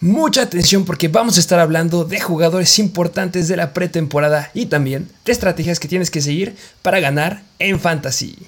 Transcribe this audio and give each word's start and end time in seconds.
Mucha 0.00 0.42
atención 0.42 0.84
porque 0.84 1.08
vamos 1.08 1.38
a 1.38 1.40
estar 1.40 1.58
hablando 1.58 2.04
de 2.04 2.20
jugadores 2.20 2.78
importantes 2.78 3.48
de 3.48 3.56
la 3.56 3.74
pretemporada 3.74 4.48
y 4.54 4.66
también 4.66 5.08
de 5.24 5.32
estrategias 5.32 5.80
que 5.80 5.88
tienes 5.88 6.12
que 6.12 6.20
seguir 6.20 6.54
para 6.82 7.00
ganar 7.00 7.42
en 7.58 7.80
fantasy. 7.80 8.38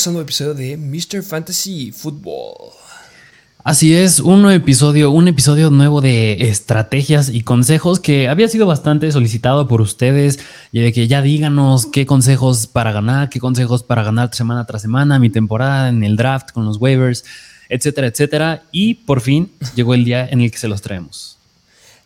Bienvenidos 0.00 0.06
a 0.06 0.10
un 0.10 0.14
nuevo 0.14 0.26
episodio 0.26 0.54
de 0.54 0.76
Mr. 0.78 1.22
Fantasy 1.22 1.92
Football. 1.92 2.72
Así 3.62 3.94
es, 3.94 4.18
un 4.18 4.40
nuevo 4.40 4.56
episodio, 4.56 5.10
un 5.10 5.28
episodio 5.28 5.68
nuevo 5.68 6.00
de 6.00 6.48
estrategias 6.48 7.28
y 7.28 7.42
consejos 7.42 8.00
que 8.00 8.26
había 8.26 8.48
sido 8.48 8.66
bastante 8.66 9.12
solicitado 9.12 9.68
por 9.68 9.82
ustedes 9.82 10.38
y 10.72 10.80
de 10.80 10.94
que 10.94 11.06
ya 11.06 11.20
díganos 11.20 11.84
qué 11.84 12.06
consejos 12.06 12.66
para 12.66 12.92
ganar, 12.92 13.28
qué 13.28 13.40
consejos 13.40 13.82
para 13.82 14.02
ganar 14.02 14.34
semana 14.34 14.64
tras 14.64 14.80
semana, 14.80 15.18
mi 15.18 15.28
temporada 15.28 15.90
en 15.90 16.02
el 16.02 16.16
draft 16.16 16.52
con 16.52 16.64
los 16.64 16.78
waivers, 16.78 17.26
etcétera, 17.68 18.06
etcétera. 18.06 18.62
Y 18.72 18.94
por 18.94 19.20
fin 19.20 19.52
llegó 19.74 19.92
el 19.92 20.06
día 20.06 20.26
en 20.26 20.40
el 20.40 20.50
que 20.50 20.56
se 20.56 20.68
los 20.68 20.80
traemos. 20.80 21.36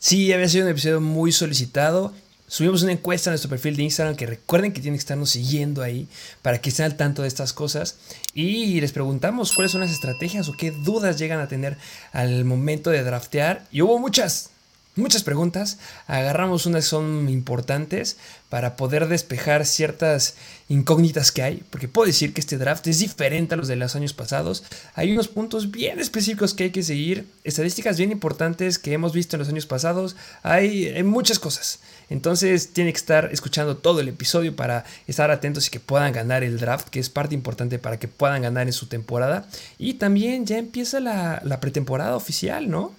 Sí, 0.00 0.32
había 0.32 0.48
sido 0.48 0.64
un 0.64 0.73
episodio 0.73 1.01
muy 1.01 1.30
solicitado 1.30 2.12
Subimos 2.46 2.82
una 2.82 2.92
encuesta 2.92 3.30
en 3.30 3.32
nuestro 3.32 3.48
perfil 3.48 3.74
de 3.76 3.84
Instagram 3.84 4.16
que 4.16 4.26
recuerden 4.26 4.73
que 4.73 4.80
tienen 4.80 4.98
que 4.98 5.02
estarnos 5.02 5.30
siguiendo 5.30 5.82
ahí 5.82 6.06
para 6.42 6.60
que 6.60 6.68
estén 6.68 6.84
al 6.84 6.96
tanto 6.96 7.23
de 7.23 7.28
estas 7.28 7.52
cosas. 7.52 7.96
Y 8.34 8.80
les 8.80 8.92
preguntamos 8.92 9.52
cuáles 9.54 9.73
son 9.73 9.80
las 9.80 9.90
estrategias 9.90 10.48
o 10.48 10.52
qué 10.52 10.70
dudas 10.70 11.18
llegan 11.18 11.40
a 11.40 11.48
tener 11.48 11.78
al 12.12 12.45
momento 12.45 12.90
de 12.90 13.02
draftear. 13.02 13.66
Y 13.73 13.80
hubo 13.80 13.98
muchas, 13.98 14.51
muchas 14.96 15.23
preguntas. 15.23 15.78
Agarramos 16.06 16.66
unas 16.66 16.84
que 16.84 16.90
son 16.90 17.28
importantes 17.28 18.16
para 18.48 18.76
poder 18.76 19.09
despejar 19.09 19.66
ciertas 19.66 20.36
incógnitas 20.68 21.32
que 21.32 21.42
hay. 21.42 21.62
Porque 21.70 21.88
puedo 21.88 22.06
decir 22.06 22.32
que 22.32 22.40
este 22.40 22.59
draft 22.59 22.86
es 22.86 23.01
diferente 23.01 23.54
a 23.54 23.56
los 23.56 23.68
de 23.68 23.76
los 23.76 23.96
años 23.96 24.12
pasados. 24.12 24.64
Hay 24.95 25.12
unos 25.12 25.28
puntos 25.28 25.70
bien 25.70 25.98
específicos 25.98 26.54
que 26.54 26.64
hay 26.64 26.70
que 26.70 26.82
seguir. 26.82 27.26
Estadísticas 27.42 27.96
bien 27.96 28.12
importantes 28.12 28.78
que 28.78 28.92
hemos 28.92 29.12
visto 29.12 29.36
en 29.36 29.40
los 29.40 29.48
años 29.48 29.66
pasados. 29.66 30.14
Hay, 30.42 30.86
hay 30.86 31.02
muchas 31.02 31.38
cosas. 31.38 31.80
Entonces 32.10 32.73
tiene 32.73 32.92
que 32.92 32.98
estar 32.98 33.30
escuchando 33.32 33.79
todo 33.79 34.01
el 34.01 34.08
episodio 34.08 34.54
para 34.54 34.84
estar 35.06 35.30
atentos 35.30 35.66
y 35.66 35.70
que 35.70 35.80
puedan 35.80 36.12
ganar 36.12 36.45
el 36.45 36.60
draft, 36.60 36.88
que 36.88 37.01
es 37.01 37.10
parte 37.10 37.34
importante 37.34 37.79
para 37.79 37.98
que 37.98 38.08
puedan 38.08 38.42
ganar 38.42 38.66
en 38.66 38.73
su 38.73 38.86
temporada. 38.86 39.48
Y 39.79 39.95
también 39.95 40.46
ya 40.46 40.58
empieza 40.58 41.01
la, 41.01 41.40
la 41.45 41.60
pretemporada 41.60 42.14
oficial, 42.14 42.70
¿no? 42.70 42.92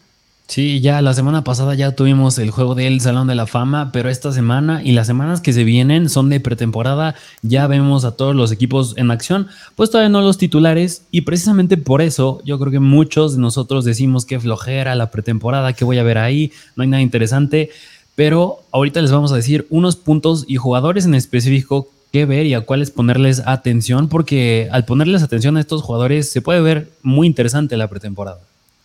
Sí, 0.48 0.80
ya 0.80 1.02
la 1.02 1.14
semana 1.16 1.44
pasada 1.44 1.74
ya 1.74 1.96
tuvimos 1.96 2.38
el 2.38 2.52
juego 2.52 2.76
del 2.76 3.02
Salón 3.02 3.28
de 3.28 3.34
la 3.34 3.48
Fama, 3.48 3.90
pero 3.92 4.10
esta 4.10 4.32
semana 4.32 4.84
y 4.84 4.92
las 4.92 5.08
semanas 5.08 5.42
que 5.42 5.54
se 5.54 5.64
vienen 5.64 6.08
son 6.08 6.30
de 6.30 6.40
pretemporada. 6.40 7.16
Ya 7.42 7.66
vemos 7.66 8.06
a 8.06 8.16
todos 8.16 8.36
los 8.36 8.52
equipos 8.52 8.94
en 8.96 9.10
acción, 9.10 9.48
pues 9.76 9.90
todavía 9.90 10.10
no 10.10 10.22
los 10.22 10.38
titulares 10.38 11.04
y 11.10 11.22
precisamente 11.22 11.78
por 11.78 12.04
eso 12.04 12.42
yo 12.46 12.60
creo 12.60 12.72
que 12.72 12.80
muchos 12.80 13.36
de 13.36 13.42
nosotros 13.42 13.86
decimos 13.86 14.26
que 14.26 14.40
flojera 14.40 14.94
la 14.94 15.10
pretemporada, 15.10 15.74
que 15.74 15.84
voy 15.84 15.98
a 15.98 16.04
ver 16.04 16.20
ahí, 16.20 16.52
no 16.76 16.84
hay 16.84 16.90
nada 16.90 17.02
interesante, 17.02 17.72
pero 18.14 18.60
ahorita 18.72 19.02
les 19.02 19.12
vamos 19.12 19.32
a 19.32 19.38
decir 19.38 19.66
unos 19.72 19.96
puntos 19.96 20.46
y 20.48 20.58
jugadores 20.58 21.06
en 21.06 21.16
específico 21.16 21.90
que 22.14 22.26
ver 22.26 22.46
y 22.46 22.54
a 22.54 22.62
cuáles 22.62 22.92
ponerles 22.92 23.42
atención, 23.46 24.10
porque 24.10 24.70
al 24.72 24.86
ponerles 24.86 25.24
atención 25.24 25.58
a 25.58 25.60
estos 25.60 25.82
jugadores 25.82 26.32
se 26.32 26.42
puede 26.42 26.62
ver 26.62 26.92
muy 27.02 27.26
interesante 27.26 27.76
la 27.78 27.90
pretemporada. 27.90 28.40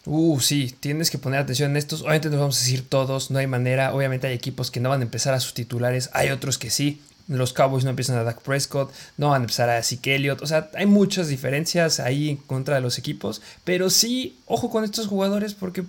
Uh, 0.07 0.41
sí, 0.41 0.75
tienes 0.81 1.11
que 1.11 1.19
poner 1.19 1.41
atención 1.41 1.71
en 1.71 1.77
estos. 1.77 2.03
Obviamente 2.03 2.31
nos 2.31 2.41
vamos 2.41 2.57
a 2.57 2.61
decir 2.61 2.89
todos, 2.89 3.31
no 3.31 3.39
hay 3.39 3.47
manera. 3.47 3.95
Obviamente 3.95 4.27
hay 4.27 4.35
equipos 4.35 4.71
que 4.71 4.81
no 4.81 4.89
van 4.89 5.01
a 5.01 5.05
empezar 5.05 5.35
a 5.35 5.41
sus 5.41 5.55
titulares, 5.55 6.11
hay 6.13 6.31
otros 6.31 6.59
que 6.59 6.71
sí. 6.71 7.03
Los 7.29 7.53
Cowboys 7.53 7.85
no 7.85 7.91
empiezan 7.91 8.17
a 8.17 8.25
Dak 8.25 8.41
Prescott, 8.43 8.93
no 9.17 9.29
van 9.29 9.43
a 9.43 9.45
empezar 9.45 9.69
a 9.71 9.83
Zeke 9.85 10.17
Elliott. 10.17 10.43
O 10.43 10.47
sea, 10.47 10.69
hay 10.75 10.87
muchas 10.87 11.29
diferencias 11.29 12.01
ahí 12.01 12.31
en 12.31 12.37
contra 12.37 12.75
de 12.75 12.81
los 12.81 12.99
equipos. 12.99 13.41
Pero 13.63 13.89
sí, 13.89 14.39
ojo 14.47 14.69
con 14.69 14.83
estos 14.83 15.07
jugadores 15.07 15.55
porque 15.55 15.85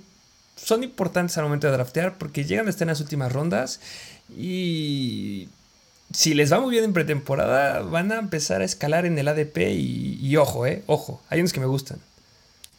son 0.56 0.84
importantes 0.84 1.38
al 1.38 1.46
momento 1.46 1.68
de 1.68 1.74
draftear 1.74 2.18
porque 2.18 2.46
llegan 2.46 2.68
a 2.68 2.70
estar 2.70 2.84
en 2.84 2.90
las 2.90 3.02
últimas 3.02 3.32
rondas 3.32 3.80
y 4.38 5.50
si 6.14 6.34
les 6.36 6.52
va 6.52 6.60
muy 6.60 6.72
bien 6.72 6.84
en 6.84 6.94
pretemporada 6.94 7.80
van 7.80 8.12
a 8.12 8.20
empezar 8.20 8.62
a 8.62 8.66
escalar 8.66 9.06
en 9.06 9.18
el 9.18 9.28
ADP 9.28 9.58
y, 9.72 10.20
y 10.22 10.38
ojo, 10.38 10.68
eh, 10.68 10.84
ojo, 10.86 11.22
hay 11.30 11.40
unos 11.40 11.54
que 11.54 11.60
me 11.60 11.66
gustan. 11.66 12.00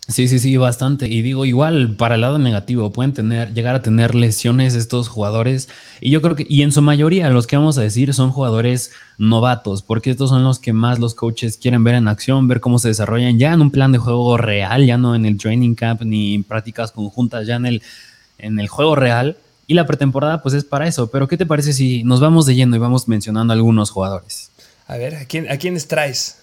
Sí, 0.08 0.26
sí, 0.26 0.40
sí, 0.40 0.56
bastante. 0.56 1.06
Y 1.06 1.22
digo, 1.22 1.44
igual 1.44 1.94
para 1.96 2.16
el 2.16 2.22
lado 2.22 2.38
negativo, 2.38 2.90
pueden 2.90 3.12
tener, 3.12 3.54
llegar 3.54 3.76
a 3.76 3.82
tener 3.82 4.16
lesiones 4.16 4.74
estos 4.74 5.08
jugadores. 5.08 5.68
Y 6.00 6.10
yo 6.10 6.20
creo 6.20 6.34
que, 6.34 6.44
y 6.48 6.62
en 6.62 6.72
su 6.72 6.82
mayoría, 6.82 7.30
los 7.30 7.46
que 7.46 7.56
vamos 7.56 7.78
a 7.78 7.82
decir 7.82 8.12
son 8.12 8.32
jugadores 8.32 8.90
novatos, 9.16 9.82
porque 9.82 10.10
estos 10.10 10.30
son 10.30 10.42
los 10.42 10.58
que 10.58 10.72
más 10.72 10.98
los 10.98 11.14
coaches 11.14 11.56
quieren 11.56 11.84
ver 11.84 11.94
en 11.94 12.08
acción, 12.08 12.48
ver 12.48 12.60
cómo 12.60 12.80
se 12.80 12.88
desarrollan 12.88 13.38
ya 13.38 13.52
en 13.52 13.62
un 13.62 13.70
plan 13.70 13.92
de 13.92 13.98
juego 13.98 14.36
real, 14.36 14.84
ya 14.84 14.98
no 14.98 15.14
en 15.14 15.24
el 15.24 15.38
training 15.38 15.76
camp 15.76 16.02
ni 16.02 16.34
en 16.34 16.42
prácticas 16.42 16.90
conjuntas, 16.90 17.46
ya 17.46 17.54
en 17.54 17.66
el, 17.66 17.82
en 18.38 18.58
el 18.58 18.66
juego 18.66 18.96
real. 18.96 19.36
Y 19.68 19.74
la 19.74 19.86
pretemporada, 19.86 20.42
pues 20.42 20.54
es 20.54 20.64
para 20.64 20.88
eso. 20.88 21.10
Pero, 21.10 21.28
¿qué 21.28 21.36
te 21.36 21.46
parece 21.46 21.72
si 21.72 22.02
nos 22.02 22.20
vamos 22.20 22.44
de 22.46 22.54
y 22.54 22.64
vamos 22.64 23.06
mencionando 23.06 23.52
algunos 23.52 23.90
jugadores? 23.90 24.50
A 24.88 24.96
ver, 24.96 25.14
¿a, 25.14 25.24
quién, 25.26 25.50
a 25.50 25.56
quiénes 25.56 25.86
traes? 25.86 26.41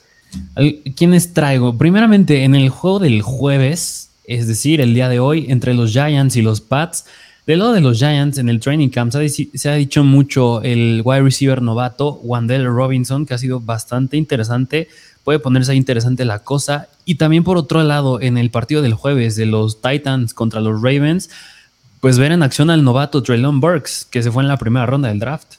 ¿Quiénes 0.95 1.34
traigo? 1.34 1.78
Primeramente, 1.78 2.44
en 2.44 2.56
el 2.56 2.69
juego 2.69 3.00
del 3.00 3.22
jueves, 3.22 4.09
es 4.25 4.47
decir, 4.47 4.81
el 4.81 4.94
día 4.94 5.09
de 5.09 5.19
hoy, 5.19 5.47
entre 5.50 5.73
los 5.73 5.91
Giants 5.91 6.35
y 6.35 6.41
los 6.41 6.62
Pats. 6.62 7.06
Del 7.47 7.59
lado 7.59 7.73
de 7.73 7.81
los 7.81 7.97
Giants, 7.97 8.38
en 8.38 8.47
el 8.47 8.59
training 8.59 8.89
camp 8.89 9.12
se 9.12 9.69
ha, 9.69 9.73
dicho 9.73 10.03
mucho 10.03 10.62
el 10.62 11.01
wide 11.03 11.23
receiver 11.23 11.63
novato, 11.63 12.19
Wandell 12.22 12.66
Robinson, 12.66 13.25
que 13.25 13.34
ha 13.34 13.39
sido 13.39 13.59
bastante 13.59 14.18
interesante. 14.18 14.88
Puede 15.23 15.39
ponerse 15.39 15.73
interesante 15.73 16.25
la 16.25 16.39
cosa. 16.39 16.89
Y 17.06 17.16
también 17.16 17.44
por 17.44 17.57
otro 17.57 17.81
lado, 17.81 18.22
en 18.22 18.38
el 18.38 18.51
partido 18.51 18.84
del 18.84 18.94
jueves 18.94 19.35
de 19.35 19.47
los 19.47 19.81
Titans 19.81 20.35
contra 20.35 20.62
los 20.62 20.79
Ravens, 20.79 21.31
pues 22.01 22.19
ver 22.19 22.31
en 22.31 22.44
acción 22.44 22.69
al 22.69 22.84
novato 22.84 23.23
Traylon 23.23 23.59
Burks, 23.59 24.06
que 24.06 24.22
se 24.22 24.31
fue 24.31 24.44
en 24.44 24.50
la 24.50 24.57
primera 24.57 24.85
ronda 24.85 25.09
del 25.09 25.19
draft. 25.19 25.56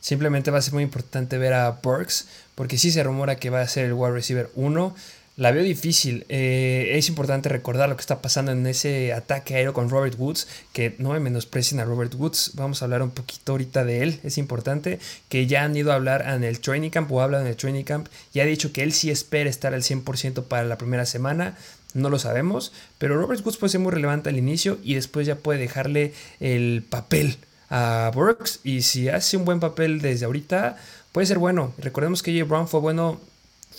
Simplemente 0.00 0.50
va 0.50 0.58
a 0.58 0.62
ser 0.62 0.74
muy 0.74 0.82
importante 0.82 1.36
ver 1.36 1.52
a 1.52 1.78
Burks 1.82 2.26
porque 2.58 2.76
sí 2.76 2.90
se 2.90 3.04
rumora 3.04 3.36
que 3.36 3.50
va 3.50 3.60
a 3.60 3.68
ser 3.68 3.84
el 3.84 3.92
wide 3.92 4.10
receiver 4.10 4.50
1. 4.56 4.96
La 5.36 5.52
veo 5.52 5.62
difícil. 5.62 6.26
Eh, 6.28 6.90
es 6.94 7.08
importante 7.08 7.48
recordar 7.48 7.88
lo 7.88 7.94
que 7.94 8.00
está 8.00 8.20
pasando 8.20 8.50
en 8.50 8.66
ese 8.66 9.12
ataque 9.12 9.54
aéreo 9.54 9.72
con 9.72 9.88
Robert 9.88 10.16
Woods. 10.18 10.48
Que 10.72 10.96
no 10.98 11.10
me 11.10 11.20
menosprecien 11.20 11.78
a 11.78 11.84
Robert 11.84 12.12
Woods. 12.16 12.54
Vamos 12.54 12.82
a 12.82 12.86
hablar 12.86 13.02
un 13.02 13.12
poquito 13.12 13.52
ahorita 13.52 13.84
de 13.84 14.02
él. 14.02 14.20
Es 14.24 14.38
importante 14.38 14.98
que 15.28 15.46
ya 15.46 15.62
han 15.62 15.76
ido 15.76 15.92
a 15.92 15.94
hablar 15.94 16.24
en 16.26 16.42
el 16.42 16.58
training 16.58 16.90
camp 16.90 17.12
o 17.12 17.20
hablan 17.20 17.42
en 17.42 17.46
el 17.46 17.56
training 17.56 17.84
camp. 17.84 18.08
Y 18.34 18.40
ha 18.40 18.44
dicho 18.44 18.72
que 18.72 18.82
él 18.82 18.92
sí 18.92 19.08
espera 19.08 19.48
estar 19.48 19.72
al 19.72 19.84
100% 19.84 20.42
para 20.42 20.64
la 20.64 20.78
primera 20.78 21.06
semana. 21.06 21.56
No 21.94 22.10
lo 22.10 22.18
sabemos. 22.18 22.72
Pero 22.98 23.20
Robert 23.20 23.46
Woods 23.46 23.58
puede 23.58 23.70
ser 23.70 23.80
muy 23.80 23.92
relevante 23.92 24.30
al 24.30 24.36
inicio 24.36 24.80
y 24.82 24.94
después 24.94 25.28
ya 25.28 25.36
puede 25.36 25.60
dejarle 25.60 26.12
el 26.40 26.82
papel 26.82 27.36
a 27.70 28.10
Burks. 28.12 28.58
Y 28.64 28.82
si 28.82 29.08
hace 29.08 29.36
un 29.36 29.44
buen 29.44 29.60
papel 29.60 30.00
desde 30.00 30.26
ahorita 30.26 30.76
puede 31.18 31.26
ser 31.26 31.40
bueno. 31.40 31.72
Recordemos 31.78 32.22
que 32.22 32.30
J. 32.32 32.48
Brown 32.48 32.68
fue 32.68 32.78
bueno, 32.78 33.18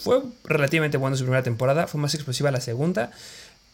fue 0.04 0.22
relativamente 0.44 0.98
bueno 0.98 1.14
en 1.14 1.20
su 1.20 1.24
primera 1.24 1.42
temporada, 1.42 1.88
fue 1.88 2.02
más 2.02 2.14
explosiva 2.14 2.52
la 2.52 2.60
segunda, 2.60 3.12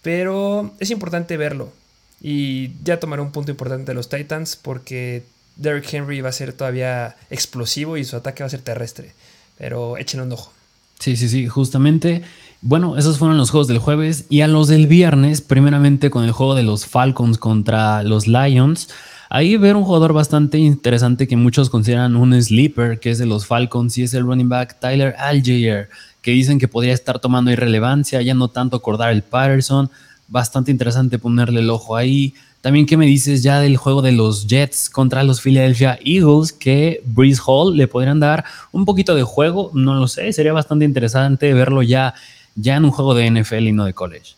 pero 0.03 0.75
es 0.79 0.91
importante 0.91 1.35
verlo. 1.35 1.73
Y 2.21 2.73
ya 2.83 2.99
tomaré 2.99 3.23
un 3.23 3.31
punto 3.31 3.49
importante 3.49 3.85
de 3.85 3.95
los 3.95 4.07
Titans 4.07 4.55
porque 4.55 5.23
Derrick 5.55 5.91
Henry 5.91 6.21
va 6.21 6.29
a 6.29 6.31
ser 6.31 6.53
todavía 6.53 7.15
explosivo 7.31 7.97
y 7.97 8.05
su 8.05 8.15
ataque 8.15 8.43
va 8.43 8.45
a 8.45 8.51
ser 8.51 8.61
terrestre. 8.61 9.13
Pero 9.57 9.97
échenle 9.97 10.27
un 10.27 10.33
ojo. 10.33 10.53
Sí, 10.99 11.17
sí, 11.17 11.27
sí, 11.27 11.47
justamente. 11.47 12.21
Bueno, 12.61 12.99
esos 12.99 13.17
fueron 13.17 13.35
los 13.35 13.49
juegos 13.49 13.67
del 13.67 13.79
jueves 13.79 14.25
y 14.29 14.41
a 14.41 14.47
los 14.47 14.67
del 14.67 14.85
viernes, 14.85 15.41
primeramente 15.41 16.11
con 16.11 16.23
el 16.23 16.33
juego 16.33 16.53
de 16.53 16.61
los 16.61 16.85
Falcons 16.85 17.39
contra 17.39 18.03
los 18.03 18.27
Lions. 18.27 18.89
Ahí 19.35 19.57
ver 19.57 19.75
un 19.75 19.83
jugador 19.83 20.13
bastante 20.13 20.59
interesante 20.59 21.27
que 21.27 21.35
muchos 21.35 21.69
consideran 21.69 22.15
un 22.15 22.41
sleeper, 22.41 23.01
que 23.01 23.09
es 23.09 23.17
de 23.17 23.25
los 23.25 23.45
Falcons, 23.45 23.97
y 23.97 24.03
es 24.03 24.13
el 24.13 24.23
running 24.23 24.47
back 24.47 24.79
Tyler 24.79 25.13
Algier, 25.17 25.89
que 26.21 26.31
dicen 26.31 26.57
que 26.57 26.69
podría 26.69 26.93
estar 26.93 27.19
tomando 27.19 27.51
irrelevancia, 27.51 28.21
ya 28.21 28.33
no 28.33 28.47
tanto 28.47 28.77
acordar 28.77 29.11
el 29.11 29.23
Patterson. 29.23 29.89
Bastante 30.29 30.71
interesante 30.71 31.19
ponerle 31.19 31.59
el 31.59 31.69
ojo 31.69 31.97
ahí. 31.97 32.33
También, 32.61 32.85
¿qué 32.85 32.95
me 32.95 33.05
dices 33.07 33.43
ya 33.43 33.59
del 33.59 33.75
juego 33.75 34.01
de 34.01 34.13
los 34.13 34.47
Jets 34.47 34.89
contra 34.89 35.21
los 35.23 35.41
Philadelphia 35.41 35.99
Eagles? 36.05 36.53
Que 36.53 37.01
Breeze 37.05 37.41
Hall 37.45 37.75
le 37.75 37.89
podrían 37.89 38.21
dar 38.21 38.45
un 38.71 38.85
poquito 38.85 39.15
de 39.15 39.23
juego, 39.23 39.69
no 39.73 39.95
lo 39.95 40.07
sé, 40.07 40.31
sería 40.31 40.53
bastante 40.53 40.85
interesante 40.85 41.53
verlo 41.53 41.81
ya, 41.81 42.13
ya 42.55 42.77
en 42.77 42.85
un 42.85 42.91
juego 42.91 43.13
de 43.13 43.29
NFL 43.29 43.67
y 43.67 43.73
no 43.73 43.83
de 43.83 43.91
college. 43.91 44.35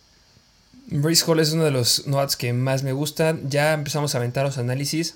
Brace 0.90 1.26
Hall 1.26 1.40
es 1.42 1.52
uno 1.52 1.66
de 1.66 1.72
los 1.72 2.08
nods 2.08 2.38
que 2.38 2.54
más 2.54 2.84
me 2.84 2.94
gustan. 2.94 3.50
Ya 3.50 3.74
empezamos 3.74 4.16
a 4.16 4.20
aventar 4.20 4.46
los 4.46 4.58
análisis. 4.58 5.16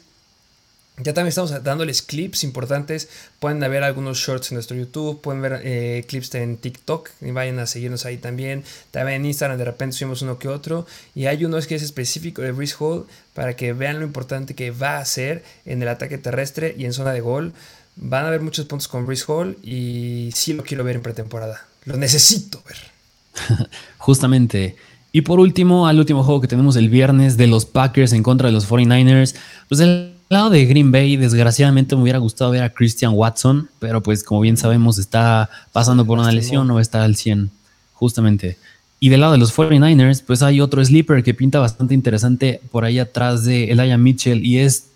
Ya 0.97 1.13
también 1.13 1.29
estamos 1.29 1.63
dándoles 1.63 2.01
clips 2.01 2.43
importantes. 2.43 3.07
Pueden 3.39 3.59
ver 3.61 3.83
algunos 3.83 4.17
shorts 4.17 4.51
en 4.51 4.55
nuestro 4.55 4.75
YouTube, 4.75 5.21
pueden 5.21 5.41
ver 5.41 5.61
eh, 5.63 6.03
clips 6.07 6.35
en 6.35 6.57
TikTok 6.57 7.09
y 7.21 7.31
vayan 7.31 7.57
a 7.59 7.65
seguirnos 7.65 8.05
ahí 8.05 8.17
también. 8.17 8.65
También 8.91 9.21
en 9.21 9.25
Instagram 9.27 9.57
de 9.57 9.65
repente 9.65 9.95
subimos 9.95 10.21
uno 10.21 10.37
que 10.37 10.49
otro. 10.49 10.85
Y 11.15 11.27
hay 11.27 11.45
uno 11.45 11.57
que 11.61 11.75
es 11.75 11.83
específico 11.83 12.41
de 12.41 12.51
Breeze 12.51 12.75
Hall 12.77 13.07
para 13.33 13.55
que 13.55 13.71
vean 13.71 13.99
lo 13.99 14.05
importante 14.05 14.53
que 14.53 14.71
va 14.71 14.97
a 14.97 14.99
hacer 14.99 15.43
en 15.65 15.81
el 15.81 15.87
ataque 15.87 16.17
terrestre 16.17 16.75
y 16.77 16.83
en 16.83 16.91
zona 16.91 17.13
de 17.13 17.21
gol. 17.21 17.53
Van 17.95 18.25
a 18.25 18.27
haber 18.27 18.41
muchos 18.41 18.65
puntos 18.65 18.89
con 18.89 19.05
Breeze 19.05 19.23
Hall 19.27 19.57
y 19.63 20.31
sí 20.35 20.51
lo 20.51 20.63
quiero 20.63 20.83
ver 20.83 20.97
en 20.97 21.01
pretemporada. 21.01 21.65
Lo 21.85 21.95
necesito 21.95 22.61
ver. 22.67 23.69
Justamente. 23.97 24.75
Y 25.11 25.21
por 25.21 25.39
último, 25.39 25.87
al 25.87 25.99
último 25.99 26.23
juego 26.23 26.39
que 26.39 26.47
tenemos 26.47 26.75
el 26.75 26.89
viernes 26.89 27.35
de 27.35 27.47
los 27.47 27.65
Packers 27.65 28.13
en 28.13 28.23
contra 28.23 28.47
de 28.47 28.53
los 28.53 28.69
49ers. 28.69 29.35
Pues 29.67 29.81
el 29.81 30.13
lado 30.29 30.49
de 30.49 30.65
Green 30.65 30.91
Bay, 30.91 31.17
desgraciadamente 31.17 31.95
me 31.95 32.03
hubiera 32.03 32.19
gustado 32.19 32.51
ver 32.51 32.63
a 32.63 32.69
Christian 32.69 33.11
Watson, 33.13 33.69
pero 33.79 34.01
pues 34.01 34.23
como 34.23 34.39
bien 34.39 34.55
sabemos 34.55 34.97
está 34.97 35.49
pasando 35.73 36.05
por 36.05 36.17
una 36.17 36.31
lesión, 36.31 36.67
no 36.67 36.79
está 36.79 37.03
al 37.03 37.17
100, 37.17 37.51
justamente. 37.93 38.57
Y 39.01 39.09
del 39.09 39.19
lado 39.19 39.33
de 39.33 39.39
los 39.39 39.53
49ers, 39.53 40.23
pues 40.25 40.41
hay 40.43 40.61
otro 40.61 40.83
sleeper 40.85 41.23
que 41.23 41.33
pinta 41.33 41.59
bastante 41.59 41.93
interesante 41.93 42.61
por 42.71 42.85
ahí 42.85 42.99
atrás 42.99 43.43
de 43.43 43.71
Elijah 43.71 43.97
Mitchell 43.97 44.45
y 44.45 44.59
es 44.59 44.87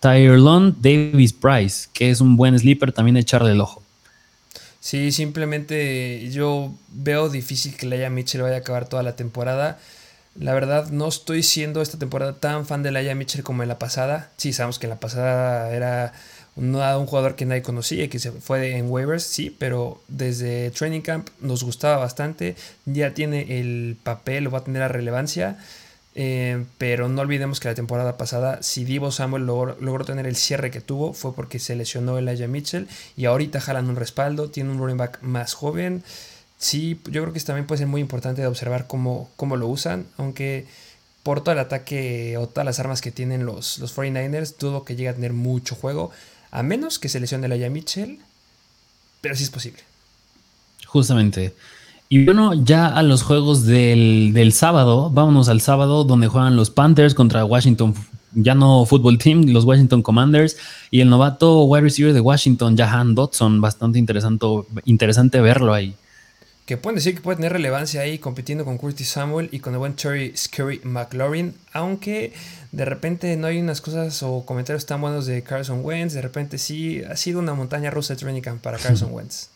Tyrone 0.00 0.74
Davis 0.80 1.34
Price, 1.34 1.88
que 1.92 2.10
es 2.10 2.20
un 2.20 2.36
buen 2.36 2.58
sleeper, 2.58 2.92
también 2.92 3.16
echarle 3.18 3.52
el 3.52 3.60
ojo. 3.60 3.81
Sí, 4.82 5.12
simplemente 5.12 6.28
yo 6.32 6.74
veo 6.88 7.28
difícil 7.28 7.76
que 7.76 7.86
Elijah 7.86 8.10
Mitchell 8.10 8.42
vaya 8.42 8.56
a 8.56 8.58
acabar 8.58 8.88
toda 8.88 9.04
la 9.04 9.14
temporada. 9.14 9.78
La 10.34 10.54
verdad, 10.54 10.90
no 10.90 11.06
estoy 11.08 11.44
siendo 11.44 11.82
esta 11.82 11.98
temporada 11.98 12.34
tan 12.40 12.66
fan 12.66 12.82
de 12.82 12.90
Laia 12.90 13.14
Mitchell 13.14 13.44
como 13.44 13.62
en 13.62 13.68
la 13.68 13.78
pasada. 13.78 14.32
Sí, 14.38 14.52
sabemos 14.52 14.80
que 14.80 14.86
en 14.86 14.90
la 14.90 14.98
pasada 14.98 15.70
era 15.72 16.12
un, 16.56 16.74
un 16.74 17.06
jugador 17.06 17.36
que 17.36 17.46
nadie 17.46 17.62
conocía 17.62 18.04
y 18.04 18.08
que 18.08 18.18
se 18.18 18.32
fue 18.32 18.76
en 18.76 18.90
waivers, 18.90 19.22
sí, 19.22 19.54
pero 19.56 20.02
desde 20.08 20.72
Training 20.72 21.02
Camp 21.02 21.28
nos 21.40 21.62
gustaba 21.62 21.98
bastante. 21.98 22.56
Ya 22.84 23.14
tiene 23.14 23.60
el 23.60 23.96
papel, 24.02 24.52
va 24.52 24.58
a 24.58 24.64
tener 24.64 24.80
la 24.80 24.88
relevancia. 24.88 25.58
Eh, 26.14 26.64
pero 26.76 27.08
no 27.08 27.22
olvidemos 27.22 27.58
que 27.58 27.68
la 27.68 27.74
temporada 27.74 28.18
pasada, 28.18 28.62
si 28.62 28.84
Divo 28.84 29.10
Samuel 29.10 29.46
logró, 29.46 30.04
tener 30.04 30.26
el 30.26 30.36
cierre 30.36 30.70
que 30.70 30.80
tuvo, 30.80 31.14
fue 31.14 31.34
porque 31.34 31.58
se 31.58 31.74
lesionó 31.74 32.18
Elijah 32.18 32.48
Mitchell 32.48 32.88
y 33.16 33.24
ahorita 33.24 33.60
jalan 33.60 33.88
un 33.88 33.96
respaldo, 33.96 34.50
tiene 34.50 34.70
un 34.70 34.78
running 34.78 34.98
back 34.98 35.22
más 35.22 35.54
joven 35.54 36.02
sí, 36.62 37.00
yo 37.06 37.22
creo 37.22 37.32
que 37.32 37.40
también 37.40 37.66
puede 37.66 37.80
ser 37.80 37.88
muy 37.88 38.00
importante 38.00 38.40
de 38.40 38.46
observar 38.46 38.86
cómo, 38.86 39.28
cómo 39.36 39.56
lo 39.56 39.66
usan, 39.66 40.06
aunque 40.16 40.66
por 41.24 41.42
todo 41.42 41.52
el 41.52 41.58
ataque 41.58 42.36
o 42.38 42.48
todas 42.48 42.64
las 42.64 42.78
armas 42.78 43.00
que 43.00 43.10
tienen 43.10 43.44
los, 43.44 43.78
los 43.78 43.94
49ers, 43.96 44.56
dudo 44.58 44.84
que 44.84 44.94
llegue 44.94 45.08
a 45.08 45.14
tener 45.14 45.32
mucho 45.32 45.74
juego, 45.74 46.12
a 46.52 46.62
menos 46.62 46.98
que 47.00 47.08
se 47.08 47.18
lesione 47.18 47.48
la 47.48 47.68
Mitchell, 47.68 48.20
pero 49.20 49.34
sí 49.34 49.42
es 49.42 49.50
posible. 49.50 49.82
Justamente. 50.86 51.52
Y 52.12 52.26
bueno, 52.26 52.52
ya 52.52 52.88
a 52.88 53.02
los 53.02 53.22
juegos 53.22 53.64
del, 53.64 54.32
del, 54.34 54.52
sábado, 54.52 55.08
vámonos 55.08 55.48
al 55.48 55.62
sábado 55.62 56.04
donde 56.04 56.28
juegan 56.28 56.56
los 56.56 56.68
Panthers 56.68 57.14
contra 57.14 57.42
Washington, 57.46 57.94
ya 58.34 58.54
no 58.54 58.84
Football 58.84 59.16
Team, 59.16 59.46
los 59.46 59.64
Washington 59.64 60.02
Commanders. 60.02 60.58
Y 60.90 61.00
el 61.00 61.08
novato 61.08 61.64
wide 61.64 61.80
receiver 61.80 62.12
de 62.12 62.20
Washington, 62.20 62.76
Jahan 62.76 63.14
Dodson, 63.14 63.62
bastante 63.62 63.98
interesante, 63.98 64.46
interesante 64.84 65.40
verlo 65.40 65.72
ahí. 65.72 65.96
Que 66.66 66.76
pueden 66.76 66.96
decir 66.96 67.14
que 67.14 67.22
puede 67.22 67.36
tener 67.36 67.54
relevancia 67.54 68.02
ahí 68.02 68.18
compitiendo 68.18 68.66
con 68.66 68.76
Curtis 68.76 69.08
Samuel 69.08 69.48
y 69.50 69.60
con 69.60 69.72
el 69.72 69.78
buen 69.78 69.94
Terry 69.94 70.36
Scary 70.36 70.82
McLaurin, 70.84 71.54
aunque 71.72 72.34
de 72.72 72.84
repente 72.84 73.34
no 73.38 73.46
hay 73.46 73.58
unas 73.58 73.80
cosas 73.80 74.22
o 74.22 74.44
comentarios 74.44 74.84
tan 74.84 75.00
buenos 75.00 75.24
de 75.24 75.42
Carson 75.42 75.80
Wentz, 75.82 76.12
de 76.12 76.20
repente 76.20 76.58
sí 76.58 77.00
ha 77.10 77.16
sido 77.16 77.38
una 77.38 77.54
montaña 77.54 77.90
rusa 77.90 78.12
de 78.12 78.20
training 78.20 78.42
camp 78.42 78.60
para 78.60 78.76
Carson 78.82 79.08
Wentz. 79.14 79.51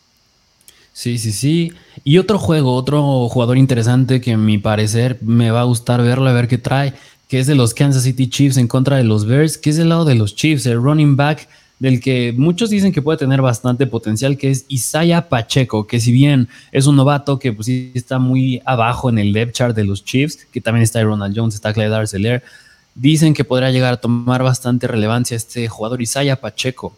Sí, 0.97 1.19
sí, 1.19 1.31
sí. 1.31 1.73
Y 2.03 2.17
otro 2.17 2.39
juego, 2.39 2.73
otro 2.73 3.29
jugador 3.29 3.59
interesante 3.59 4.19
que 4.19 4.33
a 4.33 4.37
mi 4.37 4.57
parecer 4.57 5.19
me 5.21 5.51
va 5.51 5.61
a 5.61 5.65
gustar 5.65 6.01
verlo, 6.01 6.27
a 6.27 6.33
ver 6.33 6.47
qué 6.47 6.57
trae, 6.57 6.95
que 7.27 7.37
es 7.37 7.45
de 7.45 7.53
los 7.53 7.75
Kansas 7.75 8.01
City 8.01 8.27
Chiefs 8.27 8.57
en 8.57 8.67
contra 8.67 8.97
de 8.97 9.03
los 9.03 9.27
Bears, 9.27 9.59
que 9.59 9.69
es 9.69 9.77
del 9.77 9.89
lado 9.89 10.05
de 10.05 10.15
los 10.15 10.35
Chiefs, 10.35 10.65
el 10.65 10.81
running 10.81 11.15
back 11.15 11.47
del 11.77 11.99
que 11.99 12.33
muchos 12.35 12.71
dicen 12.71 12.91
que 12.91 13.03
puede 13.03 13.19
tener 13.19 13.43
bastante 13.43 13.85
potencial, 13.85 14.39
que 14.39 14.49
es 14.49 14.65
Isaiah 14.69 15.29
Pacheco, 15.29 15.85
que 15.85 15.99
si 15.99 16.11
bien 16.11 16.49
es 16.71 16.87
un 16.87 16.95
novato 16.95 17.37
que 17.37 17.53
pues 17.53 17.67
sí 17.67 17.91
está 17.93 18.17
muy 18.17 18.63
abajo 18.65 19.11
en 19.11 19.19
el 19.19 19.33
depth 19.33 19.53
chart 19.53 19.75
de 19.75 19.83
los 19.83 20.03
Chiefs, 20.03 20.47
que 20.51 20.61
también 20.61 20.81
está 20.81 21.03
Ronald 21.03 21.37
Jones, 21.37 21.53
está 21.53 21.73
Clyde 21.73 21.93
Arcelor, 21.93 22.41
dicen 22.95 23.35
que 23.35 23.43
podrá 23.43 23.69
llegar 23.69 23.93
a 23.93 23.97
tomar 23.97 24.41
bastante 24.41 24.87
relevancia 24.87 25.37
este 25.37 25.67
jugador 25.67 26.01
Isaiah 26.01 26.41
Pacheco. 26.41 26.97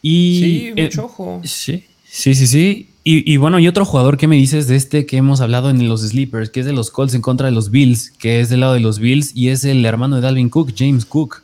Y, 0.00 0.40
sí, 0.42 0.72
eh, 0.74 0.84
mucho 0.84 1.04
ojo. 1.04 1.42
Sí, 1.44 1.84
sí, 2.06 2.34
sí, 2.34 2.46
sí. 2.46 2.88
Y, 3.06 3.36
bueno, 3.36 3.58
y 3.58 3.68
otro 3.68 3.84
jugador 3.84 4.16
que 4.16 4.26
me 4.26 4.36
dices 4.36 4.66
de 4.66 4.76
este 4.76 5.04
que 5.04 5.18
hemos 5.18 5.42
hablado 5.42 5.68
en 5.68 5.86
los 5.86 6.00
Sleepers, 6.00 6.48
que 6.48 6.60
es 6.60 6.66
de 6.66 6.72
los 6.72 6.90
Colts 6.90 7.12
en 7.12 7.20
contra 7.20 7.46
de 7.46 7.52
los 7.52 7.70
Bills, 7.70 8.10
que 8.10 8.40
es 8.40 8.48
del 8.48 8.60
lado 8.60 8.72
de 8.72 8.80
los 8.80 8.98
Bills 8.98 9.32
y 9.34 9.50
es 9.50 9.64
el 9.64 9.84
hermano 9.84 10.16
de 10.16 10.22
Dalvin 10.22 10.48
Cook, 10.48 10.72
James 10.74 11.04
Cook. 11.04 11.42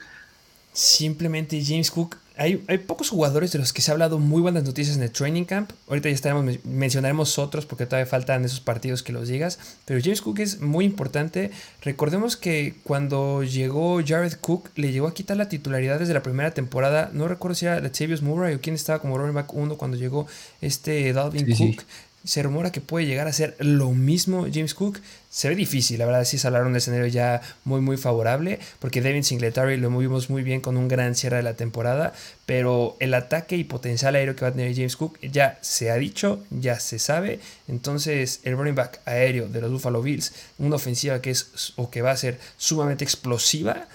Simplemente 0.72 1.62
James 1.62 1.90
Cook 1.90 2.16
hay, 2.40 2.56
pocos 2.78 3.10
jugadores 3.10 3.52
de 3.52 3.58
los 3.58 3.74
que 3.74 3.82
se 3.82 3.90
ha 3.90 3.92
hablado 3.92 4.18
muy 4.18 4.40
buenas 4.40 4.64
noticias 4.64 4.96
en 4.96 5.02
el 5.02 5.10
training 5.10 5.44
camp. 5.44 5.72
Ahorita 5.88 6.08
ya 6.08 6.14
estaremos, 6.14 6.64
mencionaremos 6.64 7.38
otros 7.38 7.66
porque 7.66 7.84
todavía 7.84 8.06
faltan 8.06 8.46
esos 8.46 8.60
partidos 8.60 9.02
que 9.02 9.12
los 9.12 9.28
digas. 9.28 9.58
Pero 9.84 10.00
James 10.02 10.22
Cook 10.22 10.38
es 10.38 10.62
muy 10.62 10.86
importante. 10.86 11.50
Recordemos 11.82 12.38
que 12.38 12.76
cuando 12.82 13.42
llegó 13.42 14.00
Jared 14.02 14.32
Cook, 14.40 14.70
le 14.76 14.90
llegó 14.90 15.06
a 15.06 15.12
quitar 15.12 15.36
la 15.36 15.50
titularidad 15.50 15.98
desde 15.98 16.14
la 16.14 16.22
primera 16.22 16.52
temporada. 16.52 17.10
No 17.12 17.28
recuerdo 17.28 17.56
si 17.56 17.66
era 17.66 17.78
Latavius 17.78 18.22
Murray 18.22 18.54
o 18.54 18.60
quién 18.62 18.74
estaba 18.74 19.00
como 19.00 19.18
running 19.18 19.34
back 19.34 19.52
1 19.52 19.76
cuando 19.76 19.98
llegó 19.98 20.26
este 20.62 21.12
Dalvin 21.12 21.46
Cook. 21.54 21.84
Se 22.24 22.42
rumora 22.42 22.72
que 22.72 22.80
puede 22.80 23.04
llegar 23.04 23.28
a 23.28 23.34
ser 23.34 23.54
lo 23.58 23.90
mismo 23.90 24.46
James 24.50 24.72
Cook. 24.72 24.98
Se 25.32 25.48
ve 25.48 25.54
difícil, 25.54 26.00
la 26.00 26.06
verdad, 26.06 26.24
sí 26.24 26.44
hablar 26.44 26.64
un 26.64 26.74
escenario 26.74 27.06
ya 27.06 27.40
muy, 27.62 27.80
muy 27.80 27.96
favorable, 27.96 28.58
porque 28.80 29.00
Devin 29.00 29.22
Singletary 29.22 29.76
lo 29.76 29.88
movimos 29.88 30.28
muy 30.28 30.42
bien 30.42 30.60
con 30.60 30.76
un 30.76 30.88
gran 30.88 31.14
cierre 31.14 31.36
de 31.36 31.44
la 31.44 31.54
temporada, 31.54 32.12
pero 32.46 32.96
el 32.98 33.14
ataque 33.14 33.56
y 33.56 33.62
potencial 33.62 34.16
aéreo 34.16 34.34
que 34.34 34.40
va 34.40 34.48
a 34.48 34.52
tener 34.52 34.74
James 34.74 34.96
Cook 34.96 35.20
ya 35.20 35.56
se 35.60 35.92
ha 35.92 35.94
dicho, 35.94 36.42
ya 36.50 36.80
se 36.80 36.98
sabe. 36.98 37.38
Entonces, 37.68 38.40
el 38.42 38.56
running 38.56 38.74
back 38.74 39.00
aéreo 39.04 39.46
de 39.46 39.60
los 39.60 39.70
Buffalo 39.70 40.02
Bills, 40.02 40.32
una 40.58 40.74
ofensiva 40.74 41.22
que 41.22 41.30
es 41.30 41.74
o 41.76 41.90
que 41.90 42.02
va 42.02 42.10
a 42.10 42.16
ser 42.16 42.40
sumamente 42.56 43.04
explosiva, 43.04 43.86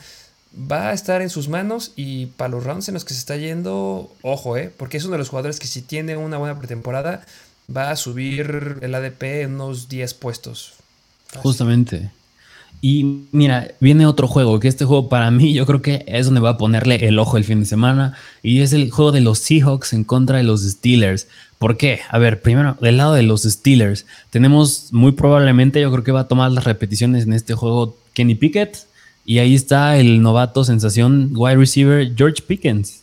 va 0.56 0.92
a 0.92 0.94
estar 0.94 1.22
en 1.22 1.30
sus 1.30 1.50
manos 1.50 1.92
y 1.98 2.28
para 2.28 2.48
los 2.52 2.64
rounds 2.64 2.88
en 2.88 2.94
los 2.94 3.04
que 3.04 3.14
se 3.14 3.20
está 3.20 3.36
yendo, 3.36 4.10
ojo, 4.22 4.56
eh, 4.56 4.72
porque 4.78 4.96
es 4.96 5.04
uno 5.04 5.14
de 5.14 5.20
los 5.20 5.28
jugadores 5.28 5.60
que 5.60 5.68
si 5.68 5.82
tiene 5.82 6.16
una 6.16 6.38
buena 6.38 6.58
pretemporada, 6.58 7.26
va 7.76 7.92
a 7.92 7.98
subir 7.98 8.78
el 8.82 8.96
ADP 8.96 9.48
unos 9.48 9.90
10 9.90 10.14
puestos. 10.14 10.85
Justamente. 11.42 12.12
Y 12.82 13.26
mira, 13.32 13.70
viene 13.80 14.06
otro 14.06 14.28
juego, 14.28 14.60
que 14.60 14.68
este 14.68 14.86
juego 14.86 15.10
para 15.10 15.32
mí 15.32 15.54
yo 15.54 15.66
creo 15.66 15.82
que 15.82 16.04
es 16.08 16.26
donde 16.26 16.42
va 16.42 16.52
a 16.52 16.58
ponerle 16.58 17.08
el 17.08 17.18
ojo 17.18 17.38
el 17.38 17.44
fin 17.44 17.62
de 17.62 17.66
semana, 17.66 18.14
y 18.44 18.62
es 18.62 18.74
el 18.74 18.92
juego 18.92 19.12
de 19.12 19.22
los 19.22 19.40
Seahawks 19.40 19.94
en 19.94 20.04
contra 20.04 20.38
de 20.38 20.44
los 20.44 20.62
Steelers. 20.62 21.28
¿Por 21.58 21.78
qué? 21.78 22.02
A 22.10 22.20
ver, 22.20 22.42
primero, 22.42 22.78
del 22.80 22.98
lado 22.98 23.14
de 23.14 23.24
los 23.24 23.44
Steelers, 23.44 24.06
tenemos 24.30 24.90
muy 24.92 25.14
probablemente, 25.14 25.82
yo 25.82 25.92
creo 25.92 26.04
que 26.04 26.12
va 26.12 26.22
a 26.22 26.28
tomar 26.28 26.52
las 26.52 26.66
repeticiones 26.66 27.24
en 27.24 27.34
este 27.34 27.56
juego 27.56 27.98
Kenny 28.14 28.36
Pickett, 28.36 28.86
y 29.26 29.40
ahí 29.40 29.56
está 29.56 29.98
el 29.98 30.22
novato 30.22 30.64
sensación 30.64 31.32
wide 31.34 31.56
receiver 31.56 32.14
George 32.16 32.44
Pickens. 32.44 33.02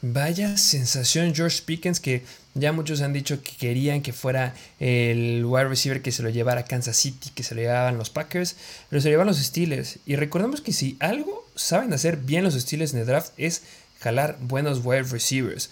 Vaya 0.00 0.56
sensación 0.56 1.34
George 1.34 1.62
Pickens 1.66 1.98
que 1.98 2.22
ya 2.58 2.72
muchos 2.72 3.00
han 3.00 3.12
dicho 3.12 3.42
que 3.42 3.52
querían 3.52 4.02
que 4.02 4.12
fuera 4.12 4.54
el 4.80 5.44
wide 5.44 5.68
receiver 5.68 6.02
que 6.02 6.12
se 6.12 6.22
lo 6.22 6.30
llevara 6.30 6.64
Kansas 6.64 6.96
City, 6.96 7.30
que 7.34 7.42
se 7.42 7.54
lo 7.54 7.60
llevaban 7.60 7.98
los 7.98 8.10
Packers, 8.10 8.56
pero 8.88 9.00
se 9.00 9.08
lo 9.08 9.12
llevan 9.12 9.26
los 9.26 9.38
Steelers. 9.38 9.98
Y 10.06 10.16
recordemos 10.16 10.60
que 10.60 10.72
si 10.72 10.96
algo 11.00 11.46
saben 11.54 11.92
hacer 11.92 12.16
bien 12.18 12.44
los 12.44 12.54
Steelers 12.54 12.94
en 12.94 13.00
el 13.00 13.06
draft 13.06 13.32
es 13.36 13.62
jalar 14.00 14.38
buenos 14.40 14.80
wide 14.84 15.04
receivers. 15.04 15.70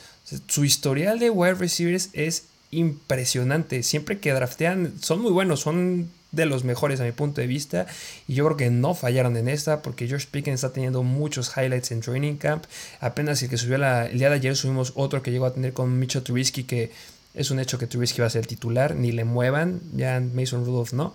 su 0.49 0.65
historial 0.65 1.19
de 1.19 1.31
wide 1.31 1.55
receivers 1.55 2.11
es 2.13 2.45
impresionante. 2.71 3.83
Siempre 3.83 4.19
que 4.19 4.33
draftean 4.33 4.95
son 5.01 5.21
muy 5.21 5.31
buenos, 5.31 5.61
son 5.61 6.11
de 6.37 6.47
los 6.47 6.65
mejores 6.65 7.01
a 7.01 7.05
mi 7.05 7.13
punto 7.13 7.41
de 7.41 7.47
vista. 7.47 7.87
Y 8.29 8.35
yo 8.35 8.45
creo 8.45 8.57
que 8.57 8.71
no 8.71 8.95
fallaron 8.95 9.37
en 9.37 9.49
esta 9.49 9.83
porque 9.83 10.07
George 10.07 10.29
Pickens 10.31 10.57
está 10.57 10.73
teniendo 10.73 11.03
muchos 11.03 11.53
highlights 11.57 11.91
en 11.91 12.01
Training 12.01 12.37
Camp. 12.37 12.65
Apenas 13.01 13.43
el 13.43 13.49
que 13.49 13.57
subió 13.57 13.79
la, 13.79 14.07
el 14.07 14.19
día 14.19 14.29
de 14.29 14.37
ayer 14.37 14.57
subimos 14.57 14.93
otro 14.95 15.23
que 15.23 15.31
llegó 15.31 15.47
a 15.47 15.55
tener 15.55 15.73
con 15.73 15.99
Mitchell 15.99 16.23
Trubisky 16.23 16.65
que 16.65 16.93
es 17.35 17.51
un 17.51 17.61
hecho 17.61 17.79
que 17.79 17.87
Trubisky 17.87 18.21
va 18.21 18.27
a 18.27 18.31
ser 18.31 18.41
el 18.41 18.47
titular, 18.47 18.97
ni 18.97 19.13
le 19.13 19.25
muevan, 19.25 19.81
ya 19.95 20.21
Mason 20.21 20.65
Rudolph 20.65 20.93
no. 20.93 21.15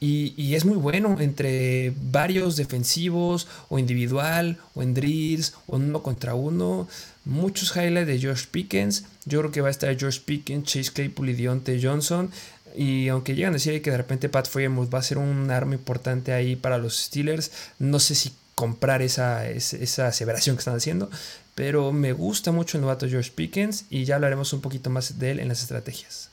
Y, 0.00 0.34
y, 0.36 0.56
es 0.56 0.64
muy 0.64 0.76
bueno 0.76 1.16
entre 1.20 1.94
varios 2.10 2.56
defensivos 2.56 3.46
o 3.68 3.78
individual 3.78 4.58
o 4.74 4.82
en 4.82 4.92
drills 4.92 5.54
o 5.68 5.76
uno 5.76 6.02
contra 6.02 6.34
uno. 6.34 6.88
Muchos 7.24 7.76
highlights 7.76 8.08
de 8.08 8.18
George 8.18 8.46
Pickens. 8.50 9.04
Yo 9.24 9.38
creo 9.38 9.52
que 9.52 9.60
va 9.60 9.68
a 9.68 9.70
estar 9.70 9.96
George 9.96 10.20
Pickens, 10.24 10.64
Chase 10.64 10.90
Claypool 10.92 11.30
y 11.30 11.34
Deontay 11.34 11.80
Johnson 11.80 12.30
Y 12.76 13.08
aunque 13.08 13.34
llegan 13.34 13.52
a 13.52 13.54
decir 13.54 13.80
que 13.82 13.90
de 13.90 13.96
repente 13.96 14.28
Pat 14.28 14.48
Freiermuth 14.48 14.92
va 14.92 14.98
a 14.98 15.02
ser 15.02 15.18
un 15.18 15.50
arma 15.50 15.74
importante 15.74 16.32
ahí 16.32 16.56
para 16.56 16.78
los 16.78 16.96
Steelers, 16.96 17.50
no 17.78 17.98
sé 17.98 18.14
si 18.14 18.32
comprar 18.54 19.02
esa, 19.02 19.48
esa, 19.48 20.06
aseveración 20.06 20.56
que 20.56 20.60
están 20.60 20.76
haciendo. 20.76 21.10
Pero 21.54 21.92
me 21.92 22.12
gusta 22.12 22.52
mucho 22.52 22.78
el 22.78 22.82
novato 22.82 23.08
George 23.08 23.32
Pickens 23.34 23.84
y 23.90 24.04
ya 24.04 24.14
hablaremos 24.16 24.52
un 24.52 24.60
poquito 24.60 24.90
más 24.90 25.18
de 25.18 25.32
él 25.32 25.40
en 25.40 25.48
las 25.48 25.62
estrategias. 25.62 26.30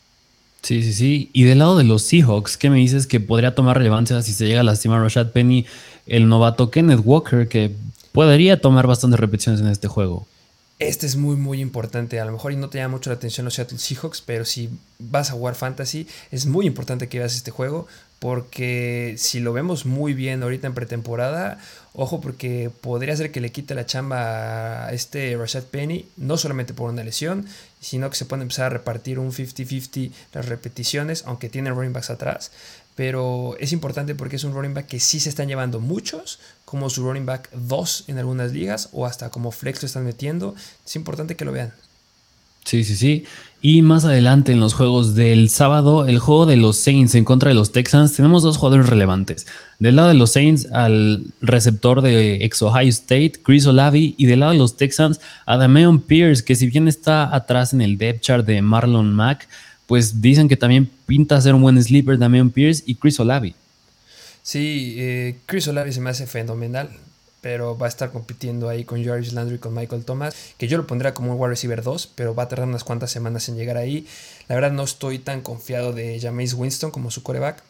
Sí, 0.62 0.84
sí, 0.84 0.93
sí. 0.93 1.29
Y 1.34 1.43
del 1.43 1.60
lado 1.60 1.77
de 1.77 1.84
los 1.84 2.03
Seahawks, 2.03 2.58
¿qué 2.58 2.69
me 2.69 2.77
dices 2.77 3.08
que 3.08 3.19
podría 3.19 3.55
tomar 3.55 3.77
relevancia 3.77 4.22
si 4.22 4.34
se 4.34 4.46
llega 4.46 4.62
a 4.62 4.63
lastimar 4.63 5.01
Rashad 5.01 5.31
Penny, 5.31 5.65
el 6.05 6.27
novato 6.27 6.69
Kenneth 6.69 7.01
Walker, 7.03 7.48
que 7.48 7.72
podría 8.12 8.60
tomar 8.60 8.88
bastantes 8.88 9.19
repeticiones 9.19 9.62
en 9.62 9.67
este 9.67 9.88
juego? 9.88 10.27
Este 10.79 11.05
es 11.05 11.17
muy, 11.17 11.36
muy 11.36 11.59
importante. 11.59 12.21
A 12.21 12.25
lo 12.25 12.31
mejor 12.31 12.53
y 12.53 12.55
no 12.55 12.69
te 12.69 12.77
llama 12.77 12.95
mucho 12.95 13.09
la 13.09 13.17
atención 13.17 13.43
los 13.43 13.55
Seattle 13.55 13.77
Seahawks, 13.77 14.21
pero 14.21 14.45
si 14.45 14.69
vas 14.98 15.29
a 15.29 15.33
jugar 15.33 15.55
fantasy, 15.55 16.07
es 16.31 16.45
muy 16.45 16.65
importante 16.65 17.09
que 17.09 17.19
veas 17.19 17.36
este 17.36 17.51
juego. 17.51 17.86
Porque 18.19 19.15
si 19.17 19.39
lo 19.39 19.53
vemos 19.53 19.86
muy 19.86 20.13
bien 20.13 20.43
ahorita 20.43 20.67
en 20.67 20.74
pretemporada, 20.74 21.57
ojo, 21.93 22.19
porque 22.19 22.69
podría 22.81 23.15
ser 23.15 23.31
que 23.31 23.39
le 23.39 23.51
quite 23.51 23.75
la 23.75 23.86
chamba 23.86 24.86
a 24.88 24.93
este 24.93 25.38
Rashad 25.38 25.63
Penny, 25.63 26.05
no 26.17 26.38
solamente 26.38 26.74
por 26.74 26.89
una 26.89 27.03
lesión, 27.03 27.45
sino 27.79 28.09
que 28.09 28.17
se 28.17 28.25
puede 28.25 28.41
empezar 28.41 28.65
a 28.65 28.69
repartir 28.69 29.19
un 29.19 29.31
50-50 29.31 30.12
las 30.33 30.48
repeticiones, 30.48 31.24
aunque 31.25 31.50
tiene 31.50 31.71
running 31.71 31.93
backs 31.93 32.09
atrás. 32.09 32.51
Pero 32.99 33.55
es 33.61 33.71
importante 33.71 34.13
porque 34.13 34.35
es 34.35 34.43
un 34.43 34.53
running 34.53 34.73
back 34.73 34.87
que 34.87 34.99
sí 34.99 35.21
se 35.21 35.29
están 35.29 35.47
llevando 35.47 35.79
muchos, 35.79 36.37
como 36.65 36.89
su 36.89 37.01
running 37.01 37.25
back 37.25 37.49
2 37.53 38.03
en 38.09 38.17
algunas 38.17 38.51
ligas, 38.51 38.89
o 38.91 39.05
hasta 39.05 39.29
como 39.29 39.51
flex 39.51 39.81
lo 39.81 39.85
están 39.85 40.03
metiendo. 40.03 40.53
Es 40.85 40.97
importante 40.97 41.37
que 41.37 41.45
lo 41.45 41.53
vean. 41.53 41.71
Sí, 42.65 42.83
sí, 42.83 42.97
sí. 42.97 43.23
Y 43.61 43.83
más 43.83 44.03
adelante 44.03 44.51
en 44.51 44.59
los 44.59 44.73
juegos 44.73 45.15
del 45.15 45.49
sábado, 45.49 46.07
el 46.07 46.19
juego 46.19 46.45
de 46.45 46.57
los 46.57 46.75
Saints 46.75 47.15
en 47.15 47.23
contra 47.23 47.47
de 47.47 47.55
los 47.55 47.71
Texans, 47.71 48.17
tenemos 48.17 48.43
dos 48.43 48.57
jugadores 48.57 48.89
relevantes. 48.89 49.47
Del 49.79 49.95
lado 49.95 50.09
de 50.09 50.15
los 50.15 50.31
Saints, 50.31 50.69
al 50.73 51.23
receptor 51.39 52.01
de 52.01 52.43
ex 52.43 52.61
Ohio 52.61 52.89
State, 52.89 53.39
Chris 53.41 53.65
Olavi, 53.65 54.13
y 54.17 54.25
del 54.25 54.41
lado 54.41 54.51
de 54.51 54.57
los 54.57 54.75
Texans, 54.75 55.21
a 55.45 55.55
Dameon 55.55 56.01
Pierce, 56.01 56.43
que 56.43 56.55
si 56.55 56.67
bien 56.67 56.89
está 56.89 57.33
atrás 57.33 57.71
en 57.71 57.79
el 57.79 57.97
depth 57.97 58.19
chart 58.19 58.45
de 58.45 58.61
Marlon 58.61 59.15
Mack, 59.15 59.47
pues 59.89 60.22
dicen 60.22 60.48
que 60.48 60.55
también 60.55 60.88
pinta 61.08 61.41
ser 61.41 61.55
un 61.55 61.63
buen 61.63 61.84
sleeper 61.84 62.19
Dameon 62.19 62.51
Pierce 62.51 62.84
y 62.86 62.93
Chris 62.93 63.19
Olavi. 63.19 63.55
Sí, 64.43 64.93
eh, 65.00 65.38
Chris 65.48 65.67
Olavi 65.67 65.91
se 65.91 66.00
me 66.00 66.12
hace 66.12 66.27
fenomenal 66.27 66.91
pero 67.41 67.77
va 67.77 67.86
a 67.86 67.89
estar 67.89 68.12
compitiendo 68.12 68.69
ahí 68.69 68.84
con 68.84 69.03
George 69.03 69.31
Landry 69.31 69.60
con 69.60 69.74
Michael 69.74 70.05
Thomas, 70.05 70.36
que 70.58 70.67
yo 70.67 70.77
lo 70.77 70.86
pondría 70.86 71.13
como 71.13 71.31
un 71.31 71.39
wide 71.39 71.51
receiver 71.51 71.81
2, 71.81 72.12
pero 72.15 72.36
va 72.36 72.43
a 72.43 72.48
tardar 72.50 72.67
unas 72.67 72.84
cuantas 72.84 73.12
semanas 73.12 73.48
en 73.50 73.55
llegar 73.55 73.77
ahí. 73.77 74.05
La 74.48 74.55
verdad 74.55 74.72
no 74.72 74.84
estoy 74.84 75.19
tan 75.19 75.41
confiado 75.41 75.93
de 75.93 76.19
Jameis 76.19 76.53
Winston 76.53 76.91
como 76.91 77.12
su 77.12 77.24
coreback. 77.24 77.63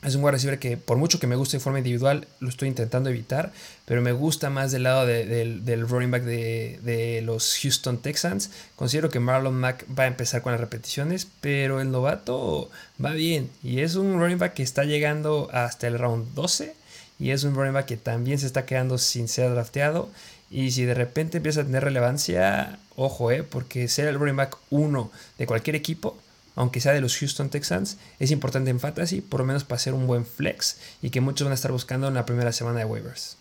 Es 0.00 0.14
un 0.14 0.22
wide 0.22 0.32
receiver 0.32 0.60
que 0.60 0.76
por 0.76 0.96
mucho 0.96 1.18
que 1.18 1.26
me 1.26 1.34
guste 1.34 1.56
de 1.56 1.60
forma 1.60 1.78
individual, 1.78 2.28
lo 2.38 2.48
estoy 2.48 2.68
intentando 2.68 3.10
evitar, 3.10 3.52
pero 3.84 4.00
me 4.00 4.12
gusta 4.12 4.48
más 4.48 4.70
del 4.70 4.84
lado 4.84 5.06
del 5.06 5.88
running 5.88 6.12
back 6.12 6.22
de, 6.22 6.78
de, 6.82 7.20
los 7.22 7.58
Houston 7.60 7.98
Texans. 7.98 8.50
Considero 8.76 9.08
que 9.08 9.18
Marlon 9.18 9.54
Mack 9.54 9.86
va 9.98 10.04
a 10.04 10.06
empezar 10.06 10.42
con 10.42 10.52
las 10.52 10.60
repeticiones, 10.60 11.26
pero 11.40 11.80
el 11.80 11.90
novato 11.90 12.70
va 13.04 13.10
bien 13.10 13.50
y 13.64 13.80
es 13.80 13.96
un 13.96 14.20
running 14.20 14.38
back 14.38 14.54
que 14.54 14.62
está 14.62 14.84
llegando 14.84 15.48
hasta 15.52 15.88
el 15.88 15.98
round 15.98 16.32
12 16.34 16.74
y 17.18 17.32
es 17.32 17.42
un 17.42 17.52
problema 17.52 17.84
que 17.84 17.96
también 17.96 18.38
se 18.38 18.46
está 18.46 18.64
quedando 18.64 18.98
sin 18.98 19.26
ser 19.26 19.50
drafteado. 19.50 20.08
Y 20.50 20.70
si 20.70 20.84
de 20.84 20.94
repente 20.94 21.38
empieza 21.38 21.60
a 21.62 21.64
tener 21.64 21.84
relevancia, 21.84 22.78
ojo, 22.96 23.30
eh, 23.30 23.42
porque 23.42 23.88
ser 23.88 24.06
el 24.06 24.18
running 24.18 24.36
back 24.36 24.56
1 24.70 25.10
de 25.36 25.46
cualquier 25.46 25.76
equipo, 25.76 26.16
aunque 26.58 26.80
sea 26.80 26.92
de 26.92 27.00
los 27.00 27.16
Houston 27.16 27.50
Texans, 27.50 27.98
es 28.18 28.30
importante 28.32 28.70
en 28.70 28.80
fantasy, 28.80 29.20
por 29.20 29.40
lo 29.40 29.46
menos 29.46 29.64
para 29.64 29.78
ser 29.78 29.94
un 29.94 30.06
buen 30.06 30.26
flex 30.26 30.78
y 31.00 31.10
que 31.10 31.20
muchos 31.20 31.44
van 31.44 31.52
a 31.52 31.54
estar 31.54 31.70
buscando 31.70 32.08
en 32.08 32.14
la 32.14 32.26
primera 32.26 32.52
semana 32.52 32.80
de 32.80 32.84
waivers. 32.84 33.36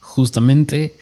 Justamente 0.00 0.96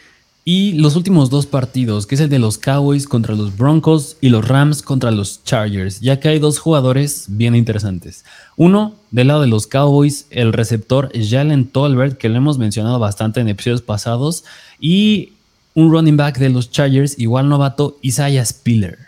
y 0.44 0.74
los 0.74 0.94
últimos 0.94 1.30
dos 1.30 1.46
partidos, 1.46 2.06
que 2.06 2.16
es 2.16 2.20
el 2.20 2.28
de 2.28 2.38
los 2.38 2.58
Cowboys 2.58 3.08
contra 3.08 3.34
los 3.34 3.56
Broncos 3.56 4.18
y 4.20 4.28
los 4.28 4.46
Rams 4.46 4.82
contra 4.82 5.10
los 5.10 5.42
Chargers, 5.42 6.00
ya 6.00 6.20
que 6.20 6.28
hay 6.28 6.38
dos 6.38 6.58
jugadores 6.58 7.24
bien 7.28 7.54
interesantes. 7.54 8.26
Uno, 8.56 8.94
del 9.10 9.28
lado 9.28 9.40
de 9.40 9.46
los 9.46 9.66
Cowboys, 9.66 10.26
el 10.28 10.52
receptor 10.52 11.10
Jalen 11.14 11.68
Tolbert, 11.68 12.18
que 12.18 12.28
lo 12.28 12.36
hemos 12.36 12.58
mencionado 12.58 12.98
bastante 12.98 13.40
en 13.40 13.48
episodios 13.48 13.80
pasados, 13.80 14.44
y 14.78 15.32
un 15.72 15.90
running 15.90 16.18
back 16.18 16.36
de 16.36 16.50
los 16.50 16.70
Chargers, 16.70 17.18
igual 17.18 17.48
novato, 17.48 17.96
Isaiah 18.02 18.44
Spiller. 18.44 19.03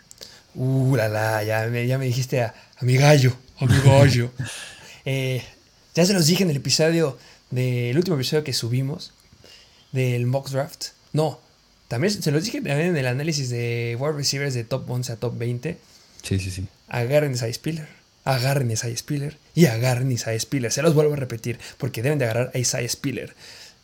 Uh, 0.57 0.97
la, 0.97 1.09
la, 1.09 1.45
ya 1.45 1.67
me, 1.69 1.87
ya 1.87 1.99
me 1.99 2.07
dijiste 2.07 2.43
a, 2.43 2.55
mi 2.81 2.97
gallo, 2.97 3.37
a 3.59 3.67
mi 3.67 3.79
gallo. 3.81 4.31
Eh, 5.09 5.41
ya 5.95 6.05
se 6.05 6.15
los 6.15 6.27
dije 6.27 6.43
en 6.43 6.51
el 6.51 6.57
episodio, 6.57 7.17
del 7.53 7.97
último 7.97 8.17
episodio 8.17 8.43
que 8.43 8.53
subimos, 8.53 9.13
del 9.93 10.27
mock 10.27 10.51
draft 10.51 10.87
no, 11.17 11.41
también 11.89 12.13
se 12.13 12.31
los 12.31 12.45
dije 12.45 12.59
también 12.59 12.89
en 12.89 12.97
el 12.99 13.07
análisis 13.07 13.49
de 13.49 13.97
wide 13.99 14.13
receivers 14.13 14.53
de 14.53 14.65
top 14.65 14.91
11 14.91 15.13
a 15.13 15.17
top 15.17 15.39
20. 15.39 15.79
Sí, 16.23 16.39
sí, 16.39 16.51
sí. 16.51 16.67
Agarren 16.89 17.33
a 17.33 17.53
Spiller. 17.53 17.89
Agarren 18.25 18.69
a 18.69 18.75
Isaiah 18.75 18.97
Spiller. 18.99 19.39
Y 19.55 19.65
agarren 19.65 20.11
a 20.11 20.13
Isaiah 20.13 20.39
Spiller. 20.39 20.71
Se 20.71 20.83
los 20.83 20.93
vuelvo 20.93 21.15
a 21.15 21.17
repetir. 21.17 21.59
Porque 21.79 22.03
deben 22.03 22.19
de 22.19 22.27
agarrar 22.27 22.51
a 22.53 22.59
Isaiah 22.59 22.87
Spiller. 22.87 23.35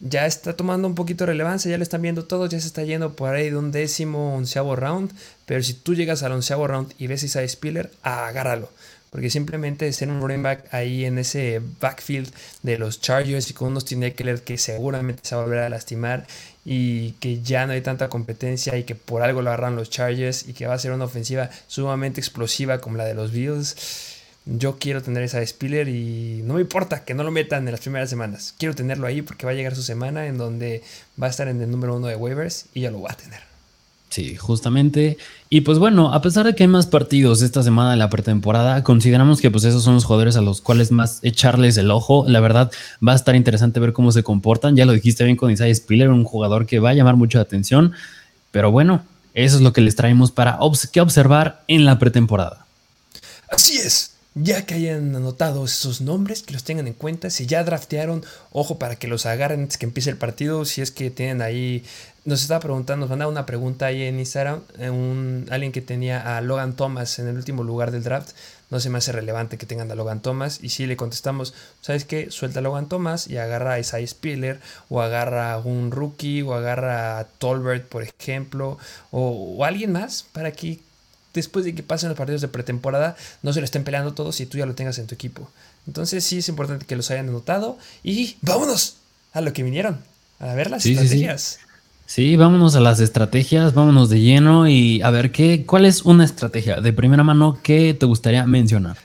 Ya 0.04 0.26
está 0.26 0.56
tomando 0.56 0.88
un 0.88 0.96
poquito 0.96 1.24
de 1.24 1.32
relevancia. 1.32 1.70
Ya 1.70 1.78
lo 1.78 1.84
están 1.84 2.02
viendo 2.02 2.24
todos. 2.24 2.50
Ya 2.50 2.60
se 2.60 2.66
está 2.66 2.82
yendo 2.82 3.14
por 3.14 3.32
ahí 3.32 3.50
de 3.50 3.56
un 3.56 3.70
décimo, 3.70 4.34
onceavo 4.34 4.74
round. 4.74 5.12
Pero 5.46 5.62
si 5.62 5.74
tú 5.74 5.94
llegas 5.94 6.24
al 6.24 6.32
onceavo 6.32 6.66
round 6.66 6.92
y 6.98 7.06
ves 7.06 7.36
a 7.36 7.46
Spiller, 7.46 7.88
agárralo. 8.02 8.68
Porque 9.10 9.30
simplemente 9.30 9.92
ser 9.92 10.08
un 10.08 10.20
running 10.20 10.42
back 10.42 10.74
ahí 10.74 11.04
en 11.04 11.18
ese 11.18 11.60
backfield 11.80 12.32
de 12.62 12.78
los 12.78 13.00
Chargers 13.00 13.48
y 13.50 13.52
con 13.54 13.68
unos 13.68 13.84
Tineckler 13.84 14.42
que 14.42 14.58
seguramente 14.58 15.20
se 15.22 15.36
va 15.36 15.42
a 15.42 15.44
volver 15.44 15.60
a 15.60 15.68
lastimar 15.68 16.26
y 16.64 17.12
que 17.20 17.42
ya 17.42 17.66
no 17.66 17.74
hay 17.74 17.82
tanta 17.82 18.08
competencia 18.08 18.76
y 18.78 18.84
que 18.84 18.94
por 18.94 19.22
algo 19.22 19.42
lo 19.42 19.50
agarran 19.50 19.76
los 19.76 19.90
Chargers 19.90 20.48
y 20.48 20.54
que 20.54 20.66
va 20.66 20.74
a 20.74 20.78
ser 20.78 20.92
una 20.92 21.04
ofensiva 21.04 21.50
sumamente 21.66 22.20
explosiva 22.20 22.80
como 22.80 22.96
la 22.96 23.04
de 23.04 23.14
los 23.14 23.32
Bills. 23.32 23.76
Yo 24.44 24.76
quiero 24.78 25.02
tener 25.02 25.22
esa 25.22 25.44
Spiller 25.46 25.88
y 25.88 26.42
no 26.44 26.54
me 26.54 26.62
importa 26.62 27.04
que 27.04 27.14
no 27.14 27.22
lo 27.22 27.30
metan 27.30 27.66
en 27.66 27.72
las 27.72 27.80
primeras 27.80 28.10
semanas. 28.10 28.54
Quiero 28.58 28.74
tenerlo 28.74 29.06
ahí 29.06 29.22
porque 29.22 29.46
va 29.46 29.52
a 29.52 29.54
llegar 29.54 29.76
su 29.76 29.82
semana 29.82 30.26
en 30.26 30.36
donde 30.36 30.82
va 31.20 31.28
a 31.28 31.30
estar 31.30 31.46
en 31.46 31.62
el 31.62 31.70
número 31.70 31.96
uno 31.96 32.08
de 32.08 32.16
waivers 32.16 32.66
y 32.74 32.80
ya 32.80 32.90
lo 32.90 33.00
va 33.00 33.12
a 33.12 33.16
tener. 33.16 33.40
Sí, 34.08 34.36
justamente. 34.36 35.16
Y 35.48 35.60
pues 35.62 35.78
bueno, 35.78 36.12
a 36.12 36.20
pesar 36.20 36.44
de 36.44 36.54
que 36.54 36.64
hay 36.64 36.68
más 36.68 36.86
partidos 36.86 37.40
esta 37.40 37.62
semana 37.62 37.92
de 37.92 37.96
la 37.96 38.10
pretemporada, 38.10 38.82
consideramos 38.82 39.40
que 39.40 39.50
pues 39.50 39.64
esos 39.64 39.84
son 39.84 39.94
los 39.94 40.04
jugadores 40.04 40.36
a 40.36 40.42
los 40.42 40.60
cuales 40.60 40.90
más 40.90 41.20
echarles 41.22 41.76
el 41.76 41.90
ojo. 41.90 42.24
La 42.28 42.40
verdad, 42.40 42.70
va 43.06 43.12
a 43.12 43.16
estar 43.16 43.36
interesante 43.36 43.80
ver 43.80 43.92
cómo 43.92 44.10
se 44.10 44.24
comportan. 44.24 44.76
Ya 44.76 44.86
lo 44.86 44.92
dijiste 44.92 45.24
bien 45.24 45.36
con 45.36 45.52
Isaiah 45.52 45.74
Spiller, 45.74 46.10
un 46.10 46.24
jugador 46.24 46.66
que 46.66 46.80
va 46.80 46.90
a 46.90 46.94
llamar 46.94 47.16
mucha 47.16 47.40
atención. 47.40 47.92
Pero 48.50 48.72
bueno, 48.72 49.02
eso 49.34 49.56
es 49.56 49.62
lo 49.62 49.72
que 49.72 49.80
les 49.80 49.96
traemos 49.96 50.32
para 50.32 50.58
que 50.92 51.00
observar 51.00 51.62
en 51.68 51.86
la 51.86 51.98
pretemporada. 51.98 52.66
Así 53.48 53.78
es 53.78 54.11
ya 54.34 54.64
que 54.64 54.74
hayan 54.74 55.14
anotado 55.14 55.64
esos 55.64 56.00
nombres, 56.00 56.42
que 56.42 56.54
los 56.54 56.64
tengan 56.64 56.86
en 56.86 56.94
cuenta. 56.94 57.28
Si 57.30 57.46
ya 57.46 57.64
draftearon, 57.64 58.24
ojo 58.50 58.78
para 58.78 58.96
que 58.96 59.08
los 59.08 59.26
agarren 59.26 59.60
antes 59.60 59.76
que 59.76 59.86
empiece 59.86 60.10
el 60.10 60.16
partido. 60.16 60.64
Si 60.64 60.80
es 60.80 60.90
que 60.90 61.10
tienen 61.10 61.42
ahí, 61.42 61.84
nos 62.24 62.42
estaba 62.42 62.60
preguntando, 62.60 63.04
nos 63.04 63.10
mandaba 63.10 63.30
una 63.30 63.46
pregunta 63.46 63.86
ahí 63.86 64.02
en 64.02 64.18
Instagram, 64.18 64.60
eh, 64.78 64.90
un, 64.90 65.46
alguien 65.50 65.72
que 65.72 65.82
tenía 65.82 66.36
a 66.36 66.40
Logan 66.40 66.76
Thomas 66.76 67.18
en 67.18 67.28
el 67.28 67.36
último 67.36 67.62
lugar 67.62 67.90
del 67.90 68.02
draft. 68.02 68.30
No 68.70 68.80
se 68.80 68.88
me 68.88 68.96
hace 68.96 69.12
relevante 69.12 69.58
que 69.58 69.66
tengan 69.66 69.90
a 69.90 69.94
Logan 69.94 70.22
Thomas. 70.22 70.60
Y 70.62 70.70
si 70.70 70.86
le 70.86 70.96
contestamos, 70.96 71.52
¿sabes 71.82 72.06
qué? 72.06 72.30
Suelta 72.30 72.60
a 72.60 72.62
Logan 72.62 72.88
Thomas 72.88 73.28
y 73.28 73.36
agarra 73.36 73.74
a 73.74 73.78
Isaiah 73.80 74.06
Spiller, 74.06 74.60
o 74.88 75.02
agarra 75.02 75.52
a 75.52 75.58
un 75.58 75.90
rookie, 75.90 76.40
o 76.40 76.54
agarra 76.54 77.18
a 77.18 77.24
Tolbert, 77.24 77.86
por 77.86 78.02
ejemplo, 78.02 78.78
o, 79.10 79.56
o 79.58 79.64
alguien 79.66 79.92
más 79.92 80.24
para 80.32 80.52
que 80.52 80.80
después 81.34 81.64
de 81.64 81.74
que 81.74 81.82
pasen 81.82 82.08
los 82.08 82.18
partidos 82.18 82.40
de 82.40 82.48
pretemporada, 82.48 83.16
no 83.42 83.52
se 83.52 83.60
lo 83.60 83.64
estén 83.64 83.84
peleando 83.84 84.14
todos 84.14 84.40
y 84.40 84.46
tú 84.46 84.58
ya 84.58 84.66
lo 84.66 84.74
tengas 84.74 84.98
en 84.98 85.06
tu 85.06 85.14
equipo. 85.14 85.48
Entonces 85.86 86.24
sí 86.24 86.38
es 86.38 86.48
importante 86.48 86.86
que 86.86 86.96
los 86.96 87.10
hayan 87.10 87.28
anotado 87.28 87.78
y 88.02 88.36
vámonos 88.42 88.96
a 89.32 89.40
lo 89.40 89.52
que 89.52 89.62
vinieron, 89.62 90.00
a 90.38 90.54
ver 90.54 90.70
las 90.70 90.86
estrategias. 90.86 91.58
Sí, 92.06 92.36
vámonos 92.36 92.74
a 92.76 92.80
las 92.80 93.00
estrategias, 93.00 93.72
vámonos 93.72 94.10
de 94.10 94.20
lleno 94.20 94.68
y 94.68 95.00
a 95.02 95.10
ver 95.10 95.32
qué, 95.32 95.64
cuál 95.64 95.86
es 95.86 96.02
una 96.02 96.24
estrategia 96.24 96.80
de 96.80 96.92
primera 96.92 97.22
mano 97.22 97.58
que 97.62 97.94
te 97.94 98.06
gustaría 98.06 98.44
mencionar. 98.46 98.98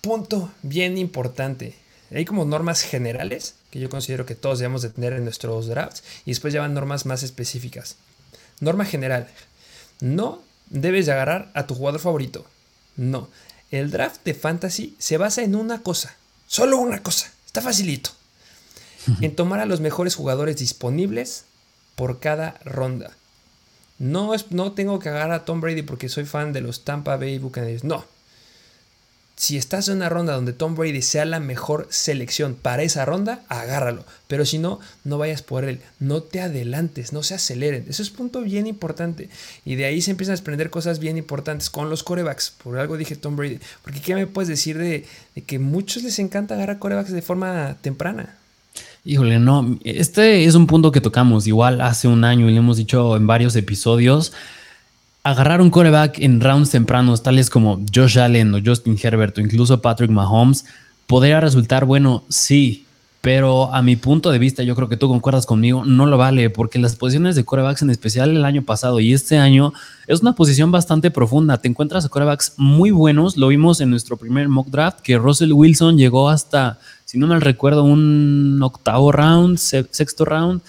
Punto 0.00 0.50
bien 0.62 0.98
importante. 0.98 1.76
Hay 2.12 2.24
como 2.24 2.44
normas 2.44 2.82
generales 2.82 3.54
que 3.70 3.78
yo 3.78 3.88
considero 3.88 4.26
que 4.26 4.34
todos 4.34 4.58
debemos 4.58 4.82
de 4.82 4.90
tener 4.90 5.12
en 5.12 5.22
nuestros 5.22 5.68
drafts 5.68 6.02
y 6.26 6.32
después 6.32 6.52
llevan 6.52 6.74
normas 6.74 7.06
más 7.06 7.22
específicas. 7.22 7.96
Norma 8.58 8.84
general. 8.84 9.28
No 10.00 10.40
debes 10.70 11.06
de 11.06 11.12
agarrar 11.12 11.50
a 11.54 11.66
tu 11.66 11.74
jugador 11.74 12.00
favorito. 12.00 12.46
No. 12.96 13.28
El 13.70 13.90
draft 13.90 14.24
de 14.24 14.34
fantasy 14.34 14.96
se 14.98 15.18
basa 15.18 15.42
en 15.42 15.54
una 15.54 15.82
cosa. 15.82 16.16
Solo 16.46 16.78
una 16.78 17.02
cosa. 17.02 17.30
Está 17.46 17.60
facilito. 17.60 18.10
En 19.20 19.34
tomar 19.34 19.60
a 19.60 19.66
los 19.66 19.80
mejores 19.80 20.14
jugadores 20.14 20.56
disponibles 20.56 21.44
por 21.94 22.20
cada 22.20 22.58
ronda. 22.64 23.16
No, 23.98 24.34
es, 24.34 24.50
no 24.50 24.72
tengo 24.72 24.98
que 24.98 25.08
agarrar 25.10 25.32
a 25.32 25.44
Tom 25.44 25.60
Brady 25.60 25.82
porque 25.82 26.08
soy 26.08 26.24
fan 26.24 26.52
de 26.52 26.60
los 26.60 26.84
Tampa 26.84 27.16
Bay 27.16 27.38
Buccaneers. 27.38 27.84
No. 27.84 28.04
Si 29.40 29.56
estás 29.56 29.88
en 29.88 29.96
una 29.96 30.10
ronda 30.10 30.34
donde 30.34 30.52
Tom 30.52 30.74
Brady 30.74 31.00
sea 31.00 31.24
la 31.24 31.40
mejor 31.40 31.86
selección 31.88 32.54
para 32.60 32.82
esa 32.82 33.06
ronda, 33.06 33.40
agárralo. 33.48 34.04
Pero 34.26 34.44
si 34.44 34.58
no, 34.58 34.80
no 35.02 35.16
vayas 35.16 35.40
por 35.40 35.64
él. 35.64 35.80
No 35.98 36.22
te 36.22 36.42
adelantes, 36.42 37.14
no 37.14 37.22
se 37.22 37.32
aceleren. 37.32 37.86
Eso 37.88 38.02
es 38.02 38.10
punto 38.10 38.42
bien 38.42 38.66
importante. 38.66 39.30
Y 39.64 39.76
de 39.76 39.86
ahí 39.86 40.02
se 40.02 40.10
empiezan 40.10 40.32
a 40.32 40.36
desprender 40.36 40.68
cosas 40.68 40.98
bien 40.98 41.16
importantes 41.16 41.70
con 41.70 41.88
los 41.88 42.02
corebacks. 42.02 42.52
Por 42.62 42.78
algo 42.78 42.98
dije 42.98 43.16
Tom 43.16 43.34
Brady. 43.34 43.60
Porque 43.82 44.02
¿qué 44.02 44.14
me 44.14 44.26
puedes 44.26 44.48
decir 44.48 44.76
de, 44.76 45.06
que 45.46 45.58
muchos 45.58 46.02
les 46.02 46.18
encanta 46.18 46.54
agarrar 46.54 46.78
corebacks 46.78 47.10
de 47.10 47.22
forma 47.22 47.78
temprana? 47.80 48.36
Híjole, 49.06 49.38
no. 49.38 49.78
Este 49.84 50.44
es 50.44 50.54
un 50.54 50.66
punto 50.66 50.92
que 50.92 51.00
tocamos 51.00 51.46
igual 51.46 51.80
hace 51.80 52.08
un 52.08 52.24
año 52.24 52.46
y 52.46 52.52
le 52.52 52.58
hemos 52.58 52.76
dicho 52.76 53.16
en 53.16 53.26
varios 53.26 53.56
episodios 53.56 54.34
agarrar 55.22 55.60
un 55.60 55.70
coreback 55.70 56.18
en 56.20 56.40
rounds 56.40 56.70
tempranos, 56.70 57.22
tales 57.22 57.50
como 57.50 57.80
Josh 57.94 58.18
Allen 58.18 58.54
o 58.54 58.60
Justin 58.64 58.98
Herbert 59.00 59.36
o 59.38 59.40
incluso 59.40 59.80
Patrick 59.80 60.10
Mahomes, 60.10 60.64
podría 61.06 61.40
resultar 61.40 61.84
bueno, 61.84 62.24
sí, 62.28 62.86
pero 63.20 63.74
a 63.74 63.82
mi 63.82 63.96
punto 63.96 64.30
de 64.30 64.38
vista, 64.38 64.62
yo 64.62 64.74
creo 64.74 64.88
que 64.88 64.96
tú 64.96 65.08
concuerdas 65.08 65.44
conmigo, 65.44 65.84
no 65.84 66.06
lo 66.06 66.16
vale, 66.16 66.48
porque 66.48 66.78
las 66.78 66.96
posiciones 66.96 67.36
de 67.36 67.44
corebacks, 67.44 67.82
en 67.82 67.90
especial 67.90 68.30
el 68.30 68.46
año 68.46 68.62
pasado 68.62 68.98
y 68.98 69.12
este 69.12 69.36
año, 69.36 69.74
es 70.06 70.22
una 70.22 70.34
posición 70.34 70.72
bastante 70.72 71.10
profunda. 71.10 71.58
Te 71.58 71.68
encuentras 71.68 72.06
a 72.06 72.08
corebacks 72.08 72.54
muy 72.56 72.90
buenos, 72.90 73.36
lo 73.36 73.48
vimos 73.48 73.82
en 73.82 73.90
nuestro 73.90 74.16
primer 74.16 74.48
mock 74.48 74.68
draft, 74.68 75.00
que 75.00 75.18
Russell 75.18 75.52
Wilson 75.52 75.98
llegó 75.98 76.30
hasta, 76.30 76.78
si 77.04 77.18
no 77.18 77.26
mal 77.26 77.42
recuerdo, 77.42 77.84
un 77.84 78.58
octavo 78.62 79.12
round, 79.12 79.58
sexto 79.58 80.24
round 80.24 80.62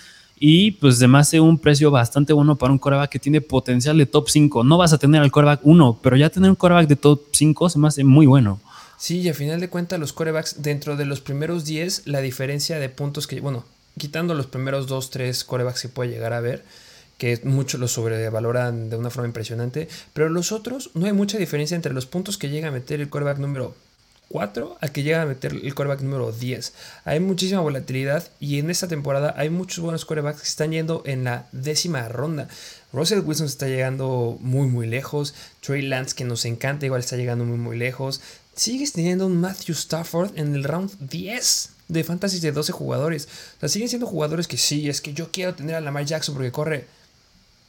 y 0.44 0.72
pues 0.72 0.98
se 0.98 1.08
me 1.08 1.20
hace 1.20 1.40
un 1.40 1.60
precio 1.60 1.92
bastante 1.92 2.34
bueno 2.34 2.56
para 2.56 2.74
un 2.74 2.80
coreback 2.80 3.12
que 3.12 3.20
tiene 3.20 3.42
potencial 3.42 3.96
de 3.96 4.08
top 4.08 4.28
5. 4.28 4.64
No 4.64 4.76
vas 4.76 4.92
a 4.92 4.98
tener 4.98 5.22
al 5.22 5.32
coreback 5.32 5.60
1, 5.62 6.00
pero 6.02 6.18
ya 6.18 6.32
tener 6.32 6.50
un 6.50 6.56
coreback 6.56 6.88
de 6.88 6.96
top 6.96 7.22
5 7.32 7.70
se 7.70 7.78
me 7.78 7.88
hace 7.88 8.04
muy 8.04 8.26
bueno. 8.26 8.60
Sí, 8.98 9.20
y 9.20 9.30
a 9.30 9.36
final 9.36 9.60
de 9.60 9.70
cuentas 9.70 10.00
los 10.00 10.14
corebacks 10.14 10.64
dentro 10.64 10.98
de 10.98 11.06
los 11.06 11.22
primeros 11.22 11.64
10, 11.66 12.08
la 12.08 12.22
diferencia 12.22 12.80
de 12.80 12.90
puntos 12.90 13.28
que, 13.28 13.40
bueno, 13.40 13.66
quitando 14.00 14.34
los 14.34 14.48
primeros 14.48 14.88
2, 14.88 15.12
3 15.12 15.44
corebacks 15.44 15.84
que 15.84 15.90
puede 15.90 16.10
llegar 16.10 16.34
a 16.34 16.42
ver, 16.42 16.66
que 17.20 17.40
muchos 17.44 17.80
los 17.80 17.92
sobrevaloran 17.92 18.90
de 18.90 18.98
una 18.98 19.12
forma 19.12 19.28
impresionante, 19.28 19.90
pero 20.14 20.28
los 20.28 20.52
otros 20.52 20.90
no 20.96 21.06
hay 21.06 21.14
mucha 21.14 21.38
diferencia 21.38 21.76
entre 21.76 21.94
los 21.94 22.08
puntos 22.08 22.40
que 22.40 22.50
llega 22.50 22.70
a 22.70 22.72
meter 22.72 23.00
el 23.00 23.10
coreback 23.10 23.38
número 23.38 23.76
4 24.32 24.78
al 24.80 24.92
que 24.92 25.04
llega 25.04 25.22
a 25.22 25.26
meter 25.26 25.54
el 25.54 25.76
coreback 25.76 26.02
número 26.02 26.32
10. 26.32 26.74
Hay 27.06 27.20
muchísima 27.20 27.62
volatilidad 27.62 28.28
y 28.40 28.60
en 28.60 28.70
esta 28.70 28.88
temporada 28.88 29.34
hay 29.38 29.50
muchos 29.50 29.80
buenos 29.80 30.06
corebacks 30.06 30.42
que 30.42 30.48
están 30.48 30.72
yendo 30.72 31.04
en 31.06 31.26
la 31.26 31.48
décima 31.52 32.08
ronda. 32.08 32.48
Russell 32.94 33.20
Wilson 33.20 33.48
está 33.48 33.68
llegando 33.68 34.38
muy 34.40 34.68
muy 34.68 34.88
lejos. 34.88 35.34
Trey 35.60 35.82
Lance 35.82 36.16
que 36.16 36.24
nos 36.24 36.46
encanta 36.46 36.86
igual 36.86 37.02
está 37.02 37.18
llegando 37.18 37.44
muy 37.46 37.58
muy 37.58 37.78
lejos. 37.78 38.22
Sigues 38.56 38.94
teniendo 38.94 39.28
un 39.28 39.40
Matthew 39.40 39.74
Stafford 39.74 40.38
en 40.38 40.56
el 40.56 40.64
round 40.64 40.92
10 41.00 41.70
de 41.88 42.04
fantasy 42.04 42.40
de 42.40 42.52
12 42.52 42.72
jugadores. 42.72 43.28
O 43.58 43.60
sea, 43.60 43.70
siguen 43.70 43.90
siendo 43.90 44.08
jugadores 44.08 44.48
que 44.48 44.58
sí, 44.58 44.90
es 44.90 45.02
que 45.02 45.14
yo 45.14 45.32
quiero 45.32 45.56
tener 45.56 45.76
a 45.76 45.82
Lamar 45.82 46.06
Jackson 46.06 46.36
porque 46.36 46.52
corre. 46.52 46.88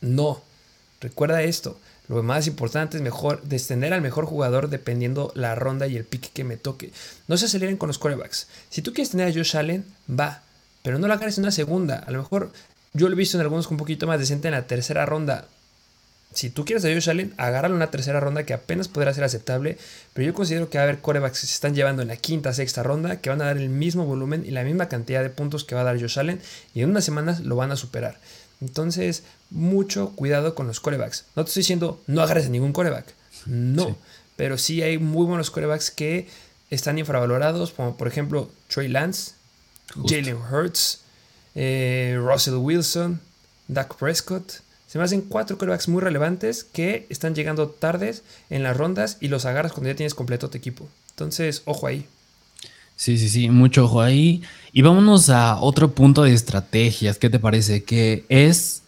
No. 0.00 0.42
Recuerda 1.00 1.42
esto. 1.42 1.78
Lo 2.12 2.22
más 2.22 2.46
importante 2.46 2.98
es 2.98 3.02
mejor 3.02 3.40
descender 3.42 3.94
al 3.94 4.02
mejor 4.02 4.26
jugador 4.26 4.68
dependiendo 4.68 5.32
la 5.34 5.54
ronda 5.54 5.86
y 5.86 5.96
el 5.96 6.04
pick 6.04 6.30
que 6.34 6.44
me 6.44 6.58
toque. 6.58 6.92
No 7.26 7.38
se 7.38 7.46
aceleren 7.46 7.78
con 7.78 7.86
los 7.86 7.96
corebacks. 7.98 8.48
Si 8.68 8.82
tú 8.82 8.92
quieres 8.92 9.12
tener 9.12 9.28
a 9.28 9.32
Josh 9.32 9.56
Allen, 9.56 9.86
va. 10.10 10.42
Pero 10.82 10.98
no 10.98 11.08
lo 11.08 11.14
agarres 11.14 11.38
en 11.38 11.44
una 11.44 11.52
segunda. 11.52 11.96
A 11.96 12.10
lo 12.10 12.18
mejor 12.18 12.52
yo 12.92 13.08
lo 13.08 13.14
he 13.14 13.16
visto 13.16 13.38
en 13.38 13.40
algunos 13.40 13.66
con 13.66 13.76
un 13.76 13.78
poquito 13.78 14.06
más 14.06 14.18
decente 14.18 14.48
en 14.48 14.52
la 14.52 14.66
tercera 14.66 15.06
ronda. 15.06 15.46
Si 16.34 16.50
tú 16.50 16.66
quieres 16.66 16.84
a 16.84 16.92
Josh 16.92 17.08
Allen, 17.08 17.32
agárralo 17.38 17.76
en 17.76 17.76
una 17.76 17.90
tercera 17.90 18.20
ronda 18.20 18.44
que 18.44 18.52
apenas 18.52 18.88
podrá 18.88 19.14
ser 19.14 19.24
aceptable. 19.24 19.78
Pero 20.12 20.26
yo 20.26 20.34
considero 20.34 20.68
que 20.68 20.76
va 20.76 20.84
a 20.84 20.88
haber 20.88 21.00
corebacks 21.00 21.40
que 21.40 21.46
se 21.46 21.54
están 21.54 21.74
llevando 21.74 22.02
en 22.02 22.08
la 22.08 22.18
quinta, 22.18 22.52
sexta 22.52 22.82
ronda 22.82 23.22
que 23.22 23.30
van 23.30 23.40
a 23.40 23.46
dar 23.46 23.56
el 23.56 23.70
mismo 23.70 24.04
volumen 24.04 24.44
y 24.44 24.50
la 24.50 24.64
misma 24.64 24.90
cantidad 24.90 25.22
de 25.22 25.30
puntos 25.30 25.64
que 25.64 25.74
va 25.74 25.80
a 25.80 25.84
dar 25.84 25.98
Josh 25.98 26.18
Allen. 26.18 26.42
Y 26.74 26.82
en 26.82 26.90
unas 26.90 27.06
semanas 27.06 27.40
lo 27.40 27.56
van 27.56 27.72
a 27.72 27.76
superar. 27.76 28.18
Entonces, 28.62 29.24
mucho 29.50 30.10
cuidado 30.14 30.54
con 30.54 30.68
los 30.68 30.78
corebacks. 30.78 31.24
No 31.34 31.42
te 31.44 31.48
estoy 31.48 31.62
diciendo 31.62 32.00
no 32.06 32.22
agarres 32.22 32.46
a 32.46 32.48
ningún 32.48 32.72
coreback. 32.72 33.12
No. 33.44 33.96
Pero 34.36 34.56
sí 34.56 34.82
hay 34.82 34.98
muy 34.98 35.26
buenos 35.26 35.50
corebacks 35.50 35.90
que 35.90 36.28
están 36.70 36.96
infravalorados, 36.96 37.72
como 37.72 37.96
por 37.96 38.06
ejemplo 38.06 38.48
Trey 38.68 38.86
Lance, 38.86 39.32
Jalen 40.06 40.36
Hurts, 40.36 41.00
eh, 41.56 42.16
Russell 42.22 42.54
Wilson, 42.54 43.20
Dak 43.66 43.96
Prescott. 43.96 44.60
Se 44.86 44.98
me 44.98 45.04
hacen 45.04 45.22
cuatro 45.22 45.58
corebacks 45.58 45.88
muy 45.88 46.00
relevantes 46.00 46.62
que 46.62 47.06
están 47.10 47.34
llegando 47.34 47.68
tardes 47.68 48.22
en 48.48 48.62
las 48.62 48.76
rondas 48.76 49.16
y 49.20 49.26
los 49.26 49.44
agarras 49.44 49.72
cuando 49.72 49.90
ya 49.90 49.96
tienes 49.96 50.14
completo 50.14 50.50
tu 50.50 50.58
equipo. 50.58 50.88
Entonces, 51.10 51.62
ojo 51.64 51.88
ahí. 51.88 52.06
Sí, 53.02 53.18
sí, 53.18 53.28
sí, 53.28 53.50
mucho 53.50 53.86
ojo 53.86 54.00
ahí. 54.00 54.42
Y 54.72 54.82
vámonos 54.82 55.28
a 55.28 55.60
otro 55.60 55.92
punto 55.92 56.22
de 56.22 56.34
estrategias. 56.34 57.18
¿Qué 57.18 57.28
te 57.28 57.40
parece? 57.40 57.82
Que 57.82 58.24
es 58.28 58.84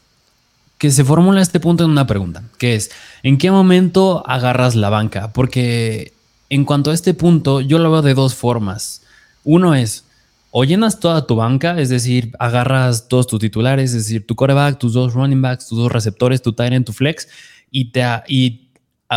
que 0.78 0.92
se 0.92 1.02
formula 1.02 1.42
este 1.42 1.58
punto 1.58 1.82
en 1.82 1.90
una 1.90 2.06
pregunta, 2.06 2.44
que 2.56 2.76
es, 2.76 2.92
¿en 3.24 3.38
qué 3.38 3.50
momento 3.50 4.22
agarras 4.24 4.76
la 4.76 4.88
banca? 4.88 5.32
Porque 5.32 6.12
en 6.48 6.64
cuanto 6.64 6.92
a 6.92 6.94
este 6.94 7.12
punto, 7.12 7.60
yo 7.60 7.80
lo 7.80 7.90
veo 7.90 8.02
de 8.02 8.14
dos 8.14 8.36
formas. 8.36 9.02
Uno 9.42 9.74
es, 9.74 10.04
o 10.52 10.62
llenas 10.62 11.00
toda 11.00 11.26
tu 11.26 11.34
banca, 11.34 11.80
es 11.80 11.88
decir, 11.88 12.30
agarras 12.38 13.08
todos 13.08 13.26
tus 13.26 13.40
titulares, 13.40 13.94
es 13.94 14.04
decir, 14.04 14.24
tu 14.24 14.36
coreback, 14.36 14.78
tus 14.78 14.92
dos 14.92 15.14
running 15.14 15.42
backs, 15.42 15.66
tus 15.66 15.78
dos 15.78 15.90
receptores, 15.90 16.40
tu 16.40 16.52
tight 16.52 16.72
end, 16.72 16.86
tu 16.86 16.92
flex, 16.92 17.26
y, 17.68 17.86
te, 17.86 18.04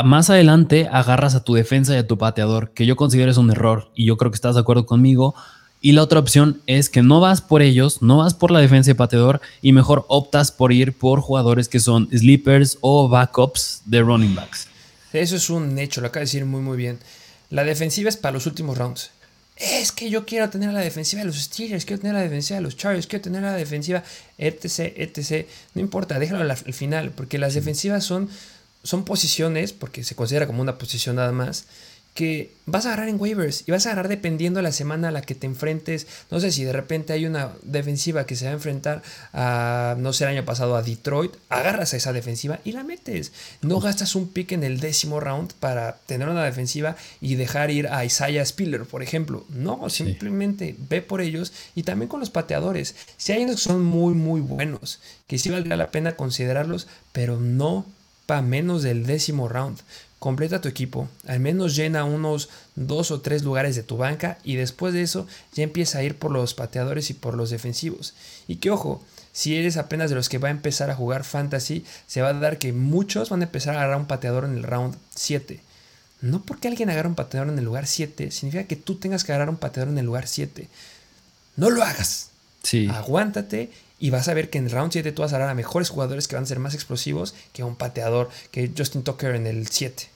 más 0.03 0.29
adelante 0.29 0.87
agarras 0.91 1.35
a 1.35 1.43
tu 1.43 1.53
defensa 1.53 1.93
y 1.93 1.97
a 1.97 2.07
tu 2.07 2.17
pateador, 2.17 2.71
que 2.71 2.85
yo 2.85 2.95
considero 2.95 3.31
es 3.31 3.37
un 3.37 3.51
error 3.51 3.91
y 3.95 4.05
yo 4.05 4.17
creo 4.17 4.31
que 4.31 4.35
estás 4.35 4.55
de 4.55 4.61
acuerdo 4.61 4.85
conmigo. 4.85 5.35
Y 5.79 5.91
la 5.91 6.01
otra 6.01 6.19
opción 6.19 6.61
es 6.65 6.89
que 6.89 7.03
no 7.03 7.19
vas 7.19 7.41
por 7.41 7.61
ellos, 7.61 8.01
no 8.01 8.17
vas 8.17 8.33
por 8.33 8.49
la 8.49 8.59
defensa 8.59 8.91
y 8.91 8.95
pateador 8.95 9.41
y 9.61 9.73
mejor 9.73 10.05
optas 10.07 10.51
por 10.51 10.73
ir 10.73 10.97
por 10.97 11.21
jugadores 11.21 11.69
que 11.69 11.79
son 11.79 12.09
sleepers 12.11 12.79
o 12.81 13.07
backups 13.07 13.83
de 13.85 14.01
running 14.01 14.33
backs. 14.33 14.67
Eso 15.13 15.35
es 15.35 15.49
un 15.49 15.77
hecho, 15.77 16.01
lo 16.01 16.07
acaba 16.07 16.21
de 16.21 16.25
decir 16.25 16.45
muy 16.45 16.61
muy 16.61 16.77
bien. 16.77 16.99
La 17.49 17.63
defensiva 17.63 18.09
es 18.09 18.17
para 18.17 18.33
los 18.33 18.45
últimos 18.45 18.77
rounds. 18.77 19.11
Es 19.55 19.91
que 19.91 20.09
yo 20.09 20.25
quiero 20.25 20.49
tener 20.49 20.71
la 20.71 20.81
defensiva 20.81 21.21
de 21.21 21.27
los 21.27 21.37
Steelers, 21.37 21.85
quiero 21.85 21.99
tener 21.99 22.15
la 22.15 22.21
defensiva 22.21 22.57
de 22.57 22.63
los 22.63 22.77
Chargers, 22.77 23.07
quiero 23.07 23.23
tener 23.23 23.41
la 23.41 23.53
defensiva, 23.53 24.03
etc, 24.37 24.93
etc. 24.95 25.47
No 25.73 25.81
importa, 25.81 26.19
déjalo 26.19 26.41
al 26.43 26.73
final, 26.73 27.11
porque 27.11 27.39
las 27.39 27.55
defensivas 27.55 28.03
son 28.03 28.29
son 28.87 29.03
posiciones, 29.03 29.73
porque 29.73 30.05
se 30.05 30.15
considera 30.15 30.47
como 30.47 30.61
una 30.61 30.77
posición 30.77 31.17
nada 31.17 31.33
más, 31.33 31.65
que 32.13 32.51
vas 32.65 32.85
a 32.85 32.89
agarrar 32.89 33.09
en 33.09 33.19
waivers 33.19 33.65
y 33.67 33.71
vas 33.71 33.85
a 33.85 33.91
agarrar 33.91 34.07
dependiendo 34.07 34.59
de 34.59 34.63
la 34.63 34.71
semana 34.71 35.09
a 35.09 35.11
la 35.11 35.21
que 35.21 35.35
te 35.35 35.45
enfrentes. 35.45 36.07
No 36.31 36.39
sé 36.39 36.51
si 36.53 36.63
de 36.63 36.71
repente 36.71 37.11
hay 37.11 37.25
una 37.25 37.51
defensiva 37.63 38.25
que 38.25 38.37
se 38.37 38.45
va 38.45 38.51
a 38.51 38.53
enfrentar 38.55 39.03
a, 39.33 39.95
no 39.99 40.13
sé, 40.13 40.23
el 40.23 40.31
año 40.31 40.45
pasado 40.45 40.77
a 40.77 40.81
Detroit, 40.81 41.33
agarras 41.49 41.93
a 41.93 41.97
esa 41.97 42.13
defensiva 42.13 42.59
y 42.63 42.71
la 42.71 42.83
metes. 42.83 43.33
No 43.61 43.81
gastas 43.81 44.15
un 44.15 44.29
pick 44.29 44.53
en 44.53 44.63
el 44.63 44.79
décimo 44.79 45.19
round 45.19 45.53
para 45.59 45.97
tener 46.07 46.29
una 46.29 46.45
defensiva 46.45 46.95
y 47.19 47.35
dejar 47.35 47.71
ir 47.71 47.87
a 47.89 48.05
Isaiah 48.05 48.45
Spiller, 48.45 48.85
por 48.85 49.03
ejemplo. 49.03 49.45
No, 49.49 49.89
simplemente 49.89 50.77
ve 50.89 51.01
por 51.01 51.19
ellos 51.19 51.51
y 51.75 51.83
también 51.83 52.07
con 52.07 52.21
los 52.21 52.29
pateadores. 52.29 52.95
Si 53.17 53.33
hay 53.33 53.43
unos 53.43 53.57
que 53.57 53.61
son 53.63 53.83
muy, 53.83 54.13
muy 54.13 54.39
buenos, 54.39 55.01
que 55.27 55.37
sí 55.37 55.49
valdría 55.49 55.75
la 55.75 55.91
pena 55.91 56.15
considerarlos, 56.15 56.87
pero 57.11 57.37
no 57.37 57.85
para 58.27 58.43
menos 58.43 58.83
del 58.83 59.07
décimo 59.07 59.49
round. 59.49 59.79
Completa 60.19 60.61
tu 60.61 60.67
equipo, 60.67 61.07
al 61.27 61.39
menos 61.39 61.75
llena 61.75 62.03
unos 62.03 62.49
dos 62.75 63.11
o 63.11 63.21
tres 63.21 63.43
lugares 63.43 63.75
de 63.75 63.83
tu 63.83 63.97
banca 63.97 64.39
y 64.43 64.55
después 64.55 64.93
de 64.93 65.01
eso 65.03 65.27
ya 65.53 65.63
empieza 65.63 65.99
a 65.99 66.03
ir 66.03 66.17
por 66.17 66.31
los 66.31 66.53
pateadores 66.53 67.09
y 67.09 67.13
por 67.13 67.35
los 67.35 67.49
defensivos. 67.51 68.13
Y 68.47 68.57
que 68.57 68.71
ojo, 68.71 69.03
si 69.31 69.55
eres 69.55 69.77
apenas 69.77 70.09
de 70.09 70.15
los 70.15 70.29
que 70.29 70.39
va 70.39 70.47
a 70.47 70.51
empezar 70.51 70.89
a 70.89 70.95
jugar 70.95 71.23
fantasy, 71.23 71.85
se 72.07 72.21
va 72.21 72.29
a 72.29 72.33
dar 72.33 72.57
que 72.57 72.73
muchos 72.73 73.29
van 73.29 73.41
a 73.41 73.45
empezar 73.45 73.75
a 73.75 73.79
agarrar 73.79 73.99
un 73.99 74.07
pateador 74.07 74.45
en 74.45 74.57
el 74.57 74.63
round 74.63 74.97
7. 75.15 75.59
No 76.21 76.41
porque 76.41 76.67
alguien 76.67 76.89
agarre 76.89 77.09
un 77.09 77.15
pateador 77.15 77.49
en 77.49 77.59
el 77.59 77.65
lugar 77.65 77.85
7, 77.85 78.31
significa 78.31 78.63
que 78.63 78.75
tú 78.75 78.95
tengas 78.95 79.23
que 79.23 79.31
agarrar 79.31 79.49
un 79.49 79.57
pateador 79.57 79.91
en 79.91 79.99
el 79.99 80.07
lugar 80.07 80.27
7. 80.27 80.67
No 81.55 81.69
lo 81.69 81.83
hagas. 81.83 82.31
Sí. 82.63 82.87
Aguántate 82.91 83.71
y 83.99 84.09
vas 84.09 84.27
a 84.27 84.33
ver 84.33 84.49
que 84.49 84.57
en 84.57 84.65
el 84.65 84.71
round 84.71 84.91
7 84.91 85.11
tú 85.11 85.21
vas 85.21 85.33
a 85.33 85.39
dar 85.39 85.49
a 85.49 85.55
mejores 85.55 85.89
jugadores 85.89 86.27
que 86.27 86.35
van 86.35 86.43
a 86.43 86.47
ser 86.47 86.59
más 86.59 86.73
explosivos 86.73 87.33
que 87.53 87.63
un 87.63 87.75
pateador, 87.75 88.29
que 88.51 88.71
Justin 88.77 89.03
Tucker 89.03 89.35
en 89.35 89.47
el 89.47 89.67
7. 89.67 90.09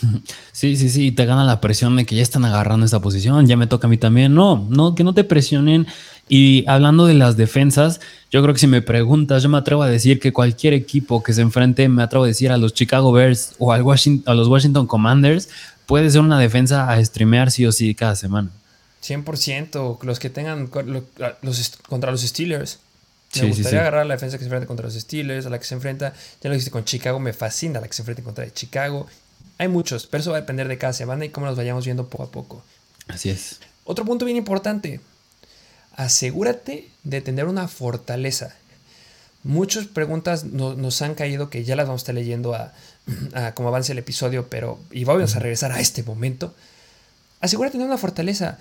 Sí, 0.52 0.76
sí, 0.76 0.88
sí, 0.88 1.12
te 1.12 1.24
gana 1.24 1.44
la 1.44 1.60
presión 1.60 1.96
de 1.96 2.04
que 2.04 2.14
ya 2.14 2.22
están 2.22 2.44
agarrando 2.44 2.84
esta 2.84 3.00
posición, 3.00 3.46
ya 3.46 3.56
me 3.56 3.66
toca 3.66 3.86
a 3.86 3.90
mí 3.90 3.96
también. 3.96 4.34
No, 4.34 4.66
no, 4.68 4.94
que 4.94 5.02
no 5.04 5.14
te 5.14 5.24
presionen. 5.24 5.86
Y 6.28 6.64
hablando 6.68 7.06
de 7.06 7.14
las 7.14 7.36
defensas, 7.36 8.00
yo 8.30 8.42
creo 8.42 8.54
que 8.54 8.60
si 8.60 8.66
me 8.66 8.80
preguntas, 8.80 9.42
yo 9.42 9.48
me 9.48 9.58
atrevo 9.58 9.82
a 9.82 9.88
decir 9.88 10.20
que 10.20 10.32
cualquier 10.32 10.72
equipo 10.72 11.22
que 11.22 11.32
se 11.32 11.42
enfrente, 11.42 11.88
me 11.88 12.02
atrevo 12.02 12.24
a 12.24 12.28
decir 12.28 12.52
a 12.52 12.58
los 12.58 12.74
Chicago 12.74 13.12
Bears 13.12 13.54
o 13.58 13.72
al 13.72 13.82
Washington, 13.82 14.30
a 14.30 14.34
los 14.34 14.48
Washington 14.48 14.86
Commanders, 14.86 15.48
puede 15.86 16.10
ser 16.10 16.20
una 16.20 16.38
defensa 16.38 16.88
a 16.88 17.04
streamear 17.04 17.50
sí 17.50 17.66
o 17.66 17.72
sí 17.72 17.94
cada 17.94 18.14
semana. 18.14 18.50
100%, 19.02 20.02
los 20.02 20.18
que 20.20 20.30
tengan 20.30 20.70
los, 21.42 21.78
contra 21.88 22.12
los 22.12 22.20
Steelers. 22.22 22.78
Me 23.40 23.48
gustaría 23.48 23.80
agarrar 23.80 24.02
a 24.02 24.04
la 24.04 24.14
defensa 24.14 24.36
que 24.36 24.44
se 24.44 24.46
enfrenta 24.46 24.66
contra 24.66 24.86
los 24.86 24.94
Steelers, 24.94 25.46
a 25.46 25.50
la 25.50 25.58
que 25.58 25.64
se 25.64 25.74
enfrenta, 25.74 26.12
ya 26.42 26.48
lo 26.48 26.54
dijiste 26.54 26.70
con 26.70 26.84
Chicago, 26.84 27.18
me 27.18 27.32
fascina 27.32 27.80
la 27.80 27.88
que 27.88 27.94
se 27.94 28.02
enfrenta 28.02 28.22
contra 28.22 28.52
Chicago. 28.52 29.06
hay 29.58 29.68
muchos, 29.68 30.06
pero 30.06 30.20
eso 30.20 30.32
va 30.32 30.38
a 30.38 30.40
depender 30.40 30.68
de 30.68 30.76
cada 30.76 30.92
semana 30.92 31.24
y 31.24 31.30
cómo 31.30 31.46
los 31.46 31.56
vayamos 31.56 31.84
viendo 31.84 32.08
poco 32.08 32.24
a 32.24 32.30
poco. 32.30 32.64
Así 33.08 33.30
es. 33.30 33.60
Otro 33.84 34.04
punto 34.04 34.24
bien 34.24 34.36
importante, 34.36 35.00
asegúrate 35.96 36.90
de 37.04 37.20
tener 37.20 37.46
una 37.46 37.68
fortaleza. 37.68 38.54
Muchas 39.44 39.86
preguntas 39.86 40.44
nos 40.44 41.02
han 41.02 41.14
caído 41.14 41.50
que 41.50 41.64
ya 41.64 41.74
las 41.74 41.86
vamos 41.86 42.02
a 42.02 42.04
estar 42.04 42.14
leyendo 42.14 42.54
a, 42.54 42.72
a 43.34 43.54
como 43.54 43.68
avance 43.68 43.92
el 43.92 43.98
episodio, 43.98 44.48
pero 44.48 44.78
y 44.90 45.04
vamos 45.04 45.34
a 45.36 45.38
regresar 45.38 45.72
a 45.72 45.80
este 45.80 46.02
momento. 46.02 46.54
Asegúrate 47.40 47.72
de 47.72 47.78
tener 47.78 47.88
una 47.88 47.98
fortaleza. 47.98 48.58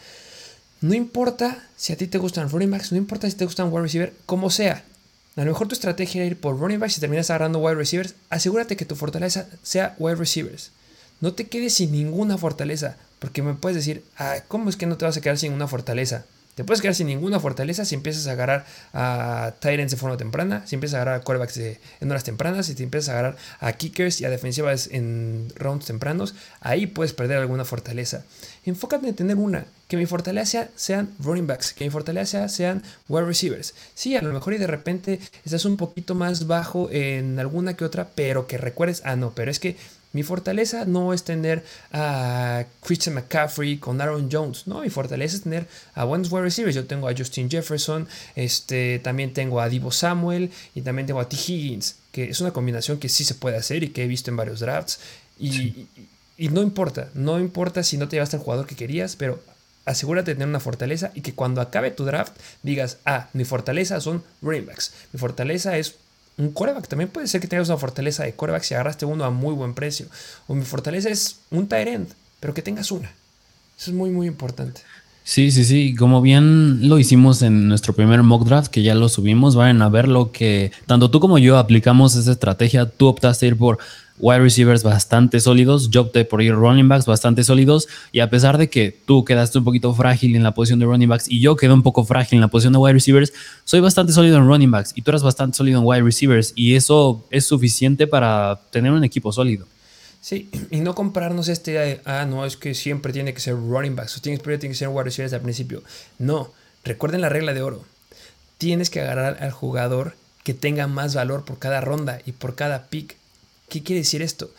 No 0.81 0.95
importa 0.95 1.63
si 1.77 1.93
a 1.93 1.95
ti 1.95 2.07
te 2.07 2.17
gustan 2.17 2.49
running 2.49 2.71
backs, 2.71 2.91
no 2.91 2.97
importa 2.97 3.29
si 3.29 3.35
te 3.35 3.45
gustan 3.45 3.71
wide 3.71 3.83
receiver, 3.83 4.13
como 4.25 4.49
sea. 4.49 4.83
A 5.35 5.41
lo 5.41 5.51
mejor 5.51 5.67
tu 5.67 5.75
estrategia 5.75 6.21
era 6.21 6.31
ir 6.31 6.39
por 6.39 6.59
running 6.59 6.79
backs 6.79 6.97
y 6.97 7.01
terminas 7.01 7.29
agarrando 7.29 7.59
wide 7.59 7.75
receivers. 7.75 8.15
Asegúrate 8.31 8.75
que 8.75 8.85
tu 8.85 8.95
fortaleza 8.95 9.47
sea 9.61 9.95
wide 9.99 10.15
receivers. 10.15 10.71
No 11.19 11.33
te 11.33 11.47
quedes 11.47 11.75
sin 11.75 11.91
ninguna 11.91 12.39
fortaleza, 12.39 12.97
porque 13.19 13.43
me 13.43 13.53
puedes 13.53 13.75
decir, 13.75 14.03
ah, 14.17 14.37
¿cómo 14.47 14.71
es 14.71 14.75
que 14.75 14.87
no 14.87 14.97
te 14.97 15.05
vas 15.05 15.15
a 15.15 15.21
quedar 15.21 15.37
sin 15.37 15.53
una 15.53 15.67
fortaleza? 15.67 16.25
Te 16.55 16.65
puedes 16.65 16.81
quedar 16.81 16.95
sin 16.95 17.07
ninguna 17.07 17.39
fortaleza 17.39 17.85
si 17.85 17.95
empiezas 17.95 18.27
a 18.27 18.33
agarrar 18.33 18.65
a 18.93 19.53
Tyrants 19.59 19.91
de 19.91 19.97
forma 19.97 20.17
temprana, 20.17 20.63
si 20.65 20.75
empiezas 20.75 20.95
a 20.95 21.01
agarrar 21.01 21.21
a 21.21 21.23
quarterbacks 21.23 21.57
en 21.57 22.11
horas 22.11 22.23
tempranas, 22.25 22.65
si 22.65 22.75
te 22.75 22.83
empiezas 22.83 23.09
a 23.09 23.11
agarrar 23.13 23.37
a 23.59 23.73
kickers 23.73 24.19
y 24.19 24.25
a 24.25 24.29
defensivas 24.29 24.89
en 24.91 25.47
rounds 25.55 25.85
tempranos, 25.85 26.35
ahí 26.59 26.87
puedes 26.87 27.13
perder 27.13 27.37
alguna 27.37 27.63
fortaleza. 27.63 28.23
Enfócate 28.65 29.07
en 29.07 29.15
tener 29.15 29.37
una, 29.37 29.65
que 29.87 29.97
mi 29.97 30.05
fortaleza 30.05 30.67
sean 30.75 31.09
running 31.19 31.47
backs, 31.47 31.73
que 31.73 31.85
mi 31.85 31.89
fortaleza 31.89 32.47
sean 32.49 32.83
wide 33.07 33.25
receivers. 33.25 33.73
Sí, 33.95 34.15
a 34.15 34.21
lo 34.21 34.33
mejor 34.33 34.53
y 34.53 34.57
de 34.57 34.67
repente 34.67 35.19
estás 35.45 35.65
un 35.65 35.77
poquito 35.77 36.15
más 36.15 36.47
bajo 36.47 36.89
en 36.91 37.39
alguna 37.39 37.75
que 37.75 37.85
otra, 37.85 38.09
pero 38.13 38.45
que 38.45 38.57
recuerdes, 38.57 39.01
ah, 39.05 39.15
no, 39.15 39.31
pero 39.31 39.51
es 39.51 39.59
que 39.59 39.77
mi 40.13 40.23
fortaleza 40.23 40.85
no 40.85 41.13
es 41.13 41.23
tener 41.23 41.63
a 41.93 42.65
Christian 42.81 43.15
McCaffrey 43.15 43.77
con 43.77 44.01
Aaron 44.01 44.29
Jones. 44.31 44.67
No, 44.67 44.81
mi 44.81 44.89
fortaleza 44.89 45.37
es 45.37 45.43
tener 45.43 45.67
a 45.93 46.03
buenos 46.03 46.31
wide 46.31 46.43
receivers. 46.43 46.75
Yo 46.75 46.85
tengo 46.85 47.07
a 47.07 47.15
Justin 47.15 47.49
Jefferson, 47.49 48.07
este, 48.35 48.99
también 48.99 49.33
tengo 49.33 49.61
a 49.61 49.69
Divo 49.69 49.91
Samuel 49.91 50.51
y 50.75 50.81
también 50.81 51.07
tengo 51.07 51.21
a 51.21 51.29
T. 51.29 51.37
Higgins, 51.37 51.95
que 52.11 52.29
es 52.29 52.41
una 52.41 52.51
combinación 52.51 52.99
que 52.99 53.07
sí 53.07 53.23
se 53.23 53.35
puede 53.35 53.57
hacer 53.57 53.83
y 53.83 53.89
que 53.89 54.03
he 54.03 54.07
visto 54.07 54.29
en 54.29 54.37
varios 54.37 54.59
drafts. 54.59 54.99
Y, 55.39 55.87
y, 56.37 56.49
no 56.49 56.61
importa, 56.61 57.09
no 57.13 57.39
importa 57.39 57.81
si 57.81 57.97
no 57.97 58.07
te 58.07 58.17
llevaste 58.17 58.35
al 58.35 58.43
jugador 58.43 58.67
que 58.67 58.75
querías, 58.75 59.15
pero 59.15 59.41
asegúrate 59.85 60.31
de 60.31 60.35
tener 60.35 60.49
una 60.49 60.59
fortaleza 60.59 61.11
y 61.15 61.21
que 61.21 61.33
cuando 61.33 61.61
acabe 61.61 61.89
tu 61.89 62.03
draft 62.03 62.33
digas, 62.63 62.97
ah, 63.05 63.29
mi 63.33 63.45
fortaleza 63.45 63.99
son 64.01 64.23
running 64.41 64.65
backs. 64.65 64.93
Mi 65.13 65.19
fortaleza 65.19 65.77
es 65.77 65.95
un 66.41 66.51
coreback. 66.51 66.87
También 66.87 67.09
puede 67.09 67.27
ser 67.27 67.39
que 67.41 67.47
tengas 67.47 67.69
una 67.69 67.77
fortaleza 67.77 68.23
de 68.23 68.33
coreback 68.33 68.63
si 68.63 68.73
agarraste 68.73 69.05
uno 69.05 69.23
a 69.23 69.29
muy 69.29 69.53
buen 69.53 69.73
precio. 69.73 70.07
O 70.47 70.55
mi 70.55 70.65
fortaleza 70.65 71.09
es 71.09 71.37
un 71.51 71.67
tight 71.67 72.09
pero 72.39 72.53
que 72.53 72.61
tengas 72.61 72.91
una. 72.91 73.11
Eso 73.77 73.91
es 73.91 73.97
muy, 73.97 74.09
muy 74.09 74.27
importante. 74.27 74.81
Sí, 75.31 75.49
sí, 75.49 75.63
sí. 75.63 75.95
Como 75.95 76.21
bien 76.21 76.89
lo 76.89 76.99
hicimos 76.99 77.41
en 77.41 77.69
nuestro 77.69 77.93
primer 77.93 78.21
mock 78.21 78.43
draft, 78.43 78.69
que 78.69 78.83
ya 78.83 78.95
lo 78.95 79.07
subimos, 79.07 79.55
vayan 79.55 79.81
a 79.81 79.87
ver 79.87 80.09
lo 80.09 80.33
que 80.33 80.73
tanto 80.87 81.09
tú 81.09 81.21
como 81.21 81.37
yo 81.37 81.57
aplicamos 81.57 82.17
esa 82.17 82.33
estrategia. 82.33 82.85
Tú 82.85 83.07
optaste 83.07 83.47
ir 83.47 83.55
por 83.55 83.77
wide 84.19 84.39
receivers 84.39 84.83
bastante 84.83 85.39
sólidos, 85.39 85.89
yo 85.89 86.01
opté 86.01 86.25
por 86.25 86.41
ir 86.41 86.53
running 86.53 86.89
backs 86.89 87.05
bastante 87.05 87.45
sólidos 87.45 87.87
y 88.11 88.19
a 88.19 88.29
pesar 88.29 88.57
de 88.57 88.69
que 88.69 88.93
tú 89.05 89.23
quedaste 89.23 89.57
un 89.57 89.63
poquito 89.63 89.93
frágil 89.93 90.35
en 90.35 90.43
la 90.43 90.53
posición 90.53 90.79
de 90.79 90.85
running 90.85 91.07
backs 91.07 91.31
y 91.31 91.39
yo 91.39 91.55
quedé 91.55 91.71
un 91.71 91.81
poco 91.81 92.03
frágil 92.03 92.35
en 92.35 92.41
la 92.41 92.49
posición 92.49 92.73
de 92.73 92.79
wide 92.79 92.95
receivers, 92.95 93.31
soy 93.63 93.79
bastante 93.79 94.11
sólido 94.11 94.35
en 94.35 94.45
running 94.45 94.69
backs 94.69 94.91
y 94.97 95.01
tú 95.01 95.11
eres 95.11 95.23
bastante 95.23 95.55
sólido 95.55 95.79
en 95.79 95.85
wide 95.87 96.03
receivers 96.03 96.51
y 96.57 96.75
eso 96.75 97.23
es 97.31 97.45
suficiente 97.45 98.05
para 98.05 98.59
tener 98.69 98.91
un 98.91 99.05
equipo 99.05 99.31
sólido. 99.31 99.65
Sí, 100.21 100.49
y 100.69 100.81
no 100.81 100.93
comprarnos 100.93 101.47
este 101.47 101.71
de, 101.71 102.01
ah, 102.05 102.25
no, 102.25 102.45
es 102.45 102.55
que 102.55 102.75
siempre 102.75 103.11
tiene 103.11 103.33
que 103.33 103.39
ser 103.39 103.55
running 103.55 103.95
backs, 103.95 104.17
o 104.17 104.21
tiene 104.21 104.37
que 104.39 104.75
ser 104.75 104.89
wide 104.89 105.05
receivers 105.05 105.33
al 105.33 105.41
principio. 105.41 105.81
No, 106.19 106.53
recuerden 106.83 107.21
la 107.21 107.29
regla 107.29 107.53
de 107.53 107.63
oro. 107.63 107.83
Tienes 108.59 108.91
que 108.91 109.01
agarrar 109.01 109.37
al 109.41 109.51
jugador 109.51 110.13
que 110.43 110.53
tenga 110.53 110.85
más 110.85 111.15
valor 111.15 111.43
por 111.43 111.57
cada 111.57 111.81
ronda 111.81 112.21
y 112.23 112.33
por 112.33 112.55
cada 112.55 112.87
pick. 112.87 113.17
¿Qué 113.67 113.81
quiere 113.81 114.01
decir 114.01 114.21
esto? 114.21 114.51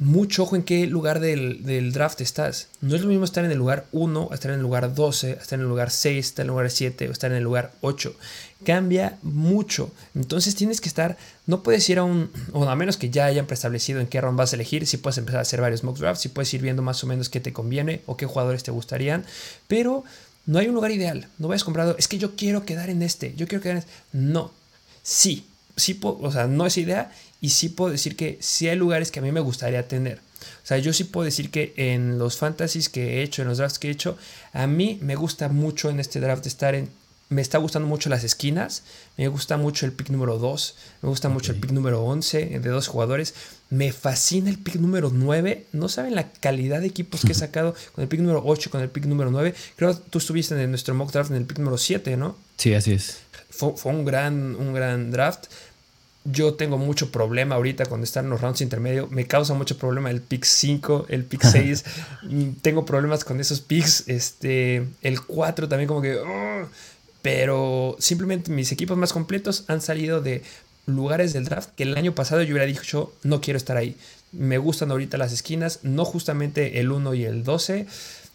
Mucho 0.00 0.44
ojo 0.44 0.54
en 0.54 0.62
qué 0.62 0.86
lugar 0.86 1.18
del, 1.18 1.92
draft 1.92 2.20
estás. 2.20 2.68
No 2.80 2.94
es 2.94 3.02
lo 3.02 3.08
mismo 3.08 3.24
estar 3.24 3.44
en 3.44 3.50
el 3.50 3.58
lugar 3.58 3.86
1, 3.90 4.30
estar 4.32 4.52
en 4.52 4.58
el 4.58 4.62
lugar 4.62 4.94
12, 4.94 5.32
estar 5.32 5.58
en 5.58 5.62
el 5.62 5.68
lugar 5.68 5.90
6, 5.90 6.24
estar 6.24 6.44
en 6.44 6.50
el 6.50 6.52
lugar 6.52 6.70
7 6.70 7.08
o 7.08 7.10
estar 7.10 7.32
en 7.32 7.36
el 7.38 7.42
lugar 7.42 7.72
8. 7.80 8.14
Cambia 8.64 9.18
mucho. 9.22 9.90
Entonces 10.14 10.54
tienes 10.54 10.80
que 10.80 10.88
estar, 10.88 11.16
no 11.46 11.64
puedes 11.64 11.88
ir 11.90 11.98
a 11.98 12.04
un, 12.04 12.30
o 12.52 12.62
a 12.68 12.76
menos 12.76 12.96
que 12.96 13.10
ya 13.10 13.24
hayan 13.24 13.46
preestablecido 13.46 13.98
en 13.98 14.06
qué 14.06 14.20
round 14.20 14.38
vas 14.38 14.52
a 14.52 14.56
elegir, 14.56 14.86
si 14.86 14.98
puedes 14.98 15.18
empezar 15.18 15.40
a 15.40 15.42
hacer 15.42 15.60
varios 15.60 15.82
mock 15.82 15.98
drafts, 15.98 16.22
si 16.22 16.28
puedes 16.28 16.54
ir 16.54 16.62
viendo 16.62 16.80
más 16.80 17.02
o 17.02 17.08
menos 17.08 17.28
qué 17.28 17.40
te 17.40 17.52
conviene 17.52 18.02
o 18.06 18.16
qué 18.16 18.26
jugadores 18.26 18.62
te 18.62 18.70
gustarían, 18.70 19.24
pero 19.66 20.04
no 20.46 20.60
hay 20.60 20.68
un 20.68 20.76
lugar 20.76 20.92
ideal. 20.92 21.26
No 21.38 21.48
vayas 21.48 21.64
comprado, 21.64 21.96
es 21.98 22.06
que 22.06 22.18
yo 22.18 22.36
quiero 22.36 22.64
quedar 22.64 22.88
en 22.88 23.02
este, 23.02 23.34
yo 23.34 23.48
quiero 23.48 23.62
quedar 23.62 23.78
en 23.78 23.82
este. 23.82 23.92
No, 24.12 24.52
sí, 25.02 25.44
sí, 25.74 25.98
o 26.00 26.30
sea, 26.30 26.46
no 26.46 26.66
es 26.66 26.78
idea 26.78 27.10
y 27.40 27.50
sí 27.50 27.68
puedo 27.68 27.90
decir 27.90 28.16
que 28.16 28.38
sí 28.40 28.68
hay 28.68 28.76
lugares 28.76 29.10
que 29.10 29.20
a 29.20 29.22
mí 29.22 29.32
me 29.32 29.40
gustaría 29.40 29.86
tener. 29.86 30.20
O 30.62 30.66
sea, 30.68 30.78
yo 30.78 30.92
sí 30.92 31.04
puedo 31.04 31.24
decir 31.24 31.50
que 31.50 31.72
en 31.76 32.18
los 32.18 32.36
fantasies 32.36 32.88
que 32.88 33.18
he 33.18 33.22
hecho, 33.22 33.42
en 33.42 33.48
los 33.48 33.58
drafts 33.58 33.78
que 33.78 33.88
he 33.88 33.90
hecho, 33.90 34.16
a 34.52 34.66
mí 34.66 34.98
me 35.02 35.16
gusta 35.16 35.48
mucho 35.48 35.90
en 35.90 36.00
este 36.00 36.20
draft 36.20 36.46
estar 36.46 36.74
en... 36.74 36.90
Me 37.30 37.42
está 37.42 37.58
gustando 37.58 37.86
mucho 37.86 38.08
las 38.08 38.24
esquinas, 38.24 38.84
me 39.18 39.28
gusta 39.28 39.58
mucho 39.58 39.84
el 39.84 39.92
pick 39.92 40.08
número 40.08 40.38
2, 40.38 40.76
me 41.02 41.10
gusta 41.10 41.28
mucho 41.28 41.52
el 41.52 41.60
pick 41.60 41.72
número 41.72 42.02
11 42.02 42.58
de 42.58 42.68
dos 42.70 42.88
jugadores, 42.88 43.34
me 43.68 43.92
fascina 43.92 44.48
el 44.48 44.56
pick 44.56 44.76
número 44.76 45.10
9, 45.12 45.66
no 45.72 45.90
saben 45.90 46.14
la 46.14 46.32
calidad 46.32 46.80
de 46.80 46.86
equipos 46.86 47.20
que 47.26 47.32
he 47.32 47.34
sacado 47.34 47.74
con 47.94 48.00
el 48.00 48.08
pick 48.08 48.20
número 48.20 48.42
8, 48.46 48.70
con 48.70 48.80
el 48.80 48.88
pick 48.88 49.04
número 49.04 49.30
9, 49.30 49.54
creo 49.76 49.94
que 49.94 50.00
tú 50.08 50.16
estuviste 50.16 50.54
en 50.54 50.70
nuestro 50.70 50.94
mock 50.94 51.12
draft 51.12 51.30
en 51.30 51.36
el 51.36 51.44
pick 51.44 51.58
número 51.58 51.76
7, 51.76 52.16
¿no? 52.16 52.34
Sí, 52.56 52.72
así 52.72 52.92
es. 52.92 53.18
Fue, 53.50 53.76
fue 53.76 53.92
un, 53.92 54.06
gran, 54.06 54.56
un 54.56 54.72
gran 54.72 55.10
draft, 55.10 55.48
yo 56.30 56.54
tengo 56.54 56.78
mucho 56.78 57.10
problema 57.10 57.54
ahorita 57.54 57.86
cuando 57.86 58.04
están 58.04 58.26
en 58.26 58.30
los 58.30 58.40
rounds 58.40 58.60
intermedios. 58.60 59.10
Me 59.10 59.26
causa 59.26 59.54
mucho 59.54 59.78
problema 59.78 60.10
el 60.10 60.20
pick 60.20 60.44
5, 60.44 61.06
el 61.08 61.24
pick 61.24 61.42
6. 61.50 61.84
Mm, 62.22 62.50
tengo 62.62 62.84
problemas 62.84 63.24
con 63.24 63.40
esos 63.40 63.60
picks. 63.60 64.04
Este, 64.08 64.86
el 65.02 65.22
4 65.22 65.68
también 65.68 65.88
como 65.88 66.02
que... 66.02 66.18
pero 67.22 67.96
simplemente 67.98 68.50
mis 68.50 68.72
equipos 68.72 68.96
más 68.96 69.12
completos 69.12 69.64
han 69.68 69.80
salido 69.80 70.20
de 70.20 70.42
lugares 70.86 71.32
del 71.32 71.44
draft 71.44 71.70
que 71.76 71.82
el 71.82 71.96
año 71.96 72.14
pasado 72.14 72.42
yo 72.42 72.52
hubiera 72.52 72.66
dicho 72.66 73.12
no 73.22 73.40
quiero 73.40 73.56
estar 73.56 73.76
ahí. 73.76 73.96
Me 74.32 74.58
gustan 74.58 74.90
ahorita 74.90 75.16
las 75.16 75.32
esquinas, 75.32 75.80
no 75.82 76.04
justamente 76.04 76.80
el 76.80 76.92
1 76.92 77.14
y 77.14 77.24
el 77.24 77.44
12. 77.44 77.86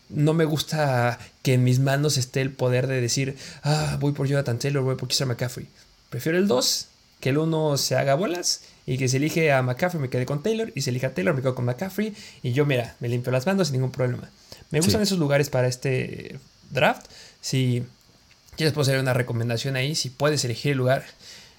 No 0.09 0.33
me 0.33 0.45
gusta 0.45 1.19
que 1.41 1.53
en 1.53 1.63
mis 1.63 1.79
manos 1.79 2.17
esté 2.17 2.41
el 2.41 2.51
poder 2.51 2.87
de 2.87 3.01
decir, 3.01 3.35
ah, 3.63 3.97
voy 3.99 4.11
por 4.13 4.27
Jonathan 4.27 4.59
Taylor, 4.59 4.83
voy 4.83 4.95
por 4.95 5.07
Kisar 5.07 5.27
McCaffrey. 5.27 5.67
Prefiero 6.09 6.37
el 6.37 6.47
2 6.47 6.87
que 7.23 7.29
el 7.29 7.37
uno 7.37 7.77
se 7.77 7.95
haga 7.95 8.15
bolas 8.15 8.63
y 8.85 8.97
que 8.97 9.07
se 9.07 9.15
elige 9.15 9.53
a 9.53 9.61
McCaffrey, 9.61 10.01
me 10.01 10.09
quedé 10.09 10.25
con 10.25 10.43
Taylor, 10.43 10.73
y 10.75 10.81
se 10.81 10.89
elige 10.89 11.05
a 11.05 11.13
Taylor, 11.13 11.33
me 11.33 11.41
quedo 11.41 11.55
con 11.55 11.63
McCaffrey, 11.63 12.13
y 12.41 12.51
yo, 12.51 12.65
mira, 12.65 12.97
me 12.99 13.07
limpio 13.07 13.31
las 13.31 13.45
manos 13.45 13.69
sin 13.69 13.77
ningún 13.77 13.93
problema. 13.93 14.29
Me 14.71 14.81
gustan 14.81 15.01
esos 15.01 15.19
lugares 15.19 15.49
para 15.49 15.69
este 15.69 16.37
draft. 16.71 17.05
Si 17.39 17.85
quieres, 18.57 18.73
puedo 18.73 18.81
hacer 18.81 18.99
una 18.99 19.13
recomendación 19.13 19.77
ahí, 19.77 19.95
si 19.95 20.09
puedes 20.09 20.43
elegir 20.43 20.73
el 20.73 20.79
lugar. 20.79 21.05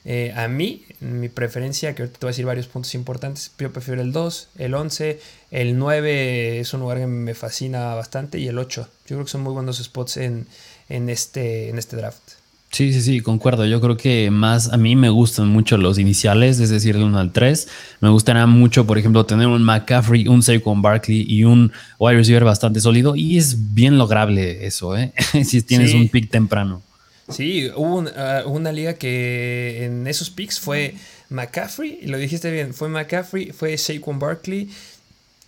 Eh, 0.05 0.35
a 0.37 0.49
mí, 0.49 0.85
mi 1.01 1.31
preferencia, 1.31 1.95
que 1.95 2.03
ahorita 2.03 2.19
te 2.19 2.27
voy 2.27 2.29
a 2.29 2.33
decir 2.33 2.45
varios 2.45 2.67
puntos 2.67 2.95
importantes, 2.95 3.51
yo 3.57 3.73
prefiero 3.73 4.03
el 4.03 4.13
2, 4.13 4.49
el 4.59 4.75
11, 4.75 5.19
el 5.51 5.79
9 5.79 6.61
es 6.61 6.75
un 6.75 6.81
lugar 6.81 6.99
que 6.99 7.07
me 7.07 7.33
fascina 7.33 7.95
bastante, 7.95 8.39
y 8.39 8.49
el 8.49 8.59
8. 8.59 8.87
Yo 9.07 9.17
creo 9.17 9.25
que 9.25 9.31
son 9.31 9.41
muy 9.41 9.55
buenos 9.55 9.83
spots 9.83 10.19
en, 10.19 10.47
en, 10.91 11.09
este, 11.09 11.71
en 11.71 11.79
este 11.79 11.97
draft. 11.97 12.44
Sí, 12.75 12.93
sí, 12.93 13.03
sí, 13.03 13.21
concuerdo. 13.21 13.65
Yo 13.67 13.81
creo 13.81 13.97
que 13.97 14.33
más 14.33 14.73
a 14.73 14.77
mí 14.77 14.97
me 14.97 15.09
gustan 15.09 15.47
mucho 15.47 15.77
los 15.77 15.97
iniciales, 15.97 16.59
es 16.59 16.71
decir, 16.71 16.97
del 16.97 17.05
1 17.05 17.21
al 17.21 17.31
3. 17.31 17.69
Me 18.01 18.09
gustaría 18.09 18.47
mucho, 18.47 18.85
por 18.85 18.99
ejemplo, 18.99 19.25
tener 19.25 19.47
un 19.47 19.63
McCaffrey, 19.63 20.27
un 20.27 20.43
Saquon 20.43 20.83
Barkley 20.83 21.25
y 21.29 21.45
un 21.45 21.71
wide 22.01 22.17
receiver 22.17 22.43
bastante 22.43 22.81
sólido. 22.81 23.15
Y 23.15 23.39
es 23.39 23.75
bien 23.75 23.97
lograble 23.97 24.67
eso, 24.67 24.97
¿eh? 24.97 25.13
si 25.45 25.63
tienes 25.63 25.95
un 25.95 26.09
pick 26.09 26.29
temprano. 26.29 26.83
Sí, 27.29 27.71
hubo 27.77 28.07
ah, 28.17 28.43
una 28.45 28.73
liga 28.73 28.95
que 28.95 29.85
en 29.85 30.09
esos 30.09 30.31
picks 30.31 30.59
fue 30.59 30.97
McCaffrey, 31.29 32.01
y 32.03 32.07
lo 32.09 32.19
dijiste 32.19 32.51
bien, 32.51 32.75
fue 32.75 32.89
McCaffrey, 32.89 33.53
fue 33.53 33.79
Saquon 33.79 34.19
Barkley 34.19 34.69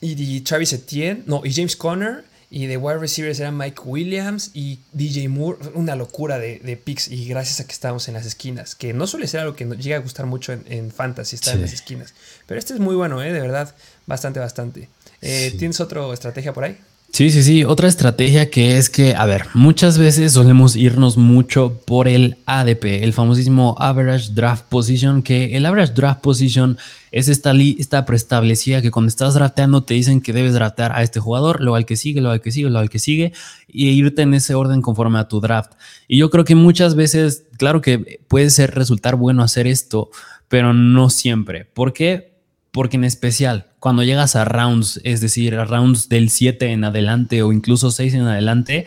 y, 0.01 0.13
y 0.13 0.41
Travis 0.43 0.75
Etienne, 0.75 1.25
no, 1.27 1.43
y 1.45 1.53
James 1.53 1.75
Conner 1.75 2.23
y 2.51 2.67
de 2.67 2.77
wide 2.77 2.99
receivers 2.99 3.41
eran 3.41 3.57
Mike 3.57 3.83
Williams 3.85 4.51
y 4.55 4.81
DJ 4.93 5.29
Moore. 5.29 5.59
Una 5.75 5.97
locura 5.97 6.39
de, 6.39 6.61
de 6.61 6.77
picks. 6.77 7.09
Y 7.09 7.27
gracias 7.27 7.61
a 7.61 7.67
que 7.67 7.73
estábamos 7.73 8.07
en 8.09 8.15
las 8.15 8.25
esquinas. 8.25 8.75
Que 8.75 8.93
no 8.93 9.07
suele 9.07 9.27
ser 9.27 9.41
algo 9.41 9.57
que 9.57 9.65
nos 9.65 9.79
llega 9.79 9.97
a 9.97 10.01
gustar 10.01 10.27
mucho 10.27 10.53
en, 10.53 10.91
fantasy, 10.93 11.37
estar 11.37 11.55
en 11.55 11.63
las 11.63 11.73
esquinas. 11.73 12.15
Pero 12.47 12.59
este 12.59 12.75
es 12.75 12.81
muy 12.81 12.95
bueno, 12.95 13.23
¿eh? 13.23 13.33
De 13.33 13.41
verdad. 13.41 13.75
Bastante, 14.07 14.39
bastante. 14.39 14.89
Eh, 15.23 15.55
¿Tienes 15.59 15.81
otra 15.81 16.13
estrategia 16.13 16.53
por 16.53 16.65
ahí? 16.65 16.79
Sí, 17.17 17.31
sí, 17.31 17.43
sí. 17.43 17.65
Otra 17.65 17.89
estrategia 17.89 18.51
que 18.51 18.77
es 18.77 18.91
que, 18.91 19.15
a 19.15 19.25
ver, 19.25 19.47
muchas 19.55 19.97
veces 19.97 20.35
solemos 20.35 20.77
irnos 20.77 21.17
mucho 21.17 21.81
por 21.87 22.09
el 22.09 22.37
ADP, 22.45 23.03
el 23.03 23.15
famosísimo 23.15 23.75
Average 23.79 24.35
Draft 24.35 24.67
Position, 24.69 25.23
que 25.23 25.57
el 25.57 25.65
Average 25.65 25.95
Draft 25.95 26.21
Position 26.21 26.77
es 27.13 27.29
esta 27.29 27.55
lista 27.55 28.05
preestablecida 28.05 28.83
que 28.83 28.91
cuando 28.91 29.09
estás 29.09 29.33
drafteando 29.33 29.83
te 29.83 29.95
dicen 29.95 30.21
que 30.21 30.35
debes 30.35 30.53
draftear 30.53 30.93
a 30.93 31.03
este 31.03 31.19
jugador, 31.19 31.63
luego 31.63 31.77
al 31.77 31.87
que 31.87 31.97
sigue, 31.97 32.21
luego 32.21 32.35
al 32.35 32.43
que 32.43 32.53
sigue, 32.53 32.69
luego 32.69 32.83
al 32.83 32.91
que 32.91 32.99
sigue, 32.99 33.33
y 33.67 33.89
irte 33.89 34.21
en 34.21 34.35
ese 34.35 34.55
orden 34.55 34.83
conforme 34.83 35.19
a 35.19 35.27
tu 35.27 35.41
draft. 35.41 35.73
Y 36.09 36.19
yo 36.19 36.29
creo 36.29 36.45
que 36.45 36.55
muchas 36.55 36.97
veces, 36.97 37.45
claro 37.57 37.81
que 37.81 38.21
puede 38.29 38.51
ser 38.51 38.75
resultar 38.75 39.17
bueno 39.17 39.43
hacer 39.43 39.67
esto, 39.67 40.11
pero 40.49 40.75
no 40.75 41.09
siempre. 41.09 41.65
¿Por 41.65 41.95
qué? 41.95 42.36
Porque 42.77 42.99
en 42.99 43.05
especial, 43.05 43.65
cuando 43.81 44.03
llegas 44.03 44.37
a 44.37 44.45
rounds, 44.45 45.01
es 45.03 45.23
decir, 45.23 45.55
a 45.55 45.65
rounds 45.65 46.11
del 46.11 46.29
7 46.29 46.73
en 46.73 46.85
adelante 46.85 47.43
o 47.43 47.51
incluso 47.51 47.91
6 47.91 48.13
en 48.13 48.27
adelante, 48.27 48.85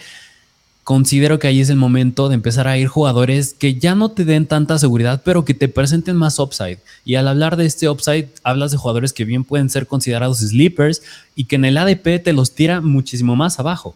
considero 0.83 1.39
que 1.39 1.47
ahí 1.47 1.59
es 1.59 1.71
el 1.71 1.75
momento 1.75 2.29
de 2.29 2.35
empezar 2.35 2.67
a 2.67 2.77
ir 2.77 2.87
jugadores 2.87 3.55
que 3.55 3.79
ya 3.79 3.95
no 3.95 4.11
te 4.11 4.25
den 4.25 4.45
tanta 4.45 4.77
seguridad, 4.77 5.23
pero 5.25 5.43
que 5.43 5.55
te 5.55 5.69
presenten 5.69 6.17
más 6.17 6.37
upside. 6.37 6.77
Y 7.03 7.15
al 7.15 7.27
hablar 7.27 7.57
de 7.57 7.65
este 7.65 7.89
upside, 7.89 8.29
hablas 8.43 8.69
de 8.69 8.77
jugadores 8.77 9.11
que 9.11 9.25
bien 9.25 9.43
pueden 9.43 9.71
ser 9.71 9.87
considerados 9.87 10.37
sleepers 10.37 11.01
y 11.35 11.45
que 11.45 11.55
en 11.55 11.65
el 11.65 11.75
ADP 11.75 12.23
te 12.23 12.31
los 12.31 12.53
tira 12.53 12.81
muchísimo 12.81 13.35
más 13.35 13.59
abajo. 13.59 13.95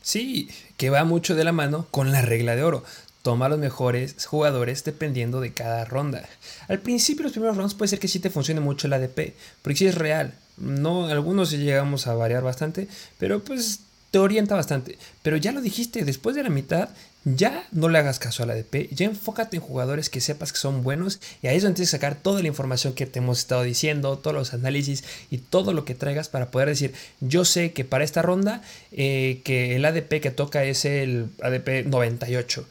Sí, 0.00 0.48
que 0.78 0.88
va 0.88 1.04
mucho 1.04 1.34
de 1.34 1.44
la 1.44 1.52
mano 1.52 1.86
con 1.90 2.10
la 2.10 2.22
regla 2.22 2.56
de 2.56 2.62
oro 2.62 2.84
toma 3.26 3.48
los 3.48 3.58
mejores 3.58 4.24
jugadores 4.24 4.84
dependiendo 4.84 5.40
de 5.40 5.52
cada 5.52 5.84
ronda. 5.84 6.28
Al 6.68 6.78
principio, 6.78 7.24
los 7.24 7.32
primeros 7.32 7.56
rounds 7.56 7.74
puede 7.74 7.88
ser 7.88 7.98
que 7.98 8.06
sí 8.06 8.20
te 8.20 8.30
funcione 8.30 8.60
mucho 8.60 8.86
el 8.86 8.92
ADP, 8.92 9.34
porque 9.62 9.78
sí 9.78 9.86
es 9.88 9.96
real. 9.96 10.32
No, 10.56 11.08
algunos 11.08 11.50
llegamos 11.50 12.06
a 12.06 12.14
variar 12.14 12.44
bastante, 12.44 12.86
pero 13.18 13.42
pues 13.42 13.80
te 14.12 14.20
orienta 14.20 14.54
bastante. 14.54 14.96
Pero 15.24 15.38
ya 15.38 15.50
lo 15.50 15.60
dijiste, 15.60 16.04
después 16.04 16.36
de 16.36 16.44
la 16.44 16.50
mitad, 16.50 16.90
ya 17.24 17.66
no 17.72 17.88
le 17.88 17.98
hagas 17.98 18.20
caso 18.20 18.44
al 18.44 18.50
ADP, 18.50 18.94
ya 18.94 19.06
enfócate 19.06 19.56
en 19.56 19.62
jugadores 19.64 20.08
que 20.08 20.20
sepas 20.20 20.52
que 20.52 20.58
son 20.58 20.84
buenos 20.84 21.18
y 21.42 21.48
ahí 21.48 21.56
es 21.56 21.64
donde 21.64 21.74
tienes 21.74 21.90
que 21.90 21.96
sacar 21.96 22.14
toda 22.14 22.42
la 22.42 22.46
información 22.46 22.92
que 22.92 23.06
te 23.06 23.18
hemos 23.18 23.40
estado 23.40 23.64
diciendo, 23.64 24.18
todos 24.18 24.36
los 24.36 24.54
análisis 24.54 25.02
y 25.32 25.38
todo 25.38 25.72
lo 25.72 25.84
que 25.84 25.96
traigas 25.96 26.28
para 26.28 26.52
poder 26.52 26.68
decir, 26.68 26.94
yo 27.18 27.44
sé 27.44 27.72
que 27.72 27.84
para 27.84 28.04
esta 28.04 28.22
ronda 28.22 28.62
eh, 28.92 29.40
que 29.42 29.74
el 29.74 29.84
ADP 29.84 30.20
que 30.20 30.30
toca 30.30 30.62
es 30.62 30.84
el 30.84 31.26
ADP 31.42 31.86
98 31.86 32.64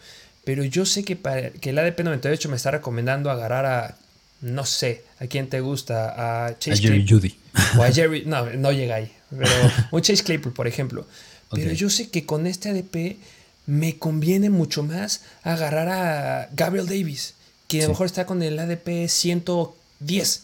pero 0.45 0.63
yo 0.63 0.86
sé 0.86 1.03
que, 1.03 1.15
para, 1.15 1.49
que 1.49 1.71
el 1.71 1.79
ADP 1.79 2.01
98 2.01 2.49
me 2.49 2.55
está 2.55 2.71
recomendando 2.71 3.29
agarrar 3.29 3.65
a, 3.65 3.97
no 4.41 4.65
sé, 4.65 5.03
a 5.19 5.25
quién 5.25 5.49
te 5.49 5.60
gusta, 5.60 6.45
a 6.45 6.58
Chase 6.60 6.81
Jerry 6.81 7.05
Judy. 7.08 7.36
O 7.77 7.84
a 7.84 7.91
Jerry, 7.91 8.23
no, 8.25 8.45
no 8.51 8.71
llega 8.71 8.95
ahí, 8.95 9.12
pero 9.29 9.49
un 9.91 10.01
Chase 10.01 10.23
Claypool, 10.23 10.53
por 10.53 10.67
ejemplo. 10.67 11.05
Pero 11.51 11.71
yo 11.73 11.89
sé 11.89 12.10
que 12.10 12.25
con 12.25 12.47
este 12.47 12.69
ADP 12.69 13.17
me 13.65 13.97
conviene 13.97 14.49
mucho 14.49 14.84
más 14.84 15.21
agarrar 15.43 15.89
a 15.89 16.49
Gabriel 16.53 16.88
Davis, 16.88 17.34
que 17.67 17.79
a 17.79 17.84
lo 17.84 17.89
mejor 17.89 18.05
está 18.05 18.25
con 18.25 18.43
el 18.43 18.60
ADP 18.60 19.08
110. 19.08 20.43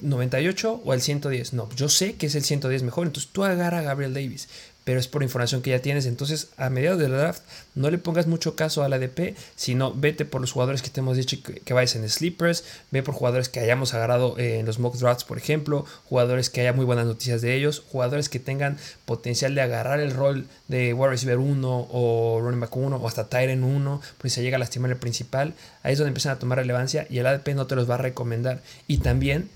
98 0.00 0.82
o 0.84 0.94
el 0.94 1.02
110. 1.02 1.52
No, 1.52 1.68
yo 1.76 1.88
sé 1.88 2.14
que 2.14 2.26
es 2.26 2.34
el 2.34 2.42
110 2.42 2.82
mejor. 2.82 3.06
Entonces 3.06 3.30
tú 3.32 3.44
agarra 3.44 3.80
a 3.80 3.82
Gabriel 3.82 4.14
Davis 4.14 4.48
pero 4.84 4.98
es 4.98 5.08
por 5.08 5.22
información 5.22 5.62
que 5.62 5.70
ya 5.70 5.80
tienes. 5.80 6.06
Entonces, 6.06 6.48
a 6.56 6.70
mediados 6.70 6.98
del 6.98 7.12
draft, 7.12 7.42
no 7.74 7.90
le 7.90 7.98
pongas 7.98 8.26
mucho 8.26 8.56
caso 8.56 8.82
al 8.82 8.92
ADP, 8.92 9.36
sino 9.56 9.92
vete 9.92 10.24
por 10.24 10.40
los 10.40 10.52
jugadores 10.52 10.82
que 10.82 10.90
te 10.90 11.00
hemos 11.00 11.16
dicho 11.16 11.36
que, 11.42 11.74
vayas 11.74 11.96
en 11.96 12.08
sleepers, 12.08 12.64
ve 12.90 13.02
por 13.02 13.14
jugadores 13.14 13.48
que 13.48 13.60
hayamos 13.60 13.94
agarrado 13.94 14.38
en 14.38 14.66
los 14.66 14.78
mock 14.78 14.96
drafts, 14.96 15.24
por 15.24 15.38
ejemplo, 15.38 15.84
jugadores 16.04 16.50
que 16.50 16.62
haya 16.62 16.72
muy 16.72 16.84
buenas 16.84 17.06
noticias 17.06 17.42
de 17.42 17.54
ellos, 17.54 17.82
jugadores 17.90 18.28
que 18.28 18.38
tengan 18.38 18.78
potencial 19.04 19.54
de 19.54 19.60
agarrar 19.60 20.00
el 20.00 20.12
rol 20.12 20.46
de 20.68 20.94
wide 20.94 21.10
receiver 21.10 21.38
1 21.38 21.88
o 21.90 22.40
running 22.40 22.60
back 22.60 22.76
1 22.76 22.96
o 22.96 23.06
hasta 23.06 23.28
Tyrant 23.28 23.62
1, 23.62 24.00
pues 24.18 24.32
se 24.32 24.42
llega 24.42 24.56
a 24.56 24.58
lastimar 24.58 24.90
el 24.90 24.96
principal, 24.96 25.54
ahí 25.82 25.92
es 25.92 25.98
donde 25.98 26.08
empiezan 26.08 26.32
a 26.32 26.38
tomar 26.38 26.58
relevancia 26.58 27.06
y 27.10 27.18
el 27.18 27.26
ADP 27.26 27.48
no 27.54 27.66
te 27.66 27.76
los 27.76 27.88
va 27.88 27.94
a 27.94 27.98
recomendar. 27.98 28.62
Y 28.86 28.98
también, 28.98 29.50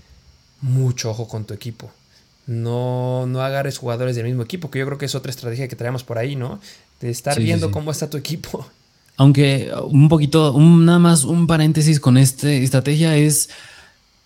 mucho 0.61 1.09
ojo 1.09 1.27
con 1.27 1.45
tu 1.45 1.53
equipo 1.53 1.91
no, 2.47 3.25
no 3.27 3.41
agarres 3.41 3.77
jugadores 3.77 4.15
del 4.15 4.25
mismo 4.25 4.43
equipo, 4.43 4.69
que 4.69 4.79
yo 4.79 4.85
creo 4.85 4.97
que 4.97 5.05
es 5.05 5.15
otra 5.15 5.31
estrategia 5.31 5.67
que 5.67 5.75
traemos 5.75 6.03
por 6.03 6.17
ahí, 6.17 6.35
¿no? 6.35 6.59
De 7.01 7.09
estar 7.09 7.39
viendo 7.39 7.71
cómo 7.71 7.91
está 7.91 8.09
tu 8.09 8.17
equipo. 8.17 8.67
Aunque 9.17 9.71
un 9.87 10.09
poquito, 10.09 10.53
nada 10.59 10.99
más 10.99 11.23
un 11.23 11.47
paréntesis 11.47 11.99
con 11.99 12.17
esta 12.17 12.51
estrategia 12.51 13.15
es 13.15 13.49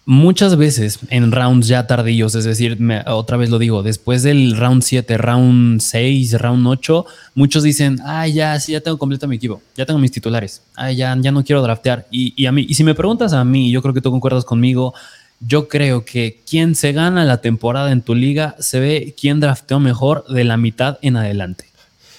muchas 0.10 0.58
veces 0.58 0.97
en 1.10 1.32
rounds 1.32 1.67
ya 1.67 1.86
tardíos, 1.86 2.34
es 2.34 2.43
decir, 2.43 2.79
otra 3.05 3.38
vez 3.38 3.51
lo 3.51 3.60
digo, 3.60 3.84
después 3.84 4.23
del 4.23 4.58
round 4.58 4.82
7, 4.82 5.19
round 5.19 5.82
6, 5.82 6.34
round 6.39 6.65
8, 6.65 7.05
muchos 7.36 7.62
dicen, 7.62 7.99
ah, 8.03 8.27
ya, 8.27 8.60
sí, 8.60 8.71
ya 8.71 8.82
tengo 8.82 8.97
completo 8.97 9.27
mi 9.27 9.36
equipo, 9.36 9.62
ya 9.77 9.86
tengo 9.86 9.99
mis 9.99 10.12
titulares, 10.12 10.63
ah, 10.75 10.91
ya, 10.91 11.15
ya 11.19 11.32
no 11.32 11.43
quiero 11.43 11.62
draftear. 11.62 12.08
Y, 12.10 12.34
y, 12.36 12.47
a 12.47 12.51
mí, 12.51 12.65
y 12.67 12.73
si 12.73 12.84
me 12.84 12.95
preguntas 12.95 13.34
a 13.34 13.43
mí, 13.43 13.69
yo 13.69 13.84
creo 13.84 13.93
que 13.93 14.01
tú 14.01 14.10
concuerdas 14.10 14.45
conmigo, 14.45 14.95
yo 15.39 15.67
creo 15.67 16.06
que 16.06 16.41
quien 16.47 16.75
se 16.75 16.91
gana 16.91 17.25
la 17.25 17.41
temporada 17.41 17.91
en 17.91 18.02
tu 18.02 18.15
liga 18.15 18.56
se 18.60 18.80
ve 18.80 19.15
quién 19.19 19.39
drafteó 19.39 19.80
mejor 19.80 20.25
de 20.28 20.43
la 20.43 20.58
mitad 20.58 20.99
en 21.02 21.17
adelante. 21.17 21.65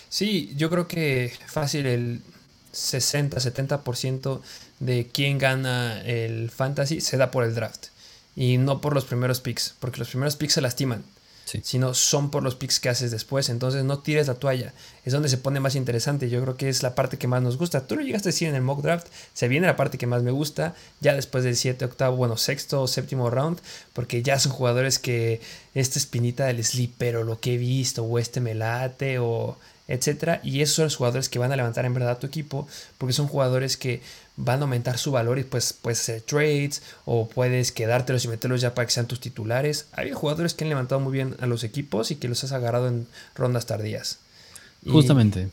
Sí, 0.09 0.53
yo 0.57 0.71
creo 0.71 0.89
que 0.89 1.33
fácil 1.47 1.87
el 1.87 2.23
60-70% 2.73 4.41
de 4.81 5.09
quién 5.13 5.39
gana 5.39 6.01
el 6.03 6.51
fantasy 6.51 7.01
se 7.01 7.17
da 7.17 7.31
por 7.31 7.45
el 7.45 7.55
draft 7.55 7.87
y 8.35 8.59
no 8.59 8.81
por 8.81 8.95
los 8.95 9.05
primeros 9.05 9.41
picks, 9.41 9.75
porque 9.79 9.99
los 9.99 10.09
primeros 10.09 10.37
picks 10.37 10.55
se 10.55 10.61
lastiman 10.61 11.05
sino 11.63 11.95
son 11.95 12.31
por 12.31 12.43
los 12.43 12.55
picks 12.55 12.81
que 12.81 12.89
haces 12.89 13.11
después. 13.11 13.49
Entonces 13.49 13.85
no 13.85 13.99
tires 13.99 14.29
la 14.29 14.35
toalla. 14.35 14.73
Es 15.05 15.13
donde 15.13 15.29
se 15.29 15.39
pone 15.39 15.61
más 15.61 15.75
interesante. 15.75 16.29
Yo 16.29 16.41
creo 16.43 16.57
que 16.57 16.69
es 16.69 16.83
la 16.83 16.95
parte 16.95 17.19
que 17.19 17.27
más 17.27 17.43
nos 17.43 17.57
gusta. 17.57 17.87
Tú 17.87 17.97
lo 17.97 18.03
llegaste 18.03 18.29
a 18.29 18.33
decir 18.33 18.49
en 18.49 18.55
el 18.55 18.63
mock 18.63 18.83
draft. 18.83 19.09
Se 19.35 19.49
viene 19.49 19.67
la 19.67 19.77
parte 19.77 19.99
que 19.99 20.07
más 20.07 20.23
me 20.23 20.31
gusta. 20.31 20.75
Ya 21.01 21.15
después 21.15 21.45
del 21.45 21.57
7, 21.57 21.85
octavo, 21.85 22.17
bueno, 22.17 22.37
sexto 22.37 22.83
o 22.83 22.87
séptimo 22.87 23.31
round. 23.31 23.61
Porque 23.93 24.23
ya 24.23 24.39
son 24.39 24.53
jugadores 24.53 24.99
que 24.99 25.41
esta 25.75 25.99
espinita 25.99 26.47
del 26.47 26.65
sleeper 26.65 27.17
o 27.17 27.25
lo 27.25 27.41
que 27.41 27.55
he 27.55 27.59
visto 27.59 28.05
o 28.05 28.19
este 28.19 28.41
me 28.41 28.55
late 28.55 29.19
o 29.19 29.57
etcétera. 29.89 30.41
Y 30.45 30.63
esos 30.63 30.77
son 30.77 30.85
los 30.85 30.97
jugadores 30.97 31.29
que 31.29 31.41
van 31.41 31.51
a 31.51 31.57
levantar 31.57 31.85
en 31.85 31.95
verdad 31.95 32.19
tu 32.19 32.27
equipo. 32.27 32.69
Porque 32.99 33.13
son 33.13 33.27
jugadores 33.27 33.77
que 33.77 34.03
van 34.43 34.61
a 34.61 34.63
aumentar 34.63 34.99
su 34.99 35.13
valor 35.13 35.39
y 35.39 35.45
pues 35.45 35.73
puedes 35.73 36.01
hacer 36.01 36.23
trades 36.23 36.83
o 37.05 37.29
puedes 37.29 37.73
quedártelos 37.73 38.25
y 38.25 38.29
meterlos 38.29 38.61
ya 38.61 38.75
para 38.75 38.87
que 38.87 38.93
sean 38.93 39.07
tus 39.07 39.21
titulares. 39.21 39.87
Hay 39.93 40.11
jugadores 40.13 40.55
que 40.55 40.65
han 40.65 40.71
levantado 40.71 41.01
muy 41.01 41.13
bien 41.13 41.37
a 41.41 41.47
los 41.47 41.65
equipos 41.65 42.11
y 42.11 42.17
que 42.17 42.29
los 42.29 42.43
has 42.45 42.53
agarrado 42.53 42.89
en 42.89 43.07
rondas 43.35 43.67
tardías. 43.67 44.19
Justamente. 44.87 45.49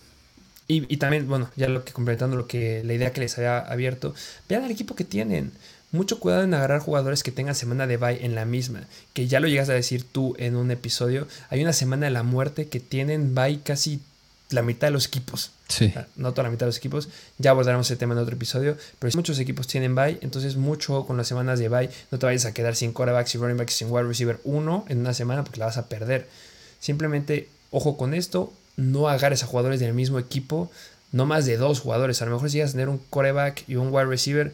Y, 0.70 0.98
también, 0.98 1.30
bueno, 1.30 1.50
ya 1.56 1.70
lo 1.70 1.86
que 1.86 1.94
complementando 1.94 2.36
lo 2.36 2.46
que 2.46 2.84
la 2.84 2.94
idea 2.94 3.14
que 3.14 3.22
les 3.22 3.38
había 3.38 3.60
abierto, 3.60 4.14
vean 4.50 4.66
al 4.66 4.72
equipo 4.72 4.96
que 4.96 5.06
tienen. 5.06 5.54
Mucho 5.94 6.20
cuidado 6.20 6.44
en 6.44 6.54
agarrar 6.54 6.82
jugadores 6.82 7.24
que 7.24 7.32
tengan 7.32 7.56
semana 7.56 7.88
de 7.88 7.96
bye 7.96 8.26
en 8.26 8.36
la 8.36 8.44
misma, 8.44 8.82
que 9.14 9.28
ya 9.28 9.40
lo 9.40 9.48
llegas 9.48 9.70
a 9.70 9.74
decir 9.74 10.04
tú 10.04 10.36
en 10.38 10.58
un 10.58 10.70
episodio. 10.70 11.26
Hay 11.50 11.62
una 11.62 11.72
semana 11.72 12.08
de 12.08 12.12
la 12.12 12.24
muerte 12.24 12.68
que 12.68 12.82
tienen 12.82 13.34
bye 13.34 13.62
casi 13.64 14.02
la 14.50 14.62
mitad 14.62 14.88
de 14.88 14.92
los 14.92 15.08
equipos. 15.08 15.52
Sí. 15.68 15.94
No 16.16 16.32
toda 16.32 16.44
la 16.44 16.50
mitad 16.50 16.62
de 16.62 16.68
los 16.68 16.78
equipos. 16.78 17.10
Ya 17.38 17.52
abordaremos 17.52 17.88
ese 17.88 17.98
tema 17.98 18.14
en 18.14 18.20
otro 18.20 18.36
episodio. 18.36 18.78
Pero 19.00 19.16
muchos 19.16 19.40
equipos 19.40 19.68
tienen 19.68 19.96
bye, 19.96 20.18
entonces 20.22 20.56
mucho 20.56 21.06
con 21.06 21.18
las 21.18 21.28
semanas 21.28 21.60
de 21.60 21.70
bye. 21.70 21.90
No 22.12 22.20
te 22.20 22.26
vayas 22.26 22.46
a 22.46 22.54
quedar 22.54 22.76
sin 22.76 22.94
quarterbacks 22.94 23.36
y 23.36 23.38
running 23.38 23.58
backs 23.58 23.74
sin 23.74 23.92
wide 23.92 24.08
receiver 24.08 24.40
uno 24.44 24.86
en 24.88 25.00
una 25.00 25.14
semana 25.14 25.44
porque 25.44 25.60
la 25.60 25.66
vas 25.66 25.78
a 25.78 25.88
perder. 25.88 26.28
Simplemente, 26.80 27.50
ojo 27.72 27.98
con 27.98 28.14
esto. 28.14 28.54
No 28.78 29.10
agarres 29.10 29.44
a 29.44 29.48
jugadores 29.48 29.80
del 29.80 29.94
mismo 29.94 30.20
equipo. 30.20 30.72
No 31.12 31.26
más 31.26 31.46
de 31.46 31.58
dos 31.58 31.80
jugadores. 31.82 32.22
A 32.22 32.26
lo 32.26 32.32
mejor 32.32 32.50
si 32.50 32.62
vas 32.62 32.70
a 32.70 32.74
tener 32.74 32.90
un 32.90 33.00
quarterback 33.10 33.64
y 33.68 33.76
un 33.76 33.90
wide 33.92 34.06
receiver, 34.06 34.54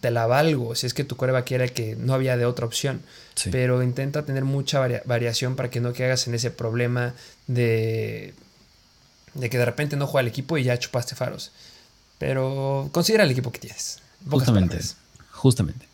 te 0.00 0.10
la 0.10 0.26
valgo. 0.26 0.74
Si 0.74 0.86
es 0.86 0.94
que 0.94 1.04
tu 1.04 1.16
quarterback 1.16 1.50
era 1.52 1.64
el 1.64 1.72
que 1.72 1.94
no 1.96 2.14
había 2.14 2.36
de 2.36 2.46
otra 2.46 2.66
opción. 2.66 3.02
Pero 3.50 3.82
intenta 3.82 4.24
tener 4.24 4.44
mucha 4.44 4.80
variación 5.04 5.54
para 5.54 5.70
que 5.70 5.80
no 5.80 5.92
caigas 5.92 6.26
en 6.26 6.34
ese 6.34 6.50
problema 6.50 7.14
de 7.46 8.34
de 9.34 9.50
que 9.50 9.58
de 9.58 9.64
repente 9.64 9.96
no 9.96 10.06
juega 10.06 10.22
el 10.22 10.28
equipo 10.28 10.58
y 10.58 10.64
ya 10.64 10.78
chupaste 10.78 11.14
faros. 11.14 11.52
Pero 12.18 12.88
considera 12.92 13.24
el 13.24 13.30
equipo 13.30 13.50
que 13.50 13.58
tienes. 13.58 13.98
Justamente. 14.28 14.78
Justamente. 15.30 15.86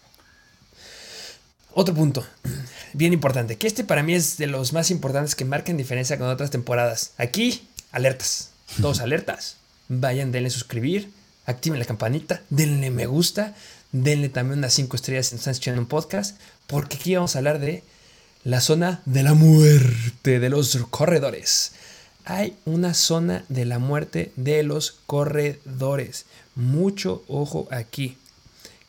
Otro 1.72 1.94
punto, 1.94 2.26
bien 2.92 3.12
importante, 3.12 3.56
que 3.56 3.66
este 3.66 3.84
para 3.84 4.02
mí 4.02 4.14
es 4.14 4.36
de 4.36 4.46
los 4.46 4.72
más 4.72 4.90
importantes 4.90 5.34
que 5.34 5.44
marcan 5.44 5.76
diferencia 5.76 6.18
con 6.18 6.28
otras 6.28 6.50
temporadas. 6.50 7.12
Aquí, 7.18 7.68
alertas. 7.92 8.50
Todos 8.80 9.00
alertas. 9.00 9.56
Vayan, 9.88 10.32
denle 10.32 10.50
suscribir, 10.50 11.10
activen 11.46 11.78
la 11.78 11.86
campanita, 11.86 12.42
denle 12.50 12.90
me 12.90 13.06
gusta, 13.06 13.54
denle 13.92 14.28
también 14.28 14.58
unas 14.58 14.74
5 14.74 14.96
estrellas 14.96 15.28
si 15.28 15.36
están 15.36 15.52
escuchando 15.52 15.80
un 15.80 15.88
podcast, 15.88 16.38
porque 16.66 16.96
aquí 16.96 17.14
vamos 17.14 17.34
a 17.34 17.38
hablar 17.38 17.58
de 17.58 17.84
la 18.44 18.60
zona 18.60 19.00
de 19.06 19.22
la 19.22 19.34
muerte 19.34 20.40
de 20.40 20.50
los 20.50 20.76
corredores 20.90 21.72
hay 22.28 22.54
una 22.66 22.92
zona 22.92 23.46
de 23.48 23.64
la 23.64 23.78
muerte 23.78 24.32
de 24.36 24.62
los 24.62 24.98
corredores. 25.06 26.26
Mucho 26.54 27.24
ojo 27.26 27.66
aquí. 27.70 28.18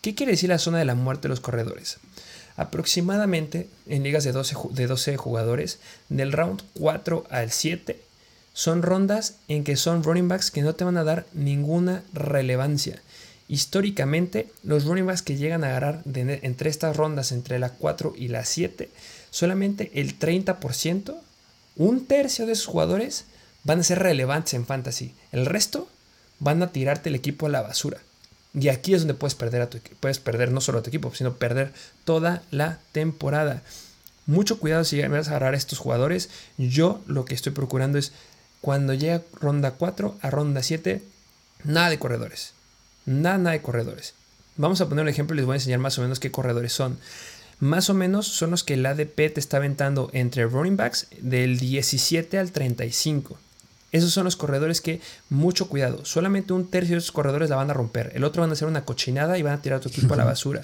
¿Qué 0.01 0.13
quiere 0.13 0.33
decir 0.33 0.49
la 0.49 0.59
zona 0.59 0.77
de 0.77 0.83
la 0.83 0.93
muerte 0.93 1.23
de 1.23 1.29
los 1.29 1.39
corredores? 1.39 1.99
Aproximadamente 2.57 3.69
en 3.87 4.03
ligas 4.03 4.25
de 4.25 4.33
12, 4.33 4.57
de 4.71 4.87
12 4.87 5.15
jugadores, 5.15 5.79
del 6.09 6.33
round 6.33 6.61
4 6.73 7.27
al 7.29 7.51
7, 7.51 8.01
son 8.51 8.81
rondas 8.81 9.35
en 9.47 9.63
que 9.63 9.77
son 9.77 10.03
running 10.03 10.27
backs 10.27 10.51
que 10.51 10.61
no 10.61 10.75
te 10.75 10.83
van 10.83 10.97
a 10.97 11.05
dar 11.05 11.25
ninguna 11.31 12.03
relevancia. 12.11 13.01
Históricamente, 13.47 14.51
los 14.63 14.83
running 14.83 15.05
backs 15.05 15.21
que 15.21 15.37
llegan 15.37 15.63
a 15.63 15.67
agarrar 15.67 16.01
entre 16.13 16.69
estas 16.69 16.97
rondas, 16.97 17.31
entre 17.31 17.57
la 17.57 17.69
4 17.69 18.15
y 18.17 18.27
la 18.27 18.43
7, 18.43 18.89
solamente 19.29 19.91
el 19.93 20.19
30%, 20.19 21.15
un 21.79 22.05
tercio 22.05 22.45
de 22.45 22.51
esos 22.51 22.67
jugadores 22.67 23.25
van 23.63 23.79
a 23.79 23.83
ser 23.83 23.99
relevantes 23.99 24.53
en 24.53 24.67
fantasy. 24.67 25.15
El 25.31 25.47
resto 25.47 25.87
van 26.37 26.61
a 26.61 26.71
tirarte 26.71 27.09
el 27.09 27.15
equipo 27.15 27.47
a 27.47 27.49
la 27.49 27.61
basura. 27.63 27.97
Y 28.53 28.67
aquí 28.67 28.93
es 28.93 29.01
donde 29.01 29.13
puedes 29.13 29.35
perder, 29.35 29.61
a 29.61 29.69
tu, 29.69 29.79
puedes 29.99 30.19
perder 30.19 30.51
no 30.51 30.61
solo 30.61 30.79
a 30.79 30.83
tu 30.83 30.89
equipo, 30.89 31.13
sino 31.15 31.33
perder 31.33 31.71
toda 32.03 32.43
la 32.51 32.79
temporada. 32.91 33.63
Mucho 34.25 34.59
cuidado 34.59 34.83
si 34.83 35.01
vas 35.01 35.27
a 35.27 35.31
agarrar 35.31 35.53
a 35.53 35.57
estos 35.57 35.79
jugadores. 35.79 36.29
Yo 36.57 37.01
lo 37.07 37.25
que 37.25 37.33
estoy 37.33 37.53
procurando 37.53 37.97
es 37.97 38.11
cuando 38.61 38.93
llega 38.93 39.23
ronda 39.33 39.71
4 39.71 40.17
a 40.21 40.29
ronda 40.29 40.61
7, 40.61 41.01
nada 41.63 41.89
de 41.89 41.97
corredores. 41.97 42.53
Nada, 43.05 43.51
de 43.51 43.61
corredores. 43.61 44.13
Vamos 44.57 44.81
a 44.81 44.89
poner 44.89 45.03
un 45.03 45.09
ejemplo 45.09 45.33
y 45.33 45.37
les 45.37 45.45
voy 45.45 45.53
a 45.53 45.55
enseñar 45.55 45.79
más 45.79 45.97
o 45.97 46.01
menos 46.01 46.19
qué 46.19 46.29
corredores 46.29 46.73
son. 46.73 46.99
Más 47.59 47.89
o 47.89 47.93
menos 47.93 48.27
son 48.27 48.51
los 48.51 48.63
que 48.63 48.75
el 48.75 48.85
ADP 48.85 49.33
te 49.33 49.39
está 49.39 49.57
aventando 49.57 50.09
entre 50.13 50.45
running 50.45 50.77
backs 50.77 51.07
del 51.19 51.59
17 51.59 52.37
al 52.39 52.51
35. 52.51 53.37
Esos 53.91 54.13
son 54.13 54.23
los 54.23 54.35
corredores 54.35 54.81
que, 54.81 55.01
mucho 55.29 55.67
cuidado, 55.67 56.05
solamente 56.05 56.53
un 56.53 56.69
tercio 56.69 56.95
de 56.95 56.99
esos 56.99 57.11
corredores 57.11 57.49
la 57.49 57.55
van 57.55 57.69
a 57.71 57.73
romper. 57.73 58.11
El 58.13 58.23
otro 58.23 58.41
van 58.41 58.51
a 58.51 58.53
hacer 58.53 58.67
una 58.67 58.85
cochinada 58.85 59.37
y 59.37 59.41
van 59.41 59.53
a 59.53 59.61
tirar 59.61 59.79
a 59.79 59.81
tu 59.81 59.89
equipo 59.89 60.13
a 60.13 60.17
la 60.17 60.25
basura. 60.25 60.61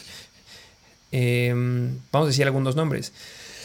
Em, 1.11 1.99
vamos 2.11 2.27
a 2.27 2.29
decir 2.29 2.45
algunos 2.45 2.75
nombres. 2.75 3.11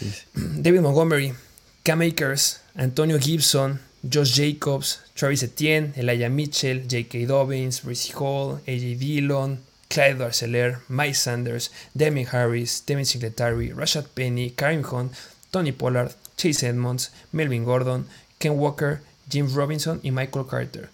David 0.34 0.80
Montgomery, 0.80 1.34
Cam 1.82 2.00
Akers, 2.00 2.60
Antonio 2.74 3.18
Gibson, 3.18 3.80
Josh 4.02 4.34
Jacobs, 4.34 5.00
Travis 5.14 5.42
Etienne, 5.42 5.92
Elijah 5.94 6.30
Mitchell, 6.30 6.86
J.K. 6.88 7.26
Dobbins, 7.26 7.82
Brice 7.82 8.12
Hall, 8.14 8.60
A.J. 8.66 8.98
Dillon, 8.98 9.60
Clyde 9.90 10.18
Darceler, 10.18 10.78
Mike 10.88 11.16
Sanders, 11.16 11.70
Demi 11.94 12.24
Harris, 12.24 12.82
Devin 12.86 13.04
Singletary, 13.04 13.70
Rashad 13.70 14.06
Penny, 14.14 14.50
Karim 14.50 14.84
Hunt, 14.84 15.12
Tony 15.50 15.72
Pollard, 15.72 16.12
Chase 16.36 16.62
Edmonds, 16.68 17.10
Melvin 17.32 17.64
Gordon, 17.64 18.06
Ken 18.38 18.52
Walker, 18.52 19.02
Jim 19.28 19.52
Robinson 19.52 19.98
y 20.04 20.12
Michael 20.12 20.46
Carter. 20.46 20.90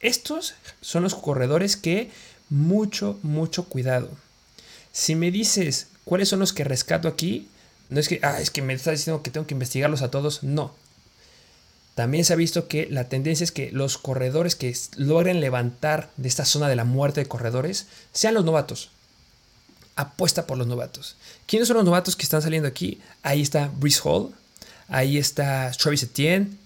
Estos 0.00 0.54
son 0.82 1.02
los 1.02 1.14
corredores 1.14 1.78
que 1.78 2.10
mucho, 2.50 3.18
mucho 3.22 3.64
cuidado. 3.64 4.10
Si 4.92 5.14
me 5.14 5.30
dices 5.30 5.88
cuáles 6.04 6.28
son 6.28 6.40
los 6.40 6.52
que 6.52 6.64
rescato 6.64 7.08
aquí, 7.08 7.48
no 7.88 7.98
es 7.98 8.08
que, 8.08 8.20
ah, 8.22 8.40
es 8.40 8.50
que 8.50 8.60
me 8.60 8.74
estás 8.74 8.98
diciendo 8.98 9.22
que 9.22 9.30
tengo 9.30 9.46
que 9.46 9.54
investigarlos 9.54 10.02
a 10.02 10.10
todos, 10.10 10.42
no. 10.42 10.74
También 11.94 12.24
se 12.24 12.32
ha 12.32 12.36
visto 12.36 12.66
que 12.66 12.88
la 12.90 13.08
tendencia 13.08 13.44
es 13.44 13.52
que 13.52 13.70
los 13.70 13.98
corredores 13.98 14.56
que 14.56 14.76
logren 14.96 15.40
levantar 15.40 16.10
de 16.16 16.28
esta 16.28 16.44
zona 16.44 16.68
de 16.68 16.76
la 16.76 16.84
muerte 16.84 17.20
de 17.20 17.28
corredores 17.28 17.86
sean 18.12 18.34
los 18.34 18.44
novatos. 18.44 18.90
Apuesta 19.94 20.46
por 20.46 20.58
los 20.58 20.66
novatos. 20.66 21.16
¿Quiénes 21.46 21.68
son 21.68 21.76
los 21.76 21.84
novatos 21.84 22.16
que 22.16 22.24
están 22.24 22.42
saliendo 22.42 22.68
aquí? 22.68 23.00
Ahí 23.22 23.42
está 23.42 23.70
Brice 23.78 24.00
Hall, 24.02 24.34
ahí 24.88 25.18
está 25.18 25.70
Travis 25.78 26.02
Etienne. 26.02 26.58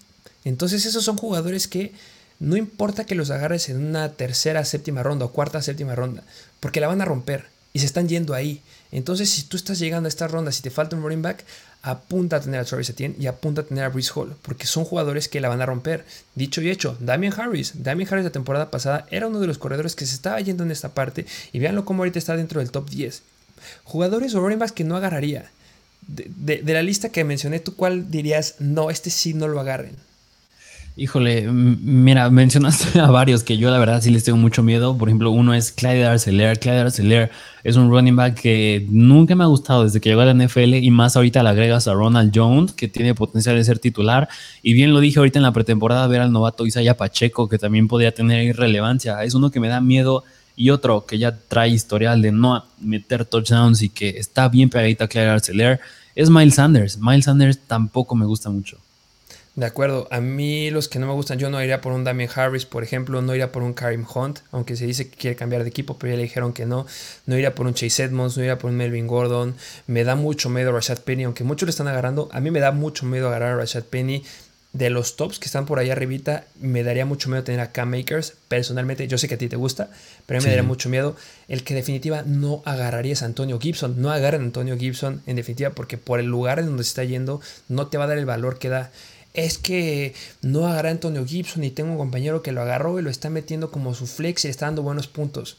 Entonces 0.45 0.85
esos 0.85 1.03
son 1.03 1.17
jugadores 1.17 1.67
que 1.67 1.93
no 2.39 2.55
importa 2.55 3.05
que 3.05 3.15
los 3.15 3.29
agarres 3.29 3.69
en 3.69 3.85
una 3.85 4.13
tercera, 4.13 4.65
séptima 4.65 5.03
ronda 5.03 5.25
o 5.25 5.31
cuarta, 5.31 5.61
séptima 5.61 5.93
ronda, 5.93 6.23
porque 6.59 6.79
la 6.79 6.87
van 6.87 7.01
a 7.01 7.05
romper 7.05 7.47
y 7.73 7.79
se 7.79 7.85
están 7.85 8.07
yendo 8.07 8.33
ahí. 8.33 8.61
Entonces, 8.91 9.29
si 9.29 9.43
tú 9.43 9.57
estás 9.57 9.77
llegando 9.77 10.07
a 10.07 10.09
esta 10.09 10.27
ronda, 10.27 10.51
si 10.51 10.61
te 10.61 10.71
falta 10.71 10.95
un 10.95 11.03
running 11.03 11.21
back, 11.21 11.45
apunta 11.81 12.35
a 12.35 12.41
tener 12.41 12.59
a 12.59 12.65
Travis 12.65 12.89
Etienne 12.89 13.15
y 13.19 13.27
apunta 13.27 13.61
a 13.61 13.63
tener 13.65 13.83
a 13.83 13.89
Brice 13.89 14.11
Hall, 14.13 14.35
porque 14.41 14.67
son 14.67 14.83
jugadores 14.83 15.29
que 15.29 15.39
la 15.39 15.49
van 15.49 15.61
a 15.61 15.65
romper. 15.65 16.05
Dicho 16.35 16.61
y 16.61 16.69
hecho, 16.69 16.97
Damian 16.99 17.33
Harris, 17.39 17.83
Damian 17.83 18.11
Harris 18.11 18.25
la 18.25 18.31
temporada 18.31 18.69
pasada 18.69 19.05
era 19.11 19.27
uno 19.27 19.39
de 19.39 19.47
los 19.47 19.57
corredores 19.57 19.95
que 19.95 20.05
se 20.05 20.15
estaba 20.15 20.39
yendo 20.41 20.63
en 20.63 20.71
esta 20.71 20.89
parte 20.89 21.25
y 21.51 21.59
veanlo 21.59 21.85
como 21.85 22.01
ahorita 22.01 22.19
está 22.19 22.35
dentro 22.35 22.59
del 22.59 22.71
top 22.71 22.89
10. 22.89 23.21
Jugadores 23.83 24.35
o 24.35 24.41
running 24.41 24.59
que 24.73 24.83
no 24.83 24.97
agarraría. 24.97 25.49
De, 26.07 26.61
de 26.63 26.73
la 26.73 26.81
lista 26.81 27.09
que 27.09 27.23
mencioné, 27.23 27.59
¿tú 27.59 27.75
cuál 27.75 28.09
dirías, 28.09 28.55
no, 28.59 28.89
este 28.89 29.09
sí 29.09 29.33
no 29.33 29.47
lo 29.47 29.59
agarren? 29.59 29.95
Híjole, 30.99 31.47
mira, 31.49 32.29
mencionaste 32.29 32.99
a 32.99 33.07
varios 33.09 33.43
que 33.43 33.57
yo 33.57 33.71
la 33.71 33.79
verdad 33.79 34.01
sí 34.01 34.11
les 34.11 34.25
tengo 34.25 34.37
mucho 34.37 34.63
miedo. 34.63 34.97
Por 34.97 35.07
ejemplo, 35.07 35.31
uno 35.31 35.53
es 35.53 35.71
Clyde 35.71 36.05
Arcelor. 36.05 36.59
Clyde 36.59 36.79
Arcelor 36.79 37.29
es 37.63 37.77
un 37.77 37.89
running 37.89 38.17
back 38.17 38.41
que 38.41 38.85
nunca 38.89 39.33
me 39.33 39.45
ha 39.45 39.47
gustado 39.47 39.85
desde 39.85 40.01
que 40.01 40.09
llegó 40.09 40.21
a 40.21 40.25
la 40.25 40.33
NFL 40.33 40.73
y 40.73 40.91
más 40.91 41.15
ahorita 41.15 41.41
le 41.41 41.49
agregas 41.49 41.87
a 41.87 41.93
Ronald 41.93 42.33
Jones, 42.35 42.73
que 42.73 42.89
tiene 42.89 43.15
potencial 43.15 43.55
de 43.55 43.63
ser 43.63 43.79
titular. 43.79 44.27
Y 44.61 44.73
bien 44.73 44.91
lo 44.91 44.99
dije 44.99 45.19
ahorita 45.19 45.39
en 45.39 45.43
la 45.43 45.53
pretemporada, 45.53 46.05
ver 46.07 46.19
al 46.19 46.33
novato 46.33 46.65
Isaiah 46.65 46.97
Pacheco, 46.97 47.47
que 47.47 47.57
también 47.57 47.87
podría 47.87 48.13
tener 48.13 48.43
irrelevancia. 48.43 49.23
Es 49.23 49.35
uno 49.35 49.51
que 49.51 49.61
me 49.61 49.69
da 49.69 49.79
miedo 49.79 50.25
y 50.57 50.71
otro 50.71 51.05
que 51.05 51.17
ya 51.17 51.33
trae 51.47 51.69
historial 51.69 52.21
de 52.21 52.33
no 52.33 52.65
meter 52.81 53.23
touchdowns 53.23 53.81
y 53.83 53.87
que 53.87 54.09
está 54.09 54.49
bien 54.49 54.69
pegadita 54.69 55.05
a 55.05 55.07
Clyde 55.07 55.29
Arcelor 55.29 55.79
es 56.13 56.29
Miles 56.29 56.55
Sanders. 56.55 56.97
Miles 56.97 57.23
Sanders 57.23 57.57
tampoco 57.67 58.15
me 58.15 58.25
gusta 58.25 58.49
mucho. 58.49 58.79
De 59.59 59.65
acuerdo, 59.65 60.07
a 60.09 60.21
mí 60.21 60.71
los 60.71 60.87
que 60.87 60.99
no 60.99 61.07
me 61.07 61.11
gustan, 61.11 61.37
yo 61.37 61.49
no 61.49 61.61
iría 61.61 61.81
por 61.81 61.91
un 61.91 62.05
Damian 62.05 62.29
Harris, 62.33 62.65
por 62.65 62.81
ejemplo, 62.81 63.21
no 63.21 63.35
iría 63.35 63.51
por 63.51 63.61
un 63.61 63.73
Karim 63.73 64.05
Hunt, 64.05 64.39
aunque 64.53 64.77
se 64.77 64.85
dice 64.85 65.09
que 65.09 65.17
quiere 65.17 65.35
cambiar 65.35 65.63
de 65.63 65.69
equipo, 65.69 65.99
pero 65.99 66.11
ya 66.13 66.15
le 66.15 66.23
dijeron 66.23 66.53
que 66.53 66.65
no. 66.65 66.87
No 67.25 67.35
iría 67.35 67.55
por 67.55 67.67
un 67.67 67.73
Chase 67.73 68.03
Edmonds, 68.03 68.37
no 68.37 68.43
iría 68.43 68.57
por 68.57 68.69
un 68.69 68.77
Melvin 68.77 69.05
Gordon. 69.05 69.55
Me 69.85 70.05
da 70.05 70.15
mucho 70.15 70.49
miedo 70.49 70.69
a 70.69 70.73
Rashad 70.75 70.99
Penny, 70.99 71.25
aunque 71.25 71.43
muchos 71.43 71.67
le 71.67 71.71
están 71.71 71.89
agarrando. 71.89 72.29
A 72.31 72.39
mí 72.39 72.51
me 72.51 72.61
da 72.61 72.71
mucho 72.71 73.05
miedo 73.05 73.27
agarrar 73.27 73.51
a 73.51 73.57
Rashad 73.57 73.83
Penny. 73.83 74.23
De 74.71 74.89
los 74.89 75.17
tops 75.17 75.39
que 75.39 75.47
están 75.47 75.65
por 75.65 75.79
ahí 75.79 75.89
arribita, 75.89 76.45
me 76.61 76.83
daría 76.83 77.03
mucho 77.03 77.27
miedo 77.27 77.43
tener 77.43 77.59
a 77.59 77.73
Cam 77.73 77.89
Makers. 77.89 78.35
Personalmente, 78.47 79.09
yo 79.09 79.17
sé 79.17 79.27
que 79.27 79.35
a 79.35 79.37
ti 79.37 79.49
te 79.49 79.57
gusta, 79.57 79.89
pero 80.25 80.37
a 80.37 80.39
mí 80.39 80.45
me 80.45 80.51
daría 80.51 80.63
mucho 80.63 80.87
miedo. 80.87 81.17
El 81.49 81.65
que 81.65 81.73
definitiva 81.73 82.23
no 82.25 82.61
agarraría 82.63 83.11
es 83.11 83.23
Antonio 83.23 83.59
Gibson. 83.59 84.01
No 84.01 84.11
agarren 84.11 84.43
a 84.43 84.45
Antonio 84.45 84.77
Gibson, 84.77 85.21
en 85.25 85.35
definitiva, 85.35 85.71
porque 85.71 85.97
por 85.97 86.21
el 86.21 86.27
lugar 86.27 86.59
en 86.59 86.67
donde 86.67 86.83
se 86.85 86.89
está 86.89 87.03
yendo, 87.03 87.41
no 87.67 87.87
te 87.87 87.97
va 87.97 88.05
a 88.05 88.07
dar 88.07 88.19
el 88.19 88.25
valor 88.25 88.57
que 88.57 88.69
da 88.69 88.91
es 89.39 89.57
que 89.57 90.13
no 90.41 90.67
agarra 90.67 90.91
Antonio 90.91 91.25
Gibson 91.25 91.63
y 91.63 91.71
tengo 91.71 91.91
un 91.91 91.97
compañero 91.97 92.41
que 92.41 92.51
lo 92.51 92.61
agarró 92.61 92.99
y 92.99 93.01
lo 93.01 93.09
está 93.09 93.29
metiendo 93.29 93.71
como 93.71 93.93
su 93.93 94.07
flex 94.07 94.43
y 94.43 94.47
le 94.47 94.51
está 94.51 94.65
dando 94.65 94.83
buenos 94.83 95.07
puntos. 95.07 95.57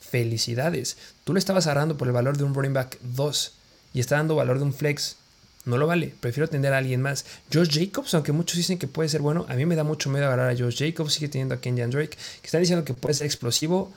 Felicidades. 0.00 0.96
Tú 1.24 1.32
lo 1.32 1.38
estabas 1.38 1.66
agarrando 1.66 1.96
por 1.96 2.08
el 2.08 2.14
valor 2.14 2.36
de 2.36 2.44
un 2.44 2.54
running 2.54 2.74
back 2.74 2.98
2 3.02 3.52
y 3.94 4.00
está 4.00 4.16
dando 4.16 4.36
valor 4.36 4.58
de 4.58 4.64
un 4.64 4.74
flex. 4.74 5.16
No 5.64 5.78
lo 5.78 5.86
vale. 5.86 6.14
Prefiero 6.20 6.48
tener 6.48 6.72
a 6.72 6.78
alguien 6.78 7.02
más. 7.02 7.24
Josh 7.52 7.70
Jacobs, 7.70 8.14
aunque 8.14 8.32
muchos 8.32 8.56
dicen 8.56 8.78
que 8.78 8.86
puede 8.86 9.08
ser 9.08 9.20
bueno, 9.20 9.46
a 9.48 9.54
mí 9.54 9.66
me 9.66 9.74
da 9.74 9.84
mucho 9.84 10.10
miedo 10.10 10.26
agarrar 10.26 10.50
a 10.50 10.56
Josh 10.56 10.78
Jacobs. 10.78 11.14
Sigue 11.14 11.28
teniendo 11.28 11.54
a 11.54 11.60
Kenyan 11.60 11.90
Drake, 11.90 12.16
que 12.40 12.46
están 12.46 12.60
diciendo 12.60 12.84
que 12.84 12.94
puede 12.94 13.14
ser 13.14 13.26
explosivo. 13.26 13.92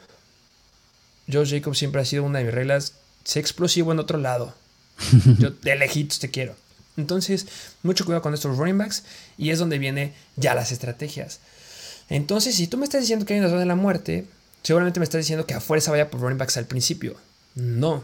Josh 1.32 1.52
Jacobs 1.52 1.78
siempre 1.78 2.02
ha 2.02 2.06
sido 2.06 2.24
una 2.24 2.40
de 2.40 2.46
mis 2.46 2.54
reglas. 2.54 2.94
Sé 3.24 3.40
explosivo 3.40 3.92
en 3.92 4.00
otro 4.00 4.18
lado. 4.18 4.56
Yo 5.38 5.52
de 5.52 5.76
lejitos 5.76 6.20
te 6.20 6.30
quiero. 6.30 6.56
Entonces, 7.00 7.48
mucho 7.84 8.06
cuidado 8.06 8.22
con 8.22 8.34
estos 8.34 8.58
running 8.58 8.78
backs 8.78 9.04
y 9.38 9.50
es 9.50 9.60
donde 9.60 9.78
vienen 9.80 10.14
ya 10.36 10.54
las 10.54 10.72
estrategias. 10.72 11.40
Entonces, 12.10 12.56
si 12.56 12.68
tú 12.68 12.78
me 12.78 12.86
estás 12.86 13.02
diciendo 13.02 13.26
que 13.26 13.34
hay 13.34 13.40
una 13.40 13.50
zona 13.50 13.62
de 13.62 13.66
la 13.66 13.76
muerte, 13.76 14.26
seguramente 14.64 15.00
me 15.00 15.04
estás 15.04 15.20
diciendo 15.20 15.46
que 15.46 15.54
a 15.54 15.62
fuerza 15.62 15.92
vaya 15.92 16.10
por 16.10 16.22
running 16.22 16.38
backs 16.38 16.58
al 16.58 16.66
principio. 16.66 17.16
No. 17.56 18.04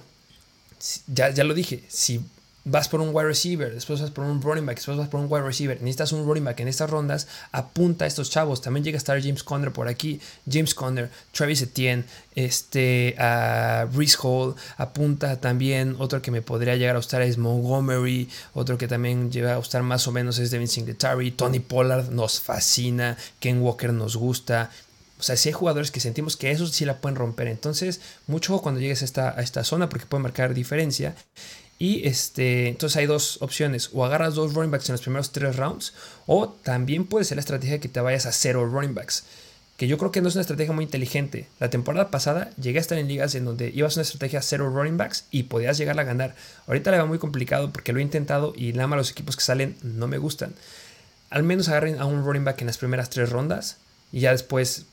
Ya, 1.08 1.30
ya 1.32 1.44
lo 1.44 1.54
dije. 1.54 1.84
Si 1.88 2.22
vas 2.66 2.90
por 2.90 3.00
un 3.00 3.10
wide 3.14 3.28
receiver, 3.28 3.74
después 3.74 4.02
vas 4.02 4.10
por 4.10 4.26
un 4.26 4.42
running 4.42 4.66
back, 4.66 4.78
después 4.78 4.98
vas 4.98 5.08
por 5.08 5.20
un 5.20 5.28
wide 5.30 5.44
receiver, 5.44 5.78
necesitas 5.82 6.12
un 6.12 6.26
running 6.26 6.44
back 6.44 6.60
en 6.60 6.68
estas 6.68 6.90
rondas, 6.90 7.28
apunta 7.52 8.06
a 8.06 8.08
estos 8.08 8.32
chavos. 8.32 8.62
También 8.62 8.84
llega 8.84 8.98
a 8.98 8.98
estar 8.98 9.22
James 9.22 9.44
Conner 9.44 9.72
por 9.72 9.88
aquí, 9.88 10.20
James 10.50 10.74
Conner, 10.74 11.12
Travis 11.32 11.62
Etienne, 11.62 12.06
este, 12.34 13.16
a 13.20 13.88
Reese 13.94 14.18
Hall, 14.22 14.56
apunta 14.78 15.40
también 15.40 15.96
otro 16.00 16.22
que 16.22 16.32
me 16.32 16.42
podría 16.42 16.76
llegar 16.76 16.96
a 16.96 17.00
gustar 17.00 17.22
es 17.22 17.38
Montgomery, 17.38 18.30
otro 18.54 18.78
que 18.78 18.88
también 18.88 19.32
llega 19.32 19.54
a 19.54 19.58
gustar 19.58 19.84
más 19.84 20.08
o 20.08 20.12
menos 20.12 20.40
es 20.40 20.50
Devin 20.50 20.68
Singletary, 20.68 21.32
Tony 21.32 21.60
Pollard 21.60 22.10
nos 22.10 22.42
fascina, 22.42 23.16
Ken 23.40 23.62
Walker 23.62 23.94
nos 23.94 24.16
gusta, 24.16 24.72
o 25.18 25.24
sea, 25.24 25.38
si 25.38 25.50
hay 25.50 25.54
jugadores 25.54 25.92
que 25.92 26.02
sentimos 26.02 26.36
que 26.36 26.52
esos 26.52 26.72
sí 26.72 26.84
la 26.84 26.98
pueden 26.98 27.16
romper. 27.16 27.48
Entonces, 27.48 28.02
mucho 28.28 28.58
cuando 28.60 28.82
llegues 28.82 29.02
a 29.02 29.06
esta, 29.06 29.30
a 29.30 29.42
esta 29.42 29.64
zona 29.64 29.88
porque 29.88 30.06
puede 30.06 30.24
marcar 30.24 30.54
diferencia. 30.54 31.16
Y 31.78 32.08
este, 32.08 32.70
entonces 32.70 32.96
hay 32.98 33.06
dos 33.06 33.42
opciones, 33.42 33.90
o 33.94 34.06
agarras 34.06 34.36
dos 34.36 34.54
running 34.54 34.72
backs 34.72 34.88
en 34.90 34.94
los 34.94 35.02
primeros 35.02 35.32
tres 35.32 35.58
rounds, 35.58 35.94
o 36.26 36.50
también 36.50 37.06
puede 37.06 37.26
ser 37.26 37.36
la 37.36 37.42
estrategia 37.42 37.80
que 37.80 37.90
te 37.90 38.00
vayas 38.00 38.26
a 38.26 38.32
cero 38.32 38.66
running 38.66 38.96
backs, 38.96 39.26
que 39.76 39.88
yo 39.88 39.98
creo 39.98 40.12
que 40.12 40.22
no 40.22 40.30
es 40.30 40.36
una 40.36 40.42
estrategia 40.42 40.74
muy 40.74 40.86
inteligente. 40.86 41.50
La 41.60 41.70
temporada 41.70 42.10
pasada 42.10 42.50
llegué 42.56 42.78
a 42.78 42.82
estar 42.82 42.98
en 42.98 43.10
ligas 43.10 43.36
en 43.36 43.44
donde 43.44 43.72
ibas 43.76 43.96
a 43.96 44.00
una 44.00 44.04
estrategia 44.04 44.42
cero 44.42 44.70
running 44.74 44.98
backs 44.98 45.26
y 45.32 45.44
podías 45.44 45.78
llegar 45.78 46.00
a 46.00 46.06
ganar. 46.06 46.34
Ahorita 46.68 46.92
le 46.92 46.98
va 46.98 47.06
muy 47.06 47.20
complicado 47.20 47.74
porque 47.74 47.92
lo 47.92 48.00
he 48.00 48.04
intentado 48.04 48.54
y 48.56 48.72
nada 48.72 48.88
más 48.88 48.98
los 48.98 49.12
equipos 49.12 49.36
que 49.36 49.44
salen 49.44 49.76
no 49.84 50.08
me 50.08 50.18
gustan. 50.18 50.54
Al 51.30 51.44
menos 51.44 51.68
agarren 51.68 52.00
a 52.00 52.06
un 52.06 52.24
running 52.24 52.46
back 52.46 52.62
en 52.62 52.68
las 52.68 52.78
primeras 52.78 53.10
tres 53.10 53.30
rondas 53.32 53.78
y 54.14 54.22
ya 54.22 54.32
después 54.32 54.86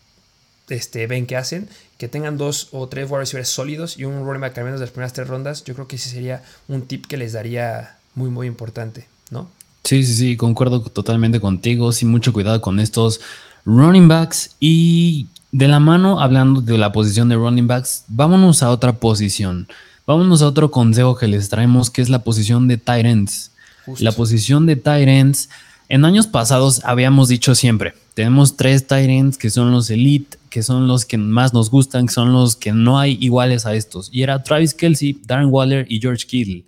este, 0.68 1.06
ven 1.06 1.26
que 1.26 1.36
hacen, 1.36 1.68
que 1.98 2.08
tengan 2.08 2.38
dos 2.38 2.68
o 2.72 2.88
tres 2.88 3.10
wide 3.10 3.20
receivers 3.20 3.48
sólidos 3.48 3.98
y 3.98 4.04
un 4.04 4.24
running 4.24 4.40
back 4.40 4.58
al 4.58 4.64
menos 4.64 4.80
de 4.80 4.86
las 4.86 4.92
primeras 4.92 5.12
tres 5.12 5.28
rondas, 5.28 5.64
yo 5.64 5.74
creo 5.74 5.86
que 5.86 5.96
ese 5.96 6.10
sería 6.10 6.42
un 6.68 6.82
tip 6.82 7.06
que 7.06 7.16
les 7.16 7.32
daría 7.32 7.96
muy, 8.14 8.30
muy 8.30 8.46
importante, 8.46 9.06
¿no? 9.30 9.48
Sí, 9.84 10.04
sí, 10.04 10.14
sí, 10.14 10.36
concuerdo 10.36 10.80
totalmente 10.80 11.40
contigo. 11.40 11.92
Sí, 11.92 12.06
mucho 12.06 12.32
cuidado 12.32 12.60
con 12.60 12.78
estos 12.78 13.20
running 13.64 14.08
backs. 14.08 14.56
Y 14.60 15.26
de 15.50 15.68
la 15.68 15.80
mano, 15.80 16.20
hablando 16.20 16.60
de 16.60 16.78
la 16.78 16.92
posición 16.92 17.28
de 17.28 17.36
running 17.36 17.66
backs, 17.66 18.04
vámonos 18.08 18.62
a 18.62 18.70
otra 18.70 18.94
posición. 18.94 19.68
Vámonos 20.06 20.42
a 20.42 20.48
otro 20.48 20.70
consejo 20.70 21.16
que 21.16 21.28
les 21.28 21.48
traemos, 21.48 21.90
que 21.90 22.02
es 22.02 22.08
la 22.08 22.24
posición 22.24 22.68
de 22.68 22.78
tight 22.78 23.06
ends. 23.06 23.50
La 23.98 24.12
posición 24.12 24.66
de 24.66 24.76
tight 24.76 25.08
ends. 25.08 25.48
En 25.88 26.04
años 26.04 26.26
pasados 26.26 26.80
habíamos 26.84 27.28
dicho 27.28 27.54
siempre, 27.54 27.94
tenemos 28.14 28.56
tres 28.56 28.84
ends 28.90 29.38
que 29.38 29.50
son 29.50 29.72
los 29.72 29.90
elite, 29.90 30.38
que 30.50 30.62
son 30.62 30.86
los 30.86 31.04
que 31.04 31.16
más 31.18 31.54
nos 31.54 31.70
gustan, 31.70 32.06
que 32.06 32.12
son 32.12 32.32
los 32.32 32.56
que 32.56 32.72
no 32.72 32.98
hay 32.98 33.16
iguales 33.20 33.64
a 33.64 33.74
estos. 33.74 34.10
Y 34.12 34.22
era 34.22 34.42
Travis 34.42 34.74
Kelsey, 34.74 35.18
Darren 35.24 35.48
Waller 35.50 35.86
y 35.88 36.00
George 36.00 36.26
Kittle. 36.26 36.64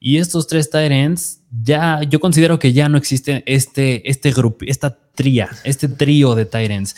Y 0.00 0.16
estos 0.16 0.48
tres 0.48 0.68
ends, 0.72 1.38
ya, 1.62 2.00
yo 2.02 2.18
considero 2.18 2.58
que 2.58 2.72
ya 2.72 2.88
no 2.88 2.98
existe 2.98 3.44
este, 3.46 4.08
este 4.10 4.32
grupo, 4.32 4.64
esta 4.66 4.98
tría, 5.14 5.48
este 5.62 5.86
trío 5.86 6.34
de 6.34 6.48
ends. 6.52 6.96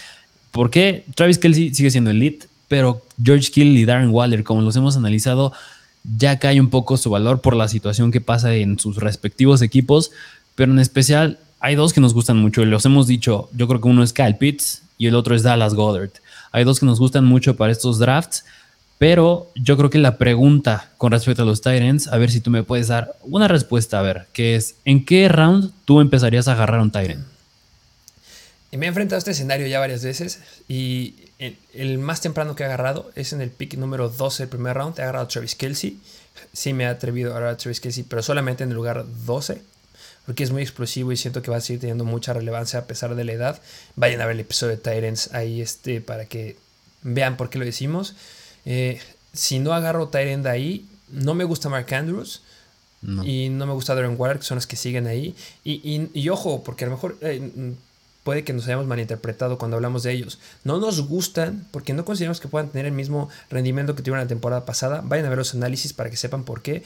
¿Por 0.51 0.71
qué? 0.71 1.05
Travis 1.15 1.39
Kelsey 1.39 1.75
sigue 1.75 1.91
siendo 1.91 2.11
elite, 2.11 2.47
pero 2.69 3.03
George 3.23 3.51
Kittle 3.51 3.79
y 3.79 3.85
Darren 3.85 4.11
Waller, 4.11 4.45
como 4.45 4.63
los 4.63 4.77
hemos 4.77 4.97
analizado, 4.97 5.53
ya 6.17 6.39
cae 6.39 6.61
un 6.61 6.71
poco 6.71 6.97
su 6.97 7.11
valor 7.11 7.43
por 7.43 7.57
la 7.57 7.69
situación 7.69 8.11
que 8.11 8.23
pasa 8.23 8.55
en 8.55 8.79
sus 8.79 8.97
respectivos 8.97 9.61
equipos, 9.61 10.11
pero 10.55 10.73
en 10.73 10.79
especial 10.79 11.39
hay 11.65 11.77
dos 11.77 11.95
que 11.95 12.01
nos 12.03 12.13
gustan 12.13 12.37
mucho 12.37 12.63
los 12.67 12.85
hemos 12.85 13.07
dicho. 13.07 13.49
Yo 13.55 13.67
creo 13.67 13.81
que 13.81 13.89
uno 13.89 14.03
es 14.03 14.13
Kyle 14.13 14.37
Pitts 14.37 14.83
y 14.99 15.07
el 15.07 15.15
otro 15.15 15.35
es 15.35 15.43
Dallas 15.43 15.73
Goddard. 15.73 16.11
Hay 16.53 16.63
dos 16.63 16.79
que 16.79 16.85
nos 16.85 16.99
gustan 16.99 17.25
mucho 17.25 17.57
para 17.57 17.73
estos 17.73 17.99
drafts, 17.99 18.45
pero 18.99 19.51
yo 19.55 19.79
creo 19.79 19.89
que 19.89 19.97
la 19.97 20.19
pregunta 20.19 20.91
con 20.99 21.13
respecto 21.13 21.41
a 21.41 21.47
los 21.47 21.63
Tyrants, 21.63 22.09
a 22.09 22.19
ver 22.19 22.31
si 22.31 22.43
tú 22.43 22.51
me 22.51 22.65
puedes 22.65 22.89
dar 22.89 23.17
una 23.23 23.49
respuesta, 23.49 23.99
a 23.99 24.03
ver, 24.03 24.27
que 24.35 24.57
es, 24.57 24.75
¿en 24.85 25.07
qué 25.07 25.27
round 25.31 25.73
tú 25.87 26.03
empezarías 26.03 26.49
a 26.49 26.53
agarrar 26.53 26.81
un 26.81 26.91
Tyrant? 26.91 27.25
Me 28.73 28.85
he 28.85 28.89
enfrentado 28.91 29.17
a 29.17 29.21
este 29.21 29.31
escenario 29.31 29.67
ya 29.67 29.81
varias 29.81 30.05
veces 30.05 30.41
y 30.69 31.15
el, 31.73 31.97
más 31.97 32.21
temprano 32.21 32.55
que 32.55 32.65
he 32.65 32.67
agarrado 32.67 33.11
es 33.15 33.33
en 33.33 33.41
el 33.41 33.49
pick 33.49 33.79
número 33.79 34.11
12 34.11 34.43
del 34.43 34.51
primer 34.51 34.77
round. 34.77 34.99
He 34.99 35.03
agarrado 35.03 35.25
a 35.25 35.29
Travis 35.29 35.55
Kelsey. 35.55 35.99
Sí 36.53 36.75
me 36.75 36.85
he 36.85 36.89
atrevido 36.89 37.31
a 37.31 37.37
agarrar 37.37 37.55
a 37.55 37.57
Travis 37.57 37.81
Kelsey, 37.81 38.05
pero 38.07 38.23
solamente 38.23 38.65
en 38.65 38.69
el 38.69 38.77
lugar 38.77 39.07
12 39.25 39.63
porque 40.27 40.45
es 40.45 40.51
muy 40.51 40.63
explosivo 40.63 41.13
y 41.13 41.17
siento 41.17 41.43
que 41.43 41.51
va 41.51 41.59
a 41.59 41.61
seguir 41.61 41.81
teniendo 41.81 42.05
mucha 42.05 42.33
relevancia 42.33 42.81
a 42.81 42.87
pesar 42.87 43.15
de 43.15 43.25
la 43.25 43.33
edad. 43.33 43.63
Vayan 43.97 44.21
a 44.21 44.27
ver 44.27 44.35
el 44.35 44.41
episodio 44.41 44.77
de 44.77 44.83
Tyrants 44.83 45.33
ahí 45.35 45.61
este, 45.61 46.01
para 46.01 46.27
que 46.27 46.57
vean 47.03 47.37
por 47.37 47.51
qué 47.51 47.59
lo 47.59 47.65
decimos. 47.65 48.15
Eh, 48.65 49.01
si 49.33 49.59
no 49.59 49.75
agarro 49.75 50.09
Tyrant 50.09 50.47
ahí, 50.47 50.87
no 51.11 51.35
me 51.35 51.45
gusta 51.45 51.69
Mark 51.69 51.93
Andrews. 51.95 52.43
Y 53.23 53.51
no 53.51 53.67
me 53.67 53.75
gusta 53.75 53.95
Darren 53.95 54.15
Waller, 54.19 54.39
que 54.39 54.45
son 54.45 54.55
los 54.55 54.67
que 54.67 54.77
siguen 54.77 55.07
ahí. 55.07 55.37
Y, 55.63 56.09
y, 56.15 56.29
ojo, 56.31 56.65
porque 56.65 56.85
a 56.85 56.89
lo 56.89 56.95
mejor 56.95 57.19
eh, 57.21 57.75
puede 58.23 58.45
que 58.45 58.55
nos 58.55 58.65
hayamos 58.65 58.87
malinterpretado 58.87 59.59
cuando 59.59 59.77
hablamos 59.77 60.03
de 60.03 60.13
ellos. 60.13 60.39
No 60.65 60.79
nos 60.79 61.07
gustan 61.07 61.69
porque 61.71 61.93
no 61.93 62.07
consideramos 62.07 62.41
que 62.41 62.49
puedan 62.49 62.71
tener 62.71 62.87
el 62.87 62.93
mismo 62.93 63.29
rendimiento 63.51 63.95
que 63.95 64.03
tuvieron 64.03 64.25
la 64.25 64.29
temporada 64.29 64.65
pasada. 64.65 65.03
Vayan 65.05 65.27
a 65.27 65.29
ver 65.29 65.39
los 65.39 65.55
análisis 65.55 65.93
para 65.93 66.09
que 66.09 66.17
sepan 66.17 66.45
por 66.45 66.63
qué. 66.63 66.83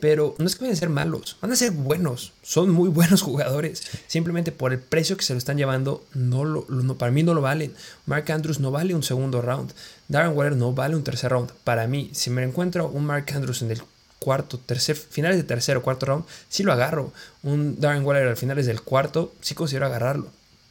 Pero 0.00 0.34
no 0.38 0.46
es 0.46 0.54
que 0.54 0.62
vayan 0.62 0.76
a 0.76 0.80
ser 0.80 0.88
malos, 0.88 1.36
van 1.40 1.52
a 1.52 1.56
ser 1.56 1.72
buenos. 1.72 2.32
Son 2.42 2.70
muy 2.70 2.88
buenos 2.98 3.22
jugadores. 3.22 3.82
Simplemente 4.06 4.52
por 4.52 4.72
el 4.72 4.78
precio 4.78 5.16
que 5.16 5.24
se 5.24 5.34
lo 5.34 5.38
están 5.38 5.56
llevando, 5.56 6.04
no 6.14 6.44
lo, 6.44 6.66
para 6.96 7.12
mí 7.12 7.22
no 7.22 7.34
lo 7.34 7.42
valen. 7.42 7.74
Mark 8.06 8.30
Andrews 8.30 8.60
no 8.60 8.70
vale 8.70 8.94
un 8.94 9.02
segundo 9.02 9.42
round. 9.42 9.72
Darren 10.08 10.36
Waller 10.36 10.56
no 10.56 10.72
vale 10.72 10.96
un 10.96 11.04
tercer 11.04 11.30
round. 11.30 11.50
Para 11.64 11.86
mí, 11.86 12.10
si 12.12 12.30
me 12.30 12.42
encuentro 12.42 12.88
un 12.88 13.04
Mark 13.04 13.26
Andrews 13.34 13.62
en 13.62 13.70
el 13.70 13.82
cuarto, 14.18 14.58
tercer, 14.58 14.96
finales 14.96 15.36
de 15.36 15.44
tercer 15.44 15.76
o 15.76 15.82
cuarto 15.82 16.06
round, 16.06 16.24
sí 16.48 16.62
lo 16.62 16.72
agarro. 16.72 17.12
Un 17.42 17.80
Darren 17.80 18.04
Waller 18.04 18.28
al 18.28 18.36
finales 18.36 18.66
del 18.66 18.82
cuarto, 18.82 19.32
sí 19.40 19.54
considero 19.54 19.86
agarrarlo. 19.86 20.28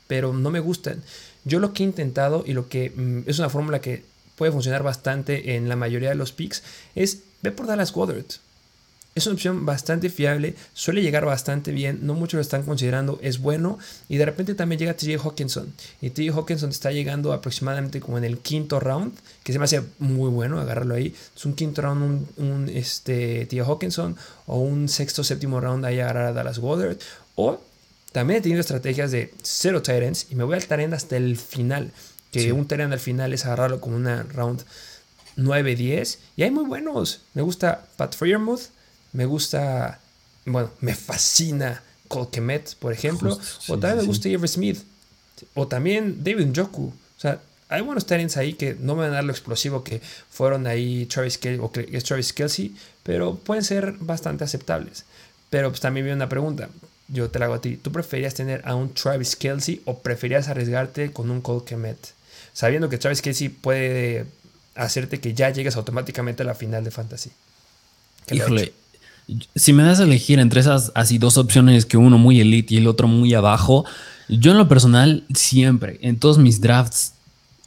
Pero 0.08 0.34
no 0.34 0.52
me 0.52 0.60
gustan. 0.60 1.04
Yo 1.44 1.60
lo 1.60 1.74
que 1.74 1.84
he 1.84 1.86
intentado 1.86 2.44
y 2.46 2.54
lo 2.54 2.68
que 2.70 2.92
mm, 2.96 3.30
es 3.30 3.40
una 3.40 3.50
fórmula 3.50 3.80
que 3.80 4.04
puede 4.38 4.52
funcionar 4.52 4.84
bastante 4.84 5.56
en 5.56 5.68
la 5.68 5.76
mayoría 5.76 6.10
de 6.10 6.16
los 6.16 6.32
picks 6.32 6.64
es 6.96 7.24
ve 7.42 7.52
por 7.52 7.68
Dallas 7.68 7.92
Goddard 7.92 8.24
es 9.18 9.26
una 9.28 9.34
opción 9.36 9.66
bastante 9.66 10.10
fiable, 10.10 10.56
suele 10.74 11.02
llegar 11.02 11.26
bastante 11.26 11.72
bien, 11.72 12.00
no 12.04 12.14
muchos 12.14 12.36
lo 12.36 12.42
están 12.42 12.64
considerando, 12.64 13.20
es 13.22 13.40
bueno. 13.40 13.80
Y 14.10 14.18
de 14.18 14.26
repente 14.26 14.56
también 14.56 14.80
llega 14.80 14.96
TJ 14.96 15.18
Hawkinson. 15.24 15.74
Y 16.02 16.12
TJ 16.12 16.32
Hawkinson 16.36 16.70
está 16.70 16.92
llegando 16.92 17.34
aproximadamente 17.34 18.00
como 18.00 18.18
en 18.18 18.24
el 18.24 18.38
quinto 18.40 18.80
round, 18.80 19.14
que 19.44 19.54
se 19.54 19.60
me 19.60 19.66
hace 19.66 19.82
muy 20.00 20.30
bueno 20.30 20.60
agarrarlo 20.60 20.96
ahí. 20.96 21.16
Es 21.36 21.46
un 21.46 21.54
quinto 21.54 21.82
round, 21.82 22.28
un, 22.38 22.70
este, 22.74 23.46
TJ 23.48 23.62
Hawkinson, 23.62 24.16
o 24.46 24.60
un 24.60 24.88
sexto, 24.88 25.24
séptimo 25.24 25.60
round 25.60 25.86
ahí 25.86 26.00
agarrar 26.00 26.28
a 26.28 26.34
Dallas 26.34 26.60
Goddard. 26.60 26.98
O 27.36 27.60
también 28.12 28.40
he 28.40 28.42
tenido 28.42 28.62
estrategias 28.62 29.12
de 29.12 29.34
cero 29.42 29.82
Tyrants 29.82 30.28
y 30.30 30.36
me 30.36 30.44
voy 30.44 30.56
al 30.56 30.66
Tyrant 30.66 30.94
hasta 30.94 31.18
el 31.18 31.38
final. 31.38 31.92
Que 32.32 32.52
un 32.52 32.68
Tyrant 32.68 32.94
al 32.94 33.00
final 33.00 33.34
es 33.34 33.46
agarrarlo 33.46 33.82
como 33.82 33.96
una 33.96 34.24
round 34.24 34.64
9-10. 35.38 36.18
Y 36.36 36.44
hay 36.44 36.52
muy 36.52 36.66
buenos. 36.66 37.22
Me 37.34 37.42
gusta 37.42 37.86
Pat 37.96 38.16
Freermuth 38.16 38.77
me 39.14 39.26
gusta, 39.26 40.00
bueno, 40.46 40.72
me 40.82 40.96
fascina 40.96 41.82
Colquemet, 42.08 42.76
por 42.76 42.94
ejemplo, 42.94 43.38
o 43.68 43.78
también 43.78 44.02
me 44.02 44.08
gusta 44.08 44.30
Avery 44.30 44.48
Smith, 44.48 44.80
o 45.54 45.68
también 45.68 46.24
David 46.24 46.48
Njoku. 46.48 46.88
O 46.88 47.20
sea, 47.20 47.42
hay 47.70 47.82
buenos 47.82 48.06
talents 48.06 48.38
ahí 48.38 48.54
que 48.54 48.76
no 48.80 48.96
me 48.96 49.02
van 49.02 49.12
a 49.12 49.16
dar 49.16 49.24
lo 49.24 49.32
explosivo 49.32 49.84
que 49.84 50.02
fueron 50.30 50.68
ahí 50.68 51.06
Travis 51.06 51.38
Kelsey, 51.38 51.60
o 51.64 51.72
que 51.72 51.90
es 51.92 52.04
Travis 52.04 52.32
Kelsey, 52.34 52.76
pero 53.04 53.36
pueden 53.36 53.64
ser 53.64 53.94
bastante 54.00 54.44
aceptables. 54.44 55.06
Pero 55.50 55.70
pues 55.70 55.82
también 55.82 56.06
viene 56.06 56.16
una 56.16 56.30
pregunta, 56.30 56.70
yo 57.08 57.30
te 57.30 57.40
la 57.40 57.46
hago 57.46 57.56
a 57.56 57.62
ti. 57.62 57.78
¿Tú 57.78 57.92
preferías 57.92 58.34
tener 58.34 58.62
a 58.66 58.76
un 58.76 58.94
Travis 58.94 59.36
Kelsey 59.36 59.82
o 59.86 60.00
preferías 60.00 60.48
arriesgarte 60.48 61.12
con 61.12 61.30
un 61.30 61.42
Colquemet? 61.42 61.98
Sabiendo 62.54 62.90
que 62.90 62.98
Travis 62.98 63.22
Kelsey 63.22 63.50
puede 63.50 64.26
hacerte 64.76 65.20
que 65.20 65.34
ya 65.34 65.50
llegues 65.50 65.76
automáticamente 65.76 66.44
a 66.44 66.46
la 66.46 66.56
final 66.56 66.84
de 66.84 66.92
Fantasy. 66.92 67.32
Híjole, 68.32 68.74
si 69.56 69.74
me 69.74 69.84
das 69.84 70.00
a 70.00 70.04
elegir 70.04 70.40
entre 70.40 70.62
esas 70.62 70.92
así 70.96 71.18
dos 71.18 71.38
opciones, 71.38 71.86
que 71.86 71.98
uno 71.98 72.18
muy 72.18 72.40
elite 72.40 72.76
y 72.76 72.78
el 72.78 72.88
otro 72.88 73.08
muy 73.08 73.34
abajo, 73.34 73.86
yo 74.30 74.52
en 74.52 74.58
lo 74.58 74.68
personal 74.68 75.24
siempre, 75.34 76.00
en 76.02 76.20
todos 76.20 76.38
mis 76.38 76.62
drafts, 76.62 77.14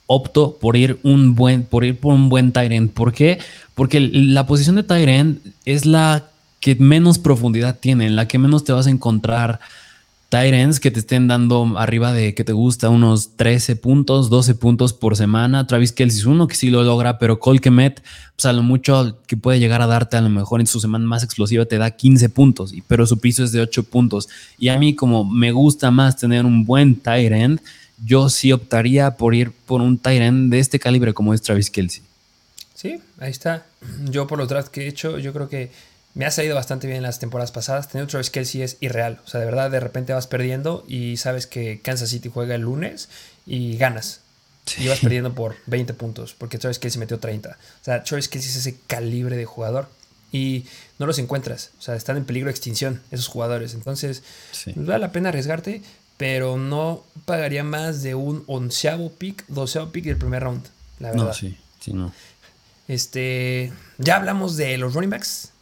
opto 0.06 0.58
por 0.60 0.76
ir, 0.76 0.98
un 1.02 1.34
buen, 1.34 1.62
por, 1.62 1.84
ir 1.84 1.98
por 1.98 2.14
un 2.14 2.28
buen 2.28 2.52
tight 2.52 2.72
end. 2.72 2.90
¿Por 2.90 3.12
qué? 3.12 3.38
Porque 3.74 4.00
la 4.00 4.46
posición 4.46 4.76
de 4.76 4.82
tight 4.82 5.08
end 5.08 5.38
es 5.64 5.86
la 5.86 6.26
que 6.58 6.74
menos 6.74 7.18
profundidad 7.18 7.78
tiene, 7.78 8.06
en 8.06 8.16
la 8.16 8.26
que 8.26 8.38
menos 8.38 8.64
te 8.64 8.72
vas 8.72 8.86
a 8.86 8.90
encontrar 8.90 9.60
Tyrants 10.30 10.78
que 10.78 10.92
te 10.92 11.00
estén 11.00 11.26
dando 11.26 11.76
arriba 11.76 12.12
de 12.12 12.34
que 12.34 12.44
te 12.44 12.52
gusta 12.52 12.88
unos 12.88 13.36
13 13.36 13.74
puntos, 13.74 14.30
12 14.30 14.54
puntos 14.54 14.92
por 14.92 15.16
semana. 15.16 15.66
Travis 15.66 15.90
Kelsey 15.90 16.20
es 16.20 16.24
uno 16.24 16.46
que 16.46 16.54
sí 16.54 16.70
lo 16.70 16.84
logra, 16.84 17.18
pero 17.18 17.40
Cole 17.40 17.58
Kemet, 17.58 18.00
pues 18.36 18.46
a 18.46 18.52
lo 18.52 18.62
mucho 18.62 19.18
que 19.26 19.36
puede 19.36 19.58
llegar 19.58 19.82
a 19.82 19.88
darte 19.88 20.16
a 20.16 20.20
lo 20.20 20.28
mejor 20.28 20.60
en 20.60 20.68
su 20.68 20.78
semana 20.78 21.04
más 21.04 21.24
explosiva 21.24 21.64
te 21.64 21.78
da 21.78 21.90
15 21.90 22.28
puntos, 22.28 22.72
pero 22.86 23.06
su 23.06 23.18
piso 23.18 23.42
es 23.42 23.50
de 23.50 23.60
8 23.60 23.82
puntos. 23.82 24.28
Y 24.56 24.68
a 24.68 24.78
mí 24.78 24.94
como 24.94 25.24
me 25.24 25.50
gusta 25.50 25.90
más 25.90 26.16
tener 26.16 26.46
un 26.46 26.64
buen 26.64 26.94
Tyrant, 26.94 27.60
yo 28.06 28.28
sí 28.28 28.52
optaría 28.52 29.16
por 29.16 29.34
ir 29.34 29.50
por 29.50 29.80
un 29.80 29.98
Tyrant 29.98 30.48
de 30.48 30.60
este 30.60 30.78
calibre 30.78 31.12
como 31.12 31.34
es 31.34 31.42
Travis 31.42 31.70
Kelsey. 31.70 32.02
Sí, 32.76 33.00
ahí 33.18 33.32
está. 33.32 33.66
Yo 34.08 34.28
por 34.28 34.38
los 34.38 34.48
drafts 34.48 34.70
que 34.70 34.82
he 34.82 34.88
hecho, 34.88 35.18
yo 35.18 35.32
creo 35.32 35.48
que 35.48 35.72
me 36.14 36.26
ha 36.26 36.30
salido 36.30 36.54
bastante 36.54 36.86
bien 36.86 37.02
las 37.02 37.18
temporadas 37.18 37.52
pasadas. 37.52 37.88
Tener 37.88 38.04
otro 38.04 38.12
Travis 38.12 38.30
Kelsey 38.30 38.62
es 38.62 38.76
irreal. 38.80 39.20
O 39.24 39.28
sea, 39.28 39.40
de 39.40 39.46
verdad, 39.46 39.70
de 39.70 39.80
repente 39.80 40.12
vas 40.12 40.26
perdiendo 40.26 40.84
y 40.88 41.16
sabes 41.16 41.46
que 41.46 41.80
Kansas 41.80 42.10
City 42.10 42.30
juega 42.32 42.54
el 42.54 42.62
lunes 42.62 43.08
y 43.46 43.76
ganas. 43.76 44.20
Y 44.78 44.88
vas 44.88 45.00
perdiendo 45.00 45.34
por 45.34 45.56
20 45.66 45.94
puntos 45.94 46.34
porque 46.34 46.58
Travis 46.58 46.78
Kelsey 46.78 46.98
metió 46.98 47.18
30. 47.18 47.50
O 47.50 47.84
sea, 47.84 48.02
Travis 48.02 48.28
Kelsey 48.28 48.50
es 48.50 48.56
ese 48.56 48.78
calibre 48.86 49.36
de 49.36 49.44
jugador 49.44 49.88
y 50.32 50.66
no 50.98 51.06
los 51.06 51.18
encuentras. 51.18 51.70
O 51.78 51.82
sea, 51.82 51.94
están 51.94 52.16
en 52.16 52.24
peligro 52.24 52.46
de 52.46 52.52
extinción 52.52 53.02
esos 53.10 53.28
jugadores. 53.28 53.74
Entonces, 53.74 54.22
pues, 54.64 54.86
vale 54.86 54.98
la 54.98 55.12
pena 55.12 55.30
arriesgarte, 55.30 55.82
pero 56.16 56.56
no 56.56 57.04
pagaría 57.24 57.64
más 57.64 58.02
de 58.02 58.14
un 58.14 58.44
onceavo 58.46 59.10
pick, 59.12 59.44
doceavo 59.48 59.90
pick 59.92 60.04
del 60.04 60.18
primer 60.18 60.42
round, 60.42 60.66
la 60.98 61.10
verdad. 61.10 61.26
No, 61.26 61.34
sí, 61.34 61.56
sí, 61.80 61.92
no. 61.92 62.12
Este, 62.88 63.72
ya 63.98 64.16
hablamos 64.16 64.56
de 64.56 64.76
los 64.76 64.94
running 64.94 65.10
backs 65.10 65.52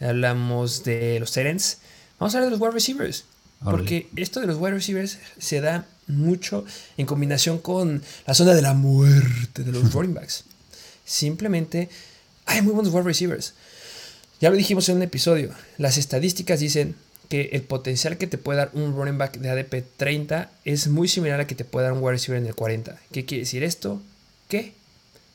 hablamos 0.00 0.84
de 0.84 1.20
los 1.20 1.32
Terens. 1.32 1.78
Vamos 2.18 2.34
a 2.34 2.38
hablar 2.38 2.50
de 2.50 2.58
los 2.58 2.60
wide 2.60 2.74
receivers. 2.74 3.24
Porque 3.64 4.08
esto 4.16 4.40
de 4.40 4.46
los 4.46 4.58
wide 4.58 4.74
receivers 4.74 5.18
se 5.38 5.60
da 5.60 5.86
mucho 6.06 6.64
en 6.96 7.06
combinación 7.06 7.58
con 7.58 8.02
la 8.26 8.34
zona 8.34 8.54
de 8.54 8.62
la 8.62 8.74
muerte 8.74 9.64
de 9.64 9.72
los 9.72 9.92
running 9.94 10.14
backs. 10.14 10.44
Simplemente 11.04 11.88
hay 12.44 12.62
muy 12.62 12.74
buenos 12.74 12.92
wide 12.92 13.04
receivers. 13.04 13.54
Ya 14.40 14.50
lo 14.50 14.56
dijimos 14.56 14.88
en 14.88 14.96
un 14.96 15.02
episodio. 15.02 15.50
Las 15.78 15.96
estadísticas 15.96 16.60
dicen 16.60 16.94
que 17.28 17.50
el 17.52 17.62
potencial 17.62 18.18
que 18.18 18.26
te 18.26 18.38
puede 18.38 18.58
dar 18.58 18.70
un 18.74 18.94
running 18.94 19.18
back 19.18 19.38
de 19.38 19.50
ADP 19.50 19.84
30 19.96 20.50
es 20.64 20.86
muy 20.88 21.08
similar 21.08 21.40
a 21.40 21.46
que 21.46 21.54
te 21.54 21.64
puede 21.64 21.86
dar 21.86 21.94
un 21.94 22.02
wide 22.02 22.12
receiver 22.12 22.40
en 22.40 22.46
el 22.46 22.54
40. 22.54 22.98
¿Qué 23.10 23.24
quiere 23.24 23.44
decir 23.44 23.64
esto? 23.64 24.02
que 24.48 24.74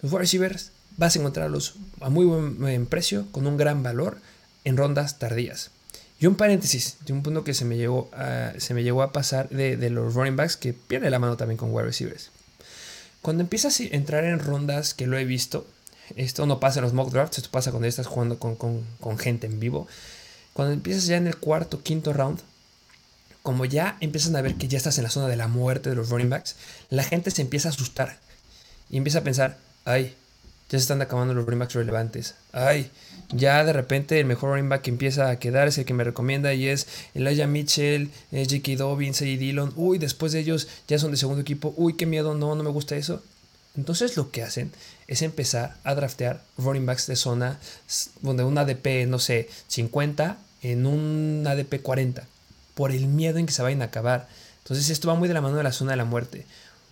los 0.02 0.12
wide 0.12 0.22
receivers 0.22 0.72
vas 0.98 1.16
a 1.16 1.20
encontrarlos 1.20 1.76
a 2.00 2.10
muy 2.10 2.26
buen 2.26 2.86
precio, 2.86 3.28
con 3.32 3.48
un 3.48 3.58
gran 3.58 3.84
valor, 3.84 4.18
en 4.64 4.78
rondas 4.78 5.20
tardías. 5.20 5.72
Y 6.20 6.28
un 6.28 6.36
paréntesis, 6.36 6.98
de 7.06 7.14
un 7.14 7.24
punto 7.24 7.44
que 7.44 7.56
se 7.56 7.66
me 7.66 7.78
llegó 7.78 8.10
a, 8.14 8.54
se 8.60 8.76
me 8.76 8.84
llegó 8.84 9.02
a 9.02 9.12
pasar 9.12 9.50
de, 9.50 9.90
los 9.90 10.14
running 10.14 10.36
backs, 10.36 10.56
que 10.56 10.74
pierde 10.74 11.10
la 11.10 11.18
mano 11.18 11.36
también 11.36 11.58
con 11.58 11.74
wide 11.74 11.86
receivers. 11.86 12.30
Cuando 13.24 13.42
empiezas 13.42 13.80
a 13.80 13.84
entrar 13.86 14.24
en 14.26 14.40
rondas 14.40 14.94
que 14.94 15.08
lo 15.08 15.18
he 15.18 15.26
visto, 15.26 15.66
esto 16.16 16.46
no 16.46 16.60
pasa 16.60 16.80
en 16.80 16.84
los 16.84 16.94
mock 16.94 17.12
drafts, 17.12 17.40
esto 17.40 17.50
pasa 17.50 17.72
cuando 17.72 17.88
estás 17.88 18.06
jugando 18.06 18.38
con, 18.38 18.56
con 18.56 19.18
gente 19.18 19.48
en 19.48 19.60
vivo. 19.60 19.88
Cuando 20.54 20.74
empiezas 20.74 21.06
ya 21.06 21.18
en 21.18 21.28
el 21.28 21.38
cuarto, 21.38 21.82
quinto 21.82 22.14
round, 22.14 22.40
como 23.42 23.66
ya 23.66 23.98
empiezan 24.00 24.36
a 24.36 24.42
ver 24.42 24.56
que 24.56 24.68
ya 24.68 24.78
estás 24.78 24.98
en 24.98 25.06
la 25.06 25.10
zona 25.10 25.28
de 25.28 25.36
la 25.36 25.48
muerte 25.48 25.90
de 25.90 25.96
los 25.96 26.10
running 26.10 26.30
backs, 26.30 26.56
la 26.90 27.04
gente 27.04 27.32
se 27.32 27.42
empieza 27.42 27.70
a 27.70 27.72
asustar 27.72 28.20
y 28.90 28.98
empieza 28.98 29.20
a 29.20 29.24
pensar, 29.24 29.58
ay, 29.86 30.16
ya 30.72 30.80
se 30.80 30.84
están 30.84 31.02
acabando 31.02 31.34
los 31.34 31.46
running 31.46 31.60
backs 31.60 31.74
relevantes. 31.74 32.36
Ay, 32.54 32.90
ya 33.34 33.66
de 33.66 33.74
repente 33.74 34.18
el 34.22 34.26
mejor 34.26 34.52
running 34.52 34.70
back 34.70 34.84
que 34.84 34.90
empieza 34.90 35.30
a 35.30 35.38
quedar 35.38 35.68
es 35.68 35.78
el 35.78 35.84
que 35.84 35.94
me 35.94 36.06
recomienda 36.06 36.54
y 36.54 36.70
es 36.70 36.88
Elijah 37.14 37.46
Mitchell, 37.46 38.10
eh, 38.32 38.48
J.K. 38.50 38.78
Dobbins, 38.78 39.22
y 39.22 39.36
Dillon. 39.36 39.74
Uy, 39.76 39.98
después 39.98 40.32
de 40.32 40.40
ellos 40.40 40.70
ya 40.88 40.98
son 40.98 41.12
de 41.12 41.18
segundo 41.18 41.42
equipo. 41.42 41.74
Uy, 41.76 41.98
qué 41.98 42.06
miedo, 42.06 42.36
no, 42.36 42.56
no 42.56 42.64
me 42.64 42.70
gusta 42.70 42.96
eso. 42.96 43.22
Entonces 43.76 44.16
lo 44.16 44.32
que 44.32 44.44
hacen 44.44 44.72
es 45.08 45.22
empezar 45.22 45.76
a 45.84 45.94
draftear 45.94 46.42
running 46.58 46.86
backs 46.86 47.08
de 47.08 47.18
zona 47.18 47.60
donde 48.22 48.46
un 48.46 48.58
ADP, 48.58 49.08
no 49.08 49.20
sé, 49.20 49.50
50 49.68 50.38
en 50.62 50.86
un 50.86 51.44
ADP 51.46 51.82
40, 51.82 52.26
por 52.76 52.94
el 52.94 53.08
miedo 53.08 53.40
en 53.40 53.46
que 53.46 53.52
se 53.52 53.62
vayan 53.62 53.82
a 53.82 53.86
acabar. 53.86 54.30
Entonces 54.64 54.90
esto 54.90 55.10
va 55.10 55.16
muy 55.16 55.28
de 55.28 55.34
la 55.34 55.42
mano 55.42 55.58
de 55.58 55.64
la 55.64 55.74
zona 55.74 55.92
de 55.92 55.98
la 55.98 56.06
muerte. 56.06 56.46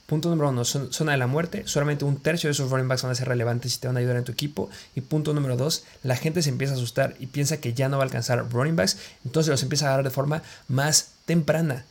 Punto 0.09 0.31
número 0.31 0.49
uno, 0.49 0.65
zona 0.65 1.11
de 1.11 1.19
la 1.19 1.27
muerte. 1.27 1.61
Solamente 1.67 2.03
un 2.03 2.17
tercio 2.17 2.47
de 2.47 2.53
esos 2.53 2.71
running 2.71 2.87
backs 2.87 3.03
van 3.03 3.11
a 3.11 3.15
ser 3.15 3.27
relevantes 3.27 3.75
y 3.75 3.79
te 3.79 3.85
van 3.85 3.95
a 3.95 3.99
ayudar 3.99 4.15
en 4.17 4.23
tu 4.23 4.31
equipo. 4.31 4.67
Y 4.95 5.01
punto 5.01 5.35
número 5.35 5.55
dos, 5.55 5.83
la 6.01 6.15
gente 6.15 6.41
se 6.41 6.49
empieza 6.49 6.73
a 6.73 6.77
asustar 6.77 7.15
y 7.19 7.27
piensa 7.27 7.57
que 7.57 7.75
ya 7.75 7.89
no 7.89 7.97
va 7.97 8.03
a 8.03 8.05
alcanzar 8.07 8.43
running 8.51 8.75
backs. 8.75 8.97
Entonces 9.23 9.51
los 9.51 9.61
empieza 9.61 9.85
a 9.85 9.89
agarrar 9.89 10.05
de 10.05 10.09
forma 10.09 10.41
más 10.67 11.09
temprana. 11.25 11.85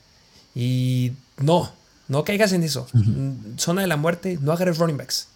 Y 0.53 1.13
no, 1.37 1.71
no 2.09 2.25
caigas 2.25 2.53
en 2.53 2.65
eso. 2.65 2.89
Zona 3.57 3.83
de 3.83 3.87
la 3.87 3.97
muerte, 3.97 4.37
no 4.43 4.51
agarres 4.51 4.79
running 4.79 4.97
backs. 4.97 5.29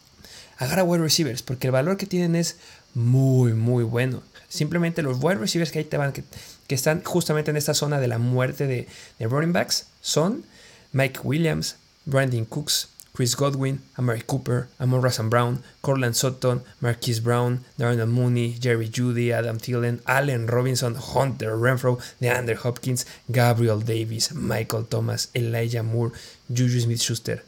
Agarra 0.58 0.82
wide 0.82 1.04
receivers, 1.04 1.42
porque 1.44 1.68
el 1.68 1.72
valor 1.72 1.96
que 1.96 2.06
tienen 2.06 2.34
es 2.34 2.56
muy, 2.94 3.52
muy 3.52 3.84
bueno. 3.84 4.24
Simplemente 4.48 5.02
los 5.02 5.22
wide 5.22 5.36
receivers 5.36 5.70
que 5.70 5.78
ahí 5.78 5.84
te 5.84 5.98
van, 5.98 6.12
que, 6.12 6.24
están 6.68 7.04
justamente 7.04 7.52
en 7.52 7.56
esta 7.56 7.74
zona 7.74 8.00
de 8.00 8.08
la 8.08 8.18
muerte 8.18 8.66
de, 8.66 8.88
de 9.20 9.26
running 9.28 9.52
backs, 9.52 9.86
son 10.00 10.44
Mike 10.92 11.20
Williams, 11.22 11.76
Brandon 12.06 12.44
Cooks, 12.46 12.86
Chris 13.14 13.34
Godwin, 13.34 13.80
Amari 13.98 14.22
Cooper, 14.22 14.68
Amon 14.80 15.02
Russell 15.02 15.28
Brown, 15.28 15.62
Corland 15.82 16.16
Sutton, 16.16 16.62
Marquise 16.80 17.20
Brown, 17.20 17.60
Darnell 17.76 18.06
Mooney, 18.06 18.56
Jerry 18.58 18.88
Judy, 18.88 19.32
Adam 19.32 19.58
Thielen, 19.58 20.00
Allen 20.06 20.46
Robinson, 20.46 20.94
Hunter 20.94 21.56
Renfro, 21.56 21.98
DeAndre 22.20 22.56
Hopkins, 22.56 23.04
Gabriel 23.28 23.80
Davis, 23.80 24.32
Michael 24.32 24.84
Thomas, 24.84 25.28
Elijah 25.34 25.82
Moore, 25.82 26.12
Juju 26.48 26.80
Smith-Schuster. 26.80 27.44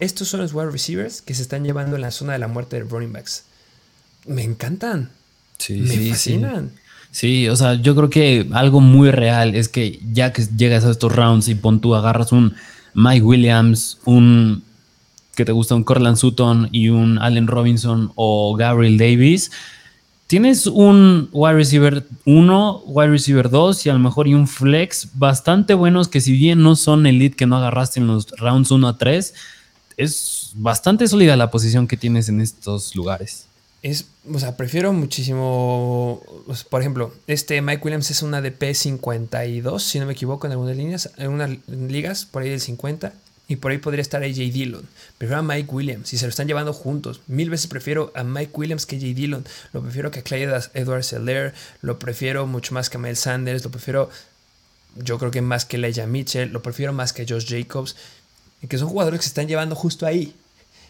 Estos 0.00 0.28
son 0.28 0.40
los 0.40 0.52
wide 0.52 0.70
receivers 0.70 1.22
que 1.22 1.34
se 1.34 1.42
están 1.42 1.64
llevando 1.64 1.96
en 1.96 2.02
la 2.02 2.10
zona 2.10 2.32
de 2.32 2.40
la 2.40 2.48
muerte 2.48 2.76
de 2.76 2.82
running 2.82 3.12
backs. 3.12 3.44
Me 4.26 4.42
encantan. 4.42 5.10
Sí, 5.58 5.74
me 5.74 6.10
fascinan. 6.10 6.72
Sí. 7.12 7.44
sí. 7.44 7.48
o 7.48 7.54
sea, 7.54 7.74
yo 7.74 7.94
creo 7.94 8.10
que 8.10 8.48
algo 8.52 8.80
muy 8.80 9.12
real 9.12 9.54
es 9.54 9.68
que 9.68 10.00
ya 10.12 10.32
que 10.32 10.44
llegas 10.56 10.84
a 10.84 10.90
estos 10.90 11.14
rounds 11.14 11.46
y 11.48 11.54
pon 11.54 11.80
tú 11.80 11.94
agarras 11.94 12.32
un 12.32 12.56
Mike 12.96 13.22
Williams, 13.22 13.98
un 14.06 14.62
que 15.36 15.44
te 15.44 15.52
gusta 15.52 15.74
un 15.74 15.84
Corland 15.84 16.16
Sutton 16.16 16.70
y 16.72 16.88
un 16.88 17.18
Allen 17.18 17.46
Robinson 17.46 18.10
o 18.14 18.56
Gabriel 18.56 18.96
Davis, 18.96 19.50
tienes 20.26 20.66
un 20.66 21.28
wide 21.30 21.56
receiver 21.56 22.06
1, 22.24 22.82
wide 22.86 23.10
receiver 23.10 23.50
2 23.50 23.84
y 23.84 23.90
a 23.90 23.92
lo 23.92 23.98
mejor 23.98 24.28
y 24.28 24.34
un 24.34 24.48
flex 24.48 25.10
bastante 25.12 25.74
buenos 25.74 26.08
que 26.08 26.22
si 26.22 26.32
bien 26.32 26.62
no 26.62 26.74
son 26.74 27.06
elite 27.06 27.36
que 27.36 27.44
no 27.44 27.58
agarraste 27.58 28.00
en 28.00 28.06
los 28.06 28.30
rounds 28.38 28.70
1 28.70 28.88
a 28.88 28.96
3, 28.96 29.34
es 29.98 30.52
bastante 30.54 31.06
sólida 31.06 31.36
la 31.36 31.50
posición 31.50 31.86
que 31.86 31.98
tienes 31.98 32.30
en 32.30 32.40
estos 32.40 32.96
lugares. 32.96 33.46
Es, 33.86 34.06
o 34.28 34.40
sea, 34.40 34.56
prefiero 34.56 34.92
muchísimo, 34.92 36.20
por 36.70 36.80
ejemplo, 36.80 37.14
este 37.28 37.62
Mike 37.62 37.84
Williams 37.84 38.10
es 38.10 38.20
una 38.22 38.42
DP 38.42 38.74
52, 38.74 39.80
si 39.80 40.00
no 40.00 40.06
me 40.06 40.14
equivoco, 40.14 40.48
en 40.48 40.54
algunas 40.54 40.76
líneas, 40.76 41.12
en 41.18 41.30
unas 41.30 41.50
ligas, 41.68 42.24
por 42.24 42.42
ahí 42.42 42.50
del 42.50 42.60
50, 42.60 43.12
y 43.46 43.54
por 43.54 43.70
ahí 43.70 43.78
podría 43.78 44.02
estar 44.02 44.24
AJ 44.24 44.34
Dillon. 44.34 44.88
Prefiero 45.18 45.38
a 45.38 45.42
Mike 45.44 45.72
Williams, 45.72 46.08
si 46.08 46.18
se 46.18 46.26
lo 46.26 46.30
están 46.30 46.48
llevando 46.48 46.72
juntos. 46.72 47.20
Mil 47.28 47.48
veces 47.48 47.68
prefiero 47.68 48.10
a 48.16 48.24
Mike 48.24 48.50
Williams 48.54 48.86
que 48.86 48.96
AJ 48.96 49.14
Dillon. 49.14 49.46
Lo 49.72 49.82
prefiero 49.82 50.10
que 50.10 50.18
a 50.18 50.22
Clyde 50.22 50.62
Edward 50.74 51.04
Seller, 51.04 51.54
lo 51.80 52.00
prefiero 52.00 52.44
mucho 52.48 52.74
más 52.74 52.90
que 52.90 52.96
a 52.96 53.00
Mel 53.00 53.16
Sanders, 53.16 53.62
lo 53.62 53.70
prefiero, 53.70 54.10
yo 54.96 55.16
creo 55.18 55.30
que 55.30 55.42
más 55.42 55.64
que 55.64 55.78
Leia 55.78 56.08
Mitchell, 56.08 56.50
lo 56.50 56.60
prefiero 56.60 56.92
más 56.92 57.12
que 57.12 57.24
Josh 57.24 57.46
Jacobs, 57.48 57.94
que 58.68 58.78
son 58.78 58.88
jugadores 58.88 59.20
que 59.20 59.24
se 59.26 59.28
están 59.28 59.46
llevando 59.46 59.76
justo 59.76 60.06
ahí. 60.06 60.34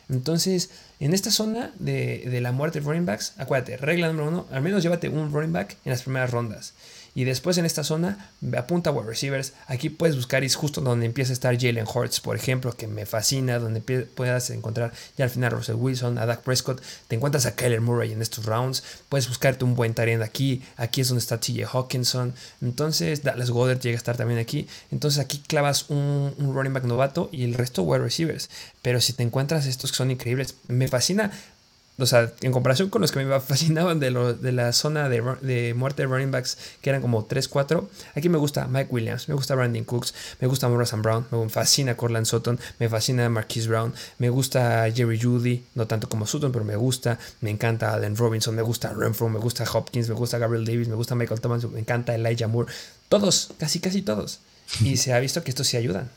Entonces, 0.09 0.71
en 1.01 1.15
esta 1.15 1.31
zona 1.31 1.73
de, 1.79 2.39
la 2.41 2.53
muerte 2.53 2.81
de 2.81 2.87
running 2.87 3.07
backs, 3.07 3.35
acuérdate, 3.39 3.77
regla 3.77 4.09
número 4.09 4.29
uno, 4.29 4.47
al 4.51 4.63
menos 4.63 4.83
llévate 4.83 5.09
un 5.09 5.33
running 5.33 5.53
back 5.53 5.77
en 5.85 5.91
las 5.91 6.03
primeras 6.03 6.31
rondas. 6.31 6.75
Y 7.17 7.25
después 7.25 7.57
en 7.57 7.65
esta 7.65 7.83
zona, 7.83 8.31
apunta 8.59 8.91
a 8.91 8.93
wide 8.93 9.09
receivers. 9.09 9.55
Aquí 9.69 9.89
puedes 9.89 10.17
buscar 10.17 10.43
y 10.43 10.47
es 10.49 10.55
justo 10.55 10.83
donde 10.83 11.07
empieza 11.07 11.33
a 11.33 11.33
estar 11.33 11.59
Jalen 11.59 11.87
Hurts, 11.87 12.21
por 12.21 12.37
ejemplo, 12.37 12.75
que 12.75 12.89
me 12.89 13.07
fascina, 13.07 13.59
donde 13.59 13.81
puedas 13.81 14.51
encontrar 14.51 14.93
ya 15.17 15.25
al 15.25 15.31
final 15.31 15.55
a 15.55 15.57
Russell 15.57 15.77
Wilson, 15.77 16.19
a 16.19 16.27
Dak 16.27 16.43
Prescott. 16.43 16.83
Te 17.09 17.17
encuentras 17.17 17.47
a 17.47 17.57
Kyler 17.57 17.81
Murray 17.81 18.13
en 18.13 18.21
estos 18.21 18.45
rounds. 18.45 18.85
Puedes 19.09 19.29
buscarte 19.29 19.65
un 19.65 19.75
buen 19.75 19.95
target 19.95 20.21
aquí. 20.21 20.63
Aquí 20.77 21.01
es 21.01 21.09
donde 21.09 21.21
está 21.21 21.41
TJ 21.41 21.65
Hawkinson. 21.65 22.35
Entonces, 22.61 23.23
Dallas 23.23 23.51
Goddard 23.51 23.81
llega 23.81 23.97
a 23.97 23.97
estar 23.97 24.19
también 24.19 24.39
aquí. 24.39 24.69
Entonces, 24.91 25.19
aquí 25.19 25.39
clavas 25.39 25.89
un, 25.89 26.35
un 26.37 26.55
running 26.55 26.75
back 26.75 26.85
novato 26.85 27.31
y 27.33 27.45
el 27.45 27.55
resto 27.55 27.83
wide 27.83 28.05
receivers. 28.05 28.51
Pero 28.83 29.01
si 29.01 29.15
te 29.15 29.23
encuentras 29.23 29.65
estos 29.65 29.91
que 29.91 29.97
son 29.97 30.11
increíbles, 30.11 30.57
me 30.69 30.87
fascina 30.87 31.33
o 31.99 32.07
sea, 32.07 32.33
en 32.43 32.53
comparación 32.53 32.91
con 32.91 33.01
los 33.01 33.13
que 33.13 33.25
me 33.25 33.41
fascinaban 33.41 34.01
de, 34.01 34.11
lo, 34.11 34.35
de 34.35 34.53
la 34.53 34.73
zona 34.73 35.09
de, 35.09 35.23
de, 35.43 35.75
muerte 35.75 36.03
de 36.03 36.09
running 36.09 36.31
backs, 36.31 36.59
que 36.81 36.91
eran 36.91 37.03
como 37.03 37.27
3-4, 37.27 37.87
aquí 38.15 38.29
me 38.29 38.39
gusta 38.39 38.67
Mike 38.67 38.89
Williams, 38.91 39.29
me 39.29 39.35
gusta 39.35 39.55
Brandon 39.55 39.85
Cooks, 39.85 40.15
me 40.41 40.49
gusta 40.49 40.69
Morrison 40.69 41.03
Brown, 41.03 41.27
me 41.31 41.49
fascina 41.49 41.97
Corland 41.97 42.27
Sutton, 42.27 42.59
me 42.79 42.89
fascina 42.89 43.29
Marquise 43.29 43.69
Brown, 43.69 43.95
me 44.19 44.29
gusta 44.29 44.91
Jerry 44.93 45.21
Judy, 45.21 45.65
no 45.75 45.87
tanto 45.87 46.09
como 46.09 46.27
Sutton, 46.27 46.53
pero 46.53 46.65
me 46.65 46.77
gusta, 46.77 47.19
me 47.41 47.51
encanta 47.51 47.93
Allen 47.93 48.17
Robinson, 48.17 48.55
me 48.55 48.63
gusta 48.63 48.93
Renfro, 48.93 49.29
me 49.29 49.39
gusta 49.39 49.65
Hopkins, 49.71 50.09
me 50.09 50.15
gusta 50.15 50.39
Gabriel 50.39 50.65
Davis, 50.65 50.89
me 50.89 50.95
gusta 50.97 51.15
Michael 51.15 51.41
Thomas, 51.41 51.65
me 51.65 51.81
encanta 51.81 52.15
Elijah 52.15 52.49
Moore, 52.49 52.73
todos, 53.09 53.53
casi 53.59 53.81
casi 53.81 54.03
todos. 54.03 54.41
Y 54.81 54.97
se 54.97 55.13
ha 55.13 55.21
visto 55.21 55.43
que 55.43 55.51
estos 55.51 55.67
sí 55.67 55.77
ayudan. 55.77 56.11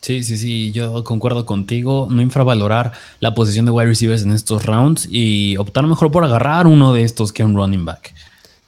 Sí, 0.00 0.22
sí, 0.22 0.38
sí, 0.38 0.72
yo 0.72 1.02
concuerdo 1.04 1.44
contigo. 1.44 2.06
No 2.10 2.22
infravalorar 2.22 2.92
la 3.20 3.34
posición 3.34 3.66
de 3.66 3.72
wide 3.72 3.88
receivers 3.88 4.22
en 4.22 4.32
estos 4.32 4.64
rounds 4.64 5.08
y 5.10 5.56
optar 5.56 5.86
mejor 5.86 6.10
por 6.10 6.24
agarrar 6.24 6.66
uno 6.66 6.92
de 6.92 7.02
estos 7.02 7.32
que 7.32 7.44
un 7.44 7.54
running 7.54 7.84
back. 7.84 8.14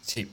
Sí. 0.02 0.28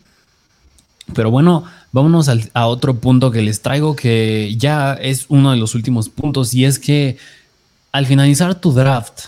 Pero 1.13 1.29
bueno, 1.31 1.65
vámonos 1.91 2.29
a 2.53 2.67
otro 2.67 2.99
punto 2.99 3.31
que 3.31 3.41
les 3.41 3.61
traigo 3.61 3.95
que 3.95 4.55
ya 4.57 4.93
es 4.93 5.25
uno 5.29 5.51
de 5.51 5.57
los 5.57 5.75
últimos 5.75 6.09
puntos 6.09 6.53
y 6.53 6.65
es 6.65 6.79
que 6.79 7.17
al 7.91 8.05
finalizar 8.05 8.55
tu 8.55 8.73
draft, 8.73 9.27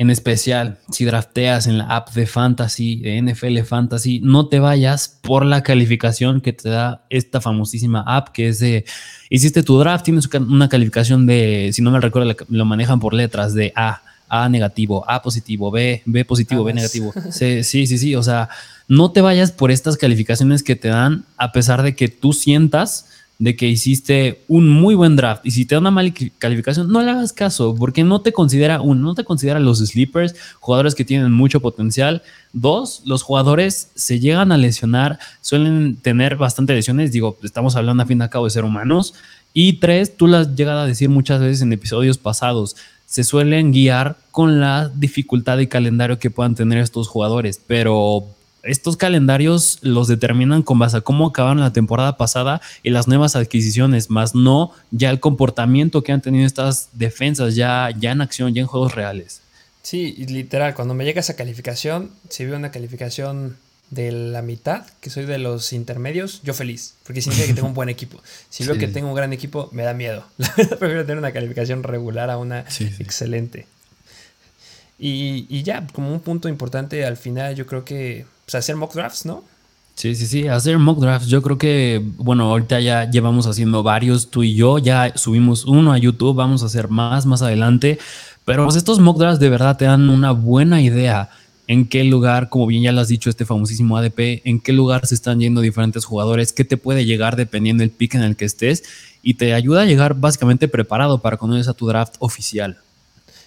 en 0.00 0.08
especial, 0.08 0.78
si 0.90 1.04
drafteas 1.04 1.66
en 1.66 1.76
la 1.76 1.84
app 1.84 2.14
de 2.14 2.24
Fantasy, 2.24 3.00
de 3.00 3.20
NFL 3.20 3.58
Fantasy, 3.66 4.20
no 4.20 4.48
te 4.48 4.58
vayas 4.58 5.18
por 5.20 5.44
la 5.44 5.62
calificación 5.62 6.40
que 6.40 6.54
te 6.54 6.70
da 6.70 7.04
esta 7.10 7.42
famosísima 7.42 8.02
app 8.06 8.28
que 8.28 8.48
es 8.48 8.60
de, 8.60 8.86
hiciste 9.28 9.62
tu 9.62 9.78
draft, 9.78 10.06
tienes 10.06 10.26
una 10.32 10.70
calificación 10.70 11.26
de, 11.26 11.68
si 11.74 11.82
no 11.82 11.90
me 11.90 12.00
recuerdo, 12.00 12.34
lo 12.48 12.64
manejan 12.64 12.98
por 12.98 13.12
letras 13.12 13.52
de 13.52 13.74
A, 13.76 14.00
A 14.30 14.48
negativo, 14.48 15.04
A 15.06 15.20
positivo, 15.20 15.70
B, 15.70 16.00
B 16.06 16.24
positivo, 16.24 16.64
B 16.64 16.72
negativo. 16.72 17.12
Sí, 17.30 17.62
sí, 17.62 17.86
sí, 17.86 17.98
sí, 17.98 18.16
o 18.16 18.22
sea, 18.22 18.48
no 18.88 19.12
te 19.12 19.20
vayas 19.20 19.52
por 19.52 19.70
estas 19.70 19.98
calificaciones 19.98 20.62
que 20.62 20.76
te 20.76 20.88
dan 20.88 21.26
a 21.36 21.52
pesar 21.52 21.82
de 21.82 21.94
que 21.94 22.08
tú 22.08 22.32
sientas 22.32 23.04
de 23.40 23.56
que 23.56 23.66
hiciste 23.66 24.44
un 24.48 24.68
muy 24.68 24.94
buen 24.94 25.16
draft 25.16 25.46
y 25.46 25.50
si 25.50 25.64
te 25.64 25.74
da 25.74 25.80
una 25.80 25.90
mala 25.90 26.12
calificación, 26.38 26.92
no 26.92 27.00
le 27.00 27.10
hagas 27.10 27.32
caso 27.32 27.74
porque 27.74 28.04
no 28.04 28.20
te 28.20 28.34
considera, 28.34 28.82
uno, 28.82 29.00
no 29.00 29.14
te 29.14 29.24
considera 29.24 29.58
los 29.58 29.78
sleepers, 29.78 30.36
jugadores 30.60 30.94
que 30.94 31.06
tienen 31.06 31.32
mucho 31.32 31.60
potencial. 31.60 32.22
Dos, 32.52 33.00
los 33.06 33.22
jugadores 33.22 33.92
se 33.94 34.20
llegan 34.20 34.52
a 34.52 34.58
lesionar, 34.58 35.18
suelen 35.40 35.96
tener 35.96 36.36
bastante 36.36 36.74
lesiones, 36.74 37.12
digo, 37.12 37.38
estamos 37.42 37.76
hablando 37.76 38.02
a 38.02 38.06
fin 38.06 38.18
de 38.18 38.28
cabo 38.28 38.44
de 38.44 38.50
ser 38.50 38.64
humanos. 38.64 39.14
Y 39.54 39.74
tres, 39.74 40.18
tú 40.18 40.26
las 40.26 40.48
has 40.48 40.54
llegado 40.54 40.80
a 40.80 40.86
decir 40.86 41.08
muchas 41.08 41.40
veces 41.40 41.62
en 41.62 41.72
episodios 41.72 42.18
pasados, 42.18 42.76
se 43.06 43.24
suelen 43.24 43.72
guiar 43.72 44.18
con 44.32 44.60
la 44.60 44.90
dificultad 44.94 45.58
y 45.58 45.66
calendario 45.66 46.18
que 46.18 46.30
puedan 46.30 46.54
tener 46.54 46.78
estos 46.78 47.08
jugadores, 47.08 47.58
pero 47.66 48.26
estos 48.62 48.96
calendarios 48.96 49.78
los 49.82 50.08
determinan 50.08 50.62
con 50.62 50.78
base 50.78 50.98
a 50.98 51.00
cómo 51.00 51.26
acabaron 51.26 51.60
la 51.60 51.72
temporada 51.72 52.16
pasada 52.16 52.60
y 52.82 52.90
las 52.90 53.08
nuevas 53.08 53.36
adquisiciones, 53.36 54.10
más 54.10 54.34
no 54.34 54.72
ya 54.90 55.10
el 55.10 55.20
comportamiento 55.20 56.02
que 56.02 56.12
han 56.12 56.20
tenido 56.20 56.46
estas 56.46 56.88
defensas 56.92 57.54
ya, 57.54 57.90
ya 57.98 58.12
en 58.12 58.20
acción, 58.20 58.54
ya 58.54 58.60
en 58.60 58.66
juegos 58.66 58.94
reales. 58.94 59.40
Sí, 59.82 60.12
literal, 60.28 60.74
cuando 60.74 60.94
me 60.94 61.04
llega 61.04 61.20
esa 61.20 61.36
calificación, 61.36 62.10
si 62.28 62.44
veo 62.44 62.56
una 62.56 62.70
calificación 62.70 63.56
de 63.90 64.12
la 64.12 64.42
mitad, 64.42 64.86
que 65.00 65.10
soy 65.10 65.24
de 65.24 65.38
los 65.38 65.72
intermedios, 65.72 66.42
yo 66.42 66.54
feliz, 66.54 66.94
porque 67.04 67.22
significa 67.22 67.48
que 67.48 67.54
tengo 67.54 67.68
un 67.68 67.74
buen 67.80 67.88
equipo. 67.88 68.22
Si 68.48 68.64
veo 68.64 68.78
que 68.78 68.88
tengo 68.88 69.08
un 69.08 69.14
gran 69.14 69.32
equipo, 69.32 69.68
me 69.72 69.82
da 69.82 69.94
miedo. 69.94 70.24
Prefiero 70.54 71.02
tener 71.02 71.18
una 71.18 71.32
calificación 71.32 71.82
regular 71.82 72.30
a 72.30 72.38
una 72.38 72.60
excelente. 72.98 73.66
Y, 75.02 75.46
y, 75.48 75.62
ya, 75.62 75.86
como 75.94 76.12
un 76.12 76.20
punto 76.20 76.46
importante 76.46 77.06
al 77.06 77.16
final, 77.16 77.54
yo 77.54 77.64
creo 77.64 77.86
que 77.86 78.26
pues, 78.44 78.54
hacer 78.54 78.76
mock 78.76 78.92
drafts, 78.92 79.24
¿no? 79.24 79.42
Sí, 79.94 80.14
sí, 80.14 80.26
sí, 80.26 80.46
hacer 80.46 80.78
mock 80.78 81.00
drafts. 81.00 81.28
Yo 81.28 81.40
creo 81.40 81.56
que, 81.56 82.04
bueno, 82.18 82.50
ahorita 82.50 82.80
ya 82.80 83.10
llevamos 83.10 83.46
haciendo 83.46 83.82
varios, 83.82 84.30
tú 84.30 84.42
y 84.42 84.54
yo, 84.54 84.78
ya 84.78 85.12
subimos 85.16 85.64
uno 85.64 85.94
a 85.94 85.98
YouTube, 85.98 86.36
vamos 86.36 86.62
a 86.62 86.66
hacer 86.66 86.88
más 86.88 87.24
más 87.24 87.40
adelante. 87.40 87.98
Pero 88.44 88.64
pues, 88.64 88.76
estos 88.76 88.98
mock 88.98 89.18
drafts 89.18 89.40
de 89.40 89.48
verdad 89.48 89.78
te 89.78 89.86
dan 89.86 90.10
una 90.10 90.32
buena 90.32 90.82
idea 90.82 91.30
en 91.66 91.86
qué 91.86 92.04
lugar, 92.04 92.50
como 92.50 92.66
bien 92.66 92.82
ya 92.82 92.92
lo 92.92 93.00
has 93.00 93.08
dicho, 93.08 93.30
este 93.30 93.46
famosísimo 93.46 93.96
ADP, 93.96 94.42
en 94.44 94.60
qué 94.60 94.74
lugar 94.74 95.06
se 95.06 95.14
están 95.14 95.40
yendo 95.40 95.62
diferentes 95.62 96.04
jugadores, 96.04 96.52
qué 96.52 96.64
te 96.64 96.76
puede 96.76 97.06
llegar 97.06 97.36
dependiendo 97.36 97.82
del 97.82 97.90
pick 97.90 98.16
en 98.16 98.22
el 98.22 98.36
que 98.36 98.44
estés 98.44 98.82
y 99.22 99.34
te 99.34 99.54
ayuda 99.54 99.82
a 99.82 99.86
llegar 99.86 100.14
básicamente 100.14 100.68
preparado 100.68 101.22
para 101.22 101.38
cuando 101.38 101.56
es 101.56 101.68
a 101.68 101.72
tu 101.72 101.86
draft 101.86 102.16
oficial. 102.18 102.78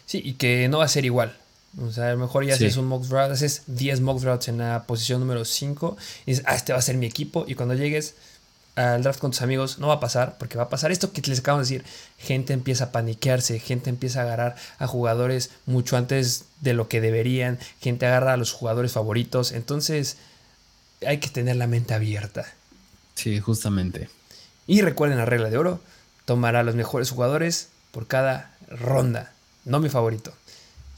Sí, 0.06 0.22
y 0.24 0.34
que 0.34 0.68
no 0.68 0.80
va 0.80 0.86
a 0.86 0.88
ser 0.88 1.06
igual. 1.06 1.34
O 1.82 1.92
sea, 1.92 2.10
a 2.10 2.12
lo 2.12 2.20
mejor 2.20 2.46
ya 2.46 2.54
haces 2.54 2.78
un 2.78 2.86
mock 2.86 3.04
draft, 3.06 3.32
haces 3.32 3.64
10 3.68 4.02
mock 4.02 4.22
drafts 4.22 4.48
en 4.48 4.60
la 4.60 4.84
posición 4.84 5.20
número 5.20 5.44
5 5.44 5.98
y 6.26 6.32
dices, 6.32 6.46
ah, 6.48 6.56
este 6.56 6.72
va 6.72 6.80
a 6.80 6.84
ser 6.84 6.98
mi 6.98 7.08
equipo. 7.08 7.46
Y 7.48 7.56
cuando 7.56 7.74
llegues 7.74 8.14
al 8.76 9.04
draft 9.04 9.20
con 9.20 9.32
tus 9.32 9.42
amigos, 9.42 9.80
no 9.80 9.88
va 9.88 9.96
a 9.96 10.00
pasar, 10.00 10.38
porque 10.38 10.58
va 10.58 10.66
a 10.66 10.70
pasar 10.70 10.92
esto 10.92 11.12
que 11.12 11.22
les 11.22 11.40
acabo 11.40 11.60
de 11.60 11.64
decir. 11.64 11.84
Gente 12.20 12.54
empieza 12.54 12.86
a 12.86 12.92
paniquearse, 12.92 13.60
gente 13.60 13.90
empieza 13.90 14.20
a 14.20 14.24
agarrar 14.24 14.56
a 14.78 14.88
jugadores 14.88 15.50
mucho 15.66 15.98
antes 15.98 16.46
de 16.62 16.74
lo 16.74 16.88
que 16.88 17.02
deberían, 17.02 17.60
gente 17.82 18.06
agarra 18.06 18.34
a 18.34 18.38
los 18.38 18.52
jugadores 18.52 18.92
favoritos. 18.92 19.52
Entonces, 19.52 20.18
hay 21.06 21.18
que 21.18 21.30
tener 21.30 21.56
la 21.56 21.68
mente 21.68 21.94
abierta. 21.94 22.46
Sí, 23.16 23.40
justamente. 23.40 24.10
Y 24.68 24.82
recuerden 24.82 25.18
la 25.18 25.26
regla 25.26 25.50
de 25.50 25.58
oro: 25.58 25.80
tomar 26.26 26.56
a 26.56 26.64
los 26.64 26.76
mejores 26.76 27.10
jugadores 27.10 27.70
por 27.92 28.08
cada 28.08 28.56
ronda, 28.70 29.34
no 29.66 29.80
mi 29.80 29.90
favorito. 29.90 30.34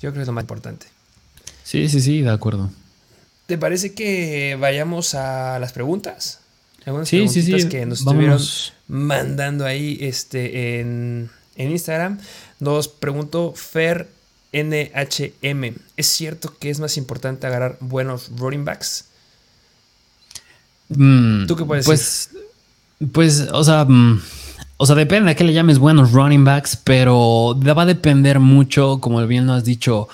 Yo 0.06 0.12
creo 0.12 0.20
que 0.20 0.22
es 0.22 0.28
lo 0.28 0.34
más 0.34 0.44
importante. 0.44 0.86
Sí, 1.64 1.90
sí, 1.90 2.00
sí, 2.00 2.22
de 2.22 2.30
acuerdo. 2.30 2.70
¿Te 3.48 3.58
parece 3.58 3.96
que 3.96 4.56
vayamos 4.60 5.16
a 5.16 5.58
las 5.58 5.74
preguntas? 5.74 6.42
Algunas 6.86 7.10
sí, 7.10 7.28
sí, 7.28 7.42
sí. 7.42 7.68
que 7.70 7.88
nos 7.88 8.02
estuvieron 8.02 8.40
mandando 8.88 9.66
ahí 9.66 9.98
este, 10.00 10.80
en, 10.80 11.32
Instagram. 11.58 12.20
Nos 12.60 12.88
preguntó 12.88 13.56
Fer 13.56 14.08
NHM. 14.54 15.74
¿Es 15.98 16.06
cierto 16.06 16.56
que 16.60 16.70
es 16.70 16.80
más 16.80 16.98
importante 16.98 17.48
agarrar 17.48 17.78
buenos 17.80 18.30
running 18.38 18.64
backs? 18.64 19.06
Mm, 20.90 21.48
¿Tú 21.48 21.56
qué 21.56 21.66
puedes 21.66 21.88
pues, 21.88 22.30
decir? 22.32 23.12
Pues, 23.12 23.48
o 23.52 23.64
sea, 23.64 23.86
mm, 23.86 24.22
o 24.78 24.86
sea, 24.86 24.96
depende 24.96 25.32
a 25.32 25.36
qué 25.36 25.44
le 25.44 25.54
llames 25.54 25.80
buenos 25.80 26.12
running 26.12 26.44
backs, 26.44 26.76
pero 26.76 27.58
va 27.58 27.84
a 27.84 27.86
depender 27.86 28.40
mucho, 28.40 29.00
como 29.00 29.26
bien 29.26 29.48
lo 29.48 29.54
has 29.54 29.64
dicho, 29.64 30.10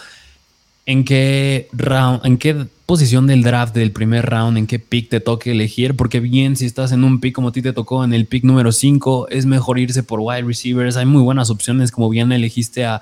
en 0.86 1.04
qué 1.04 1.68
round, 1.74 2.26
en 2.26 2.38
qué 2.38 2.68
posición 2.86 3.26
del 3.26 3.42
draft 3.42 3.74
del 3.74 3.92
primer 3.92 4.26
round, 4.26 4.58
en 4.58 4.68
qué 4.68 4.78
pick 4.78 5.10
te 5.10 5.20
toque 5.20 5.52
elegir, 5.52 5.96
porque 5.96 6.20
bien 6.20 6.56
si 6.56 6.66
estás 6.66 6.92
en 6.92 7.04
un 7.04 7.20
pick 7.22 7.34
como 7.34 7.48
a 7.48 7.52
ti 7.52 7.62
te 7.62 7.74
tocó 7.74 8.04
en 8.04 8.14
el 8.14 8.26
pick 8.26 8.44
número 8.44 8.72
5, 8.72 9.30
es 9.30 9.46
mejor 9.46 9.80
irse 9.80 10.04
por 10.04 10.20
wide 10.20 10.44
receivers, 10.44 10.98
hay 10.98 11.06
muy 11.06 11.22
buenas 11.22 11.50
opciones, 11.50 11.92
como 11.92 12.10
bien 12.10 12.32
elegiste 12.32 12.86
a, 12.86 13.02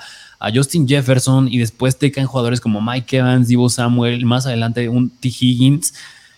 Justin 0.55 0.87
Jefferson 0.87 1.49
y 1.51 1.57
después 1.57 1.97
te 1.97 2.13
caen 2.13 2.25
jugadores 2.25 2.61
como 2.61 2.79
Mike 2.79 3.17
Evans, 3.17 3.49
Divo 3.49 3.67
Samuel, 3.67 4.25
más 4.25 4.45
adelante 4.45 4.87
un 4.87 5.09
T. 5.09 5.27
Higgins, 5.27 5.93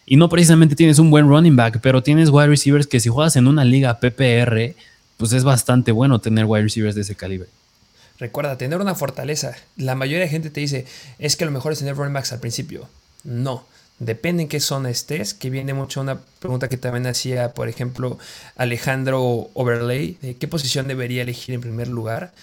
y 0.08 0.16
no 0.16 0.28
precisamente 0.28 0.76
tienes 0.76 0.98
un 0.98 1.12
buen 1.12 1.28
running 1.28 1.56
back, 1.56 1.82
pero 1.84 2.02
tienes 2.02 2.30
wide 2.30 2.48
receivers 2.48 2.88
que 2.88 3.00
si 3.00 3.10
juegas 3.10 3.36
en 3.36 3.48
una 3.48 3.64
liga 3.64 4.00
PPR, 4.00 4.74
pues 5.22 5.34
es 5.34 5.44
bastante 5.44 5.92
bueno 5.92 6.18
tener 6.18 6.46
wide 6.46 6.64
receivers 6.64 6.96
de 6.96 7.02
ese 7.02 7.14
calibre. 7.14 7.48
Recuerda, 8.18 8.58
tener 8.58 8.82
una 8.82 8.96
fortaleza. 8.96 9.56
La 9.78 9.94
mayoría 9.94 10.24
de 10.24 10.30
gente 10.30 10.50
te 10.50 10.62
dice, 10.62 10.88
es 11.20 11.36
que 11.36 11.46
lo 11.46 11.52
mejor 11.52 11.74
es 11.74 11.78
tener 11.78 11.96
running 11.96 12.16
backs 12.16 12.32
al 12.32 12.40
principio. 12.40 12.90
No, 13.24 13.64
depende 14.00 14.42
en 14.42 14.50
qué 14.50 14.60
zona 14.60 14.90
estés, 14.90 15.36
que 15.36 15.52
viene 15.52 15.76
mucho 15.76 16.02
una 16.02 16.22
pregunta 16.40 16.70
que 16.70 16.78
también 16.78 17.06
hacía, 17.06 17.54
por 17.54 17.70
ejemplo, 17.70 18.18
Alejandro 18.56 19.52
Overlay, 19.54 20.18
de 20.24 20.38
qué 20.38 20.48
posición 20.48 20.88
debería 20.88 21.22
elegir 21.22 21.54
en 21.54 21.62
primer 21.62 21.88
lugar. 21.88 22.34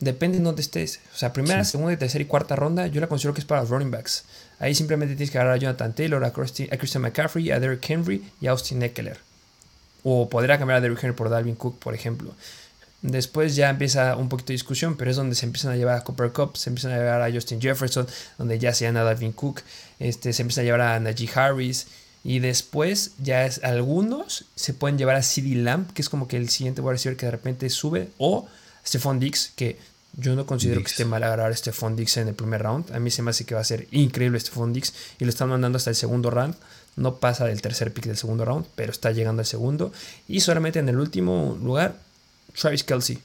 Depende 0.00 0.38
en 0.38 0.42
dónde 0.42 0.62
estés. 0.62 0.98
O 1.14 1.18
sea, 1.18 1.32
primera, 1.32 1.64
segunda, 1.64 1.96
tercera 1.96 2.22
y 2.22 2.26
cuarta 2.26 2.56
ronda, 2.56 2.88
yo 2.88 3.00
la 3.00 3.06
considero 3.06 3.32
que 3.32 3.42
es 3.42 3.46
para 3.46 3.60
los 3.60 3.70
running 3.70 3.92
backs. 3.92 4.24
Ahí 4.58 4.74
simplemente 4.74 5.14
tienes 5.14 5.30
que 5.30 5.38
agarrar 5.38 5.54
a 5.54 5.60
Jonathan 5.60 5.94
Taylor, 5.94 6.24
a, 6.24 6.32
Christian 6.32 7.02
McCaffrey, 7.02 7.52
a 7.52 7.60
Derrick 7.60 7.88
Henry 7.88 8.28
y 8.40 8.48
a 8.48 8.50
Austin 8.50 8.82
Eckler. 8.82 9.27
O 10.04 10.28
podría 10.28 10.58
cambiar 10.58 10.78
a 10.78 10.80
Derrick 10.80 11.02
Henry 11.02 11.16
por 11.16 11.28
Dalvin 11.28 11.54
Cook, 11.54 11.78
por 11.78 11.94
ejemplo. 11.94 12.34
Después 13.02 13.54
ya 13.54 13.70
empieza 13.70 14.16
un 14.16 14.28
poquito 14.28 14.48
de 14.48 14.54
discusión, 14.54 14.96
pero 14.96 15.10
es 15.10 15.16
donde 15.16 15.36
se 15.36 15.46
empiezan 15.46 15.70
a 15.72 15.76
llevar 15.76 15.96
a 15.96 16.02
Cooper 16.02 16.32
Cup, 16.32 16.56
se 16.56 16.70
empiezan 16.70 16.92
a 16.92 16.96
llevar 16.96 17.22
a 17.22 17.32
Justin 17.32 17.60
Jefferson, 17.60 18.06
donde 18.38 18.58
ya 18.58 18.74
se 18.74 18.84
llama 18.84 19.00
a 19.00 19.04
Dalvin 19.04 19.32
Cook, 19.32 19.60
este, 20.00 20.32
se 20.32 20.42
empieza 20.42 20.62
a 20.62 20.64
llevar 20.64 20.80
a 20.80 20.98
Najee 20.98 21.30
Harris. 21.32 21.86
Y 22.24 22.40
después 22.40 23.12
ya 23.22 23.46
es, 23.46 23.62
algunos 23.62 24.46
se 24.56 24.74
pueden 24.74 24.98
llevar 24.98 25.14
a 25.14 25.22
CD 25.22 25.54
Lamb, 25.54 25.92
que 25.92 26.02
es 26.02 26.08
como 26.08 26.26
que 26.26 26.36
el 26.36 26.48
siguiente 26.48 26.80
wide 26.80 26.94
receiver 26.94 27.16
que 27.16 27.26
de 27.26 27.32
repente 27.32 27.70
sube, 27.70 28.08
o 28.18 28.48
Stephon 28.84 29.20
Dix, 29.20 29.52
que 29.54 29.78
yo 30.16 30.34
no 30.34 30.46
considero 30.46 30.82
que 30.82 30.88
esté 30.88 31.04
mal 31.04 31.22
agarrar 31.22 31.52
a 31.52 31.56
Stephon 31.56 31.94
Dix 31.94 32.16
en 32.16 32.26
el 32.26 32.34
primer 32.34 32.62
round. 32.62 32.92
A 32.92 32.98
mí 32.98 33.10
se 33.10 33.22
me 33.22 33.30
hace 33.30 33.44
que 33.44 33.54
va 33.54 33.60
a 33.60 33.64
ser 33.64 33.86
increíble 33.92 34.40
Stephon 34.40 34.72
Dix 34.72 34.92
y 35.20 35.24
lo 35.24 35.30
están 35.30 35.48
mandando 35.48 35.76
hasta 35.76 35.90
el 35.90 35.96
segundo 35.96 36.30
round. 36.30 36.56
No 36.98 37.16
pasa 37.16 37.46
del 37.46 37.62
tercer 37.62 37.92
pick 37.92 38.06
del 38.06 38.16
segundo 38.16 38.44
round, 38.44 38.66
pero 38.74 38.90
está 38.90 39.12
llegando 39.12 39.40
al 39.40 39.46
segundo. 39.46 39.92
Y 40.26 40.40
solamente 40.40 40.80
en 40.80 40.88
el 40.88 40.98
último 40.98 41.56
lugar 41.62 41.96
Travis 42.60 42.82
Kelsey. 42.82 43.18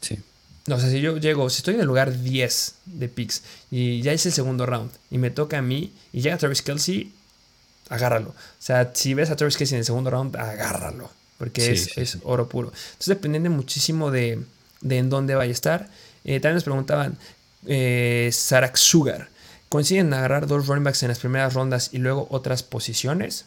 Sí. 0.00 0.18
No 0.66 0.78
sé, 0.78 0.90
si 0.90 1.00
yo 1.00 1.16
llego, 1.18 1.50
si 1.50 1.58
estoy 1.58 1.74
en 1.74 1.80
el 1.80 1.86
lugar 1.86 2.22
10 2.22 2.74
de 2.86 3.08
picks 3.08 3.42
y 3.70 4.02
ya 4.02 4.12
es 4.12 4.24
el 4.26 4.32
segundo 4.32 4.66
round 4.66 4.90
y 5.10 5.18
me 5.18 5.30
toca 5.30 5.58
a 5.58 5.62
mí 5.62 5.92
y 6.12 6.20
llega 6.20 6.36
Travis 6.38 6.62
Kelsey, 6.62 7.12
agárralo. 7.88 8.30
O 8.30 8.34
sea, 8.58 8.90
si 8.94 9.14
ves 9.14 9.30
a 9.30 9.36
Travis 9.36 9.56
Kelsey 9.56 9.76
en 9.76 9.80
el 9.80 9.86
segundo 9.86 10.10
round, 10.10 10.36
agárralo. 10.36 11.10
Porque 11.38 11.72
es, 11.72 12.18
oro 12.22 12.48
puro. 12.48 12.68
Entonces, 12.68 13.06
depende 13.06 13.48
muchísimo 13.48 14.10
de, 14.10 14.44
en 14.86 15.10
dónde 15.10 15.34
vaya 15.34 15.50
a 15.50 15.52
estar. 15.52 15.88
Eh, 16.24 16.38
también 16.38 16.56
nos 16.56 16.64
preguntaban, 16.64 17.16
eh, 17.66 18.28
Sarak 18.30 18.76
Sugar, 18.76 19.30
¿consiguen 19.70 20.12
agarrar 20.12 20.46
dos 20.46 20.66
running 20.66 20.84
backs 20.84 21.02
en 21.02 21.08
las 21.08 21.20
primeras 21.20 21.54
rondas 21.54 21.88
y 21.92 21.98
luego 21.98 22.26
otras 22.30 22.62
posiciones? 22.62 23.46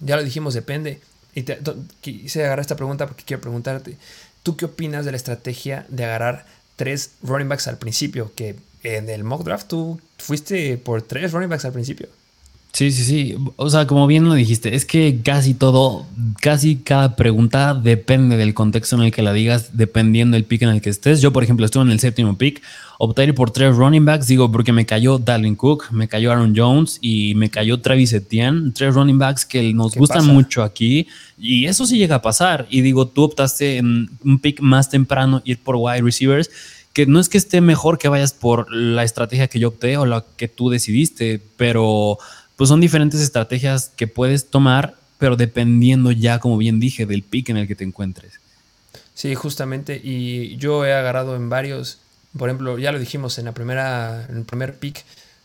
Ya 0.00 0.16
lo 0.16 0.24
dijimos, 0.24 0.54
depende. 0.54 1.00
Y 1.34 1.42
te, 1.42 1.58
quise 2.00 2.40
agarrar 2.40 2.60
esta 2.60 2.74
pregunta 2.74 3.06
porque 3.06 3.22
quiero 3.24 3.40
preguntarte, 3.40 3.96
¿tú 4.42 4.56
qué 4.56 4.64
opinas 4.64 5.04
de 5.04 5.12
la 5.12 5.16
estrategia 5.16 5.86
de 5.88 6.04
agarrar 6.04 6.46
tres 6.74 7.12
running 7.22 7.48
backs 7.48 7.68
al 7.68 7.78
principio? 7.78 8.32
Que 8.34 8.56
en 8.82 9.08
el 9.08 9.22
mock 9.22 9.44
draft 9.44 9.68
tú 9.68 10.00
fuiste 10.18 10.76
por 10.78 11.02
tres 11.02 11.32
running 11.32 11.50
backs 11.50 11.64
al 11.64 11.72
principio. 11.72 12.08
Sí, 12.78 12.92
sí, 12.92 13.02
sí. 13.02 13.34
O 13.56 13.70
sea, 13.70 13.88
como 13.88 14.06
bien 14.06 14.26
lo 14.26 14.34
dijiste, 14.34 14.76
es 14.76 14.84
que 14.84 15.20
casi 15.24 15.52
todo, 15.52 16.06
casi 16.40 16.76
cada 16.76 17.16
pregunta 17.16 17.74
depende 17.74 18.36
del 18.36 18.54
contexto 18.54 18.94
en 18.94 19.02
el 19.02 19.10
que 19.10 19.20
la 19.20 19.32
digas, 19.32 19.76
dependiendo 19.76 20.36
del 20.36 20.44
pick 20.44 20.62
en 20.62 20.68
el 20.68 20.80
que 20.80 20.88
estés. 20.88 21.20
Yo, 21.20 21.32
por 21.32 21.42
ejemplo, 21.42 21.66
estuve 21.66 21.82
en 21.82 21.90
el 21.90 21.98
séptimo 21.98 22.38
pick, 22.38 22.62
opté 22.98 23.32
por 23.32 23.50
tres 23.50 23.74
running 23.74 24.04
backs, 24.04 24.28
digo, 24.28 24.52
porque 24.52 24.72
me 24.72 24.86
cayó 24.86 25.18
Dalvin 25.18 25.56
Cook, 25.56 25.86
me 25.90 26.06
cayó 26.06 26.30
Aaron 26.30 26.54
Jones 26.56 27.00
y 27.00 27.34
me 27.34 27.50
cayó 27.50 27.80
Travis 27.80 28.12
Etienne, 28.12 28.70
tres 28.72 28.94
running 28.94 29.18
backs 29.18 29.44
que 29.44 29.74
nos 29.74 29.96
gustan 29.96 30.28
mucho 30.28 30.62
aquí. 30.62 31.08
Y 31.36 31.66
eso 31.66 31.84
sí 31.84 31.98
llega 31.98 32.14
a 32.14 32.22
pasar. 32.22 32.68
Y 32.70 32.82
digo, 32.82 33.08
tú 33.08 33.24
optaste 33.24 33.78
en 33.78 34.08
un 34.22 34.38
pick 34.38 34.60
más 34.60 34.88
temprano, 34.88 35.42
ir 35.44 35.58
por 35.58 35.74
wide 35.74 36.02
receivers 36.02 36.48
que 36.92 37.06
no 37.06 37.20
es 37.20 37.28
que 37.28 37.38
esté 37.38 37.60
mejor 37.60 37.98
que 37.98 38.08
vayas 38.08 38.32
por 38.32 38.72
la 38.72 39.04
estrategia 39.04 39.46
que 39.46 39.60
yo 39.60 39.68
opté 39.68 39.96
o 39.96 40.06
la 40.06 40.24
que 40.36 40.48
tú 40.48 40.68
decidiste, 40.68 41.40
pero 41.56 42.18
pues 42.58 42.66
son 42.66 42.80
diferentes 42.80 43.20
estrategias 43.20 43.92
que 43.94 44.08
puedes 44.08 44.50
tomar, 44.50 44.96
pero 45.18 45.36
dependiendo 45.36 46.10
ya, 46.10 46.40
como 46.40 46.58
bien 46.58 46.80
dije, 46.80 47.06
del 47.06 47.22
pick 47.22 47.50
en 47.50 47.56
el 47.56 47.68
que 47.68 47.76
te 47.76 47.84
encuentres. 47.84 48.40
Sí, 49.14 49.32
justamente. 49.36 50.00
Y 50.02 50.56
yo 50.56 50.84
he 50.84 50.92
agarrado 50.92 51.36
en 51.36 51.48
varios, 51.48 51.98
por 52.36 52.48
ejemplo, 52.48 52.76
ya 52.76 52.90
lo 52.90 52.98
dijimos 52.98 53.38
en 53.38 53.44
la 53.44 53.52
primera, 53.52 54.26
en 54.28 54.38
el 54.38 54.44
primer 54.44 54.76
pick, 54.76 55.04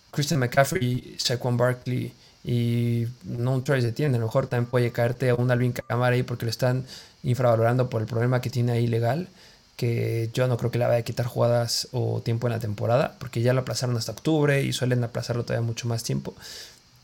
Christian 0.09 0.39
McCaffrey, 0.39 1.15
Shaquan 1.19 1.55
Barkley 1.55 2.13
y 2.43 3.05
no 3.25 3.53
un 3.53 3.63
Travis 3.63 3.85
Etienne. 3.85 4.15
A 4.15 4.19
lo 4.19 4.25
mejor 4.25 4.47
también 4.47 4.71
puede 4.71 4.91
caerte 4.91 5.29
a 5.29 5.35
un 5.35 5.51
Alvin 5.51 5.71
Kamara 5.71 6.15
ahí 6.15 6.23
porque 6.23 6.45
lo 6.45 6.49
están 6.49 6.83
infravalorando 7.21 7.91
por 7.91 8.01
el 8.01 8.07
problema 8.07 8.41
que 8.41 8.49
tiene 8.49 8.71
ahí 8.71 8.87
legal. 8.87 9.27
Que 9.75 10.31
yo 10.33 10.47
no 10.47 10.57
creo 10.57 10.71
que 10.71 10.79
le 10.79 10.85
vaya 10.85 10.99
a 10.99 11.03
quitar 11.03 11.27
jugadas 11.27 11.89
o 11.91 12.21
tiempo 12.21 12.47
en 12.47 12.53
la 12.53 12.59
temporada, 12.59 13.17
porque 13.19 13.41
ya 13.41 13.53
lo 13.53 13.61
aplazaron 13.61 13.97
hasta 13.97 14.13
octubre 14.13 14.63
y 14.63 14.73
suelen 14.73 15.03
aplazarlo 15.03 15.45
todavía 15.45 15.65
mucho 15.65 15.87
más 15.87 16.03
tiempo. 16.03 16.35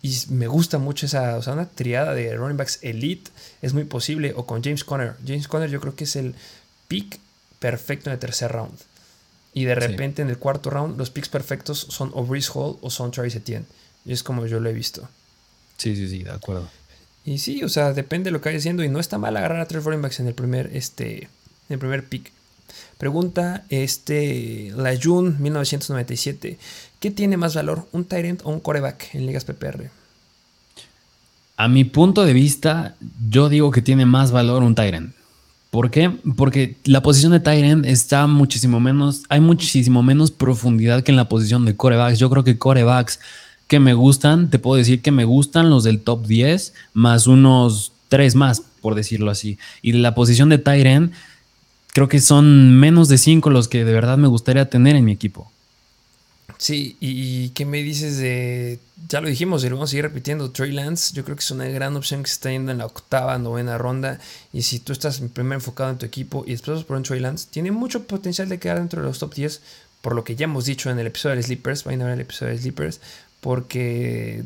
Y 0.01 0.17
me 0.29 0.47
gusta 0.47 0.77
mucho 0.77 1.05
esa, 1.05 1.35
o 1.37 1.41
sea, 1.41 1.53
una 1.53 1.67
triada 1.67 2.13
de 2.13 2.35
running 2.35 2.57
backs 2.57 2.79
elite 2.81 3.31
es 3.61 3.73
muy 3.73 3.83
posible. 3.83 4.33
O 4.35 4.45
con 4.45 4.63
James 4.63 4.83
Conner. 4.83 5.15
James 5.25 5.47
Conner 5.47 5.69
yo 5.69 5.81
creo 5.81 5.95
que 5.95 6.05
es 6.05 6.15
el 6.15 6.35
pick 6.87 7.19
perfecto 7.59 8.09
en 8.09 8.13
el 8.13 8.19
tercer 8.19 8.51
round. 8.51 8.77
Y 9.53 9.65
de 9.65 9.75
repente 9.75 10.21
en 10.21 10.29
el 10.29 10.37
cuarto 10.37 10.69
round 10.69 10.97
los 10.97 11.09
picks 11.09 11.27
perfectos 11.27 11.87
son 11.89 12.11
o 12.13 12.23
Breeze 12.23 12.51
Hall 12.53 12.77
o 12.81 12.89
son 12.89 13.11
Travis 13.11 13.35
Etienne. 13.35 13.65
Y 14.05 14.13
es 14.13 14.23
como 14.23 14.45
yo 14.45 14.59
lo 14.59 14.69
he 14.69 14.73
visto. 14.73 15.09
Sí, 15.77 15.95
sí, 15.95 16.07
sí, 16.07 16.23
de 16.23 16.31
acuerdo. 16.31 16.69
Y 17.25 17.39
sí, 17.39 17.63
o 17.63 17.69
sea, 17.69 17.93
depende 17.93 18.29
de 18.29 18.31
lo 18.31 18.41
que 18.41 18.49
vaya 18.49 18.59
haciendo. 18.59 18.83
Y 18.83 18.89
no 18.89 18.99
está 18.99 19.17
mal 19.17 19.35
agarrar 19.35 19.59
a 19.59 19.67
tres 19.67 19.83
running 19.83 20.01
backs 20.01 20.19
en 20.19 20.27
el 20.27 20.33
primer, 20.33 20.69
este, 20.73 21.23
en 21.23 21.29
el 21.69 21.79
primer 21.79 22.07
pick. 22.07 22.31
Pregunta 22.97 23.65
este 23.69 24.71
la 24.75 24.97
June 25.01 25.35
1997. 25.39 26.57
¿Qué 26.99 27.11
tiene 27.11 27.37
más 27.37 27.55
valor, 27.55 27.87
un 27.93 28.03
Tyrant 28.03 28.41
o 28.43 28.49
un 28.49 28.59
coreback 28.59 29.15
en 29.15 29.25
ligas 29.25 29.45
PPR? 29.45 29.89
A 31.55 31.67
mi 31.67 31.85
punto 31.85 32.25
de 32.25 32.33
vista, 32.33 32.95
yo 33.29 33.47
digo 33.47 33.71
que 33.71 33.81
tiene 33.81 34.05
más 34.05 34.31
valor 34.31 34.63
un 34.63 34.75
Tyrant. 34.75 35.13
¿Por 35.71 35.91
qué? 35.91 36.11
Porque 36.35 36.75
la 36.83 37.01
posición 37.01 37.31
de 37.31 37.39
Tyrant 37.39 37.85
está 37.85 38.27
muchísimo 38.27 38.79
menos, 38.79 39.23
hay 39.29 39.39
muchísimo 39.39 40.03
menos 40.03 40.31
profundidad 40.31 41.03
que 41.03 41.11
en 41.11 41.15
la 41.15 41.29
posición 41.29 41.63
de 41.63 41.75
corebacks. 41.75 42.19
Yo 42.19 42.29
creo 42.29 42.43
que 42.43 42.57
corebacks 42.57 43.19
que 43.67 43.79
me 43.79 43.93
gustan, 43.93 44.49
te 44.49 44.57
puedo 44.59 44.77
decir 44.77 45.01
que 45.01 45.11
me 45.11 45.25
gustan 45.25 45.69
los 45.69 45.83
del 45.83 46.01
top 46.01 46.25
10, 46.25 46.73
más 46.93 47.27
unos 47.27 47.93
tres 48.09 48.35
más, 48.35 48.63
por 48.81 48.95
decirlo 48.95 49.29
así. 49.31 49.59
Y 49.81 49.93
la 49.93 50.15
posición 50.15 50.49
de 50.49 50.57
Tyrant, 50.57 51.13
creo 51.93 52.09
que 52.09 52.19
son 52.19 52.77
menos 52.79 53.07
de 53.07 53.17
cinco 53.17 53.51
los 53.51 53.67
que 53.67 53.85
de 53.85 53.93
verdad 53.93 54.17
me 54.17 54.27
gustaría 54.27 54.69
tener 54.69 54.95
en 54.95 55.05
mi 55.05 55.11
equipo. 55.11 55.48
Sí, 56.57 56.97
y 56.99 57.49
¿qué 57.49 57.65
me 57.65 57.81
dices 57.83 58.17
de, 58.17 58.79
ya 59.07 59.21
lo 59.21 59.29
dijimos 59.29 59.63
y 59.63 59.69
lo 59.69 59.75
vamos 59.75 59.89
a 59.89 59.91
seguir 59.91 60.05
repitiendo, 60.05 60.51
Trey 60.51 60.71
Lance, 60.71 61.13
yo 61.13 61.23
creo 61.23 61.35
que 61.35 61.41
es 61.41 61.51
una 61.51 61.65
gran 61.65 61.95
opción 61.95 62.23
que 62.23 62.29
se 62.29 62.33
está 62.33 62.51
yendo 62.51 62.71
en 62.71 62.79
la 62.79 62.85
octava, 62.85 63.37
novena 63.37 63.77
ronda, 63.77 64.19
y 64.51 64.63
si 64.63 64.79
tú 64.79 64.93
estás 64.93 65.19
primero 65.19 65.55
enfocado 65.55 65.89
en 65.89 65.97
tu 65.97 66.05
equipo 66.05 66.43
y 66.45 66.51
después 66.51 66.83
por 66.83 66.97
un 66.97 67.03
Trey 67.03 67.19
Lance, 67.19 67.47
tiene 67.49 67.71
mucho 67.71 68.05
potencial 68.05 68.49
de 68.49 68.59
quedar 68.59 68.79
dentro 68.79 69.01
de 69.01 69.07
los 69.07 69.19
top 69.19 69.33
10, 69.33 69.61
por 70.01 70.15
lo 70.15 70.23
que 70.23 70.35
ya 70.35 70.45
hemos 70.45 70.65
dicho 70.65 70.89
en 70.89 70.99
el 70.99 71.07
episodio 71.07 71.35
de 71.35 71.43
Sleepers, 71.43 71.83
vayan 71.83 72.01
a 72.01 72.05
ver 72.05 72.13
el 72.13 72.21
episodio 72.21 72.53
de 72.53 72.59
Sleepers, 72.59 72.99
porque 73.41 74.43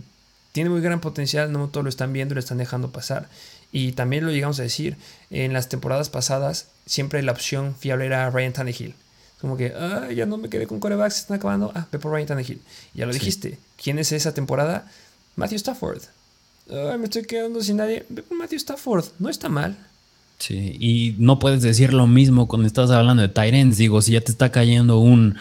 tiene 0.53 0.69
muy 0.69 0.81
gran 0.81 1.01
potencial, 1.01 1.51
no 1.51 1.67
todos 1.69 1.83
lo 1.83 1.89
están 1.89 2.13
viendo 2.13 2.33
y 2.33 2.35
lo 2.35 2.39
están 2.39 2.59
dejando 2.59 2.91
pasar. 2.91 3.27
Y 3.71 3.93
también 3.93 4.23
lo 4.23 4.31
llegamos 4.31 4.59
a 4.59 4.63
decir, 4.63 4.97
en 5.31 5.51
las 5.51 5.67
temporadas 5.67 6.09
pasadas 6.09 6.67
siempre 6.85 7.23
la 7.23 7.31
opción 7.31 7.75
fiable 7.75 8.05
era 8.05 8.29
Ryan 8.29 8.53
Tannehill. 8.53 8.95
Como 9.43 9.57
que, 9.57 9.73
ah, 9.75 10.07
ya 10.09 10.25
no 10.25 10.37
me 10.37 10.47
quedé 10.47 10.67
con 10.67 10.79
corebacks, 10.79 11.15
se 11.15 11.19
están 11.23 11.35
acabando. 11.35 11.69
Ah, 11.75 11.85
ve 11.91 11.99
por 11.99 12.13
Ryan 12.13 12.27
Tannehill. 12.27 12.61
Ya 12.93 13.05
lo 13.05 13.11
dijiste. 13.11 13.59
¿Quién 13.75 13.99
es 13.99 14.13
esa 14.13 14.33
temporada? 14.33 14.89
Matthew 15.35 15.57
Stafford. 15.57 16.01
Ah, 16.71 16.95
me 16.97 17.03
estoy 17.03 17.23
quedando 17.23 17.61
sin 17.61 17.75
nadie. 17.75 18.05
Matthew 18.31 18.59
Stafford. 18.59 19.03
No 19.19 19.27
está 19.27 19.49
mal. 19.49 19.75
Sí, 20.39 20.77
y 20.79 21.17
no 21.19 21.39
puedes 21.39 21.61
decir 21.61 21.91
lo 21.91 22.07
mismo 22.07 22.47
cuando 22.47 22.67
estás 22.67 22.89
hablando 22.89 23.21
de 23.21 23.27
Tyrants. 23.27 23.75
Digo, 23.75 24.01
si 24.01 24.13
ya 24.13 24.21
te 24.21 24.31
está 24.31 24.49
cayendo 24.49 24.99
un 24.99 25.37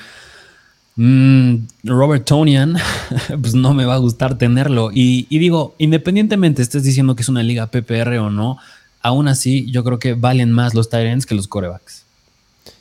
Robert 1.84 2.24
Tonian, 2.24 2.78
pues 3.40 3.55
no 3.55 3.72
me 3.72 3.84
va 3.84 3.94
a 3.94 3.98
gustar 3.98 4.36
tenerlo. 4.36 4.90
Y, 4.92 5.28
y, 5.30 5.38
digo, 5.38 5.76
independientemente 5.78 6.61
estés 6.61 6.82
diciendo 6.82 7.14
que 7.14 7.22
es 7.22 7.28
una 7.28 7.44
liga 7.44 7.68
PPR 7.68 8.18
o 8.18 8.30
no, 8.30 8.59
aún 9.00 9.28
así 9.28 9.70
yo 9.70 9.84
creo 9.84 10.00
que 10.00 10.14
valen 10.14 10.50
más 10.50 10.74
los 10.74 10.90
Tyrants 10.90 11.24
que 11.24 11.36
los 11.36 11.46
corebacks. 11.46 12.03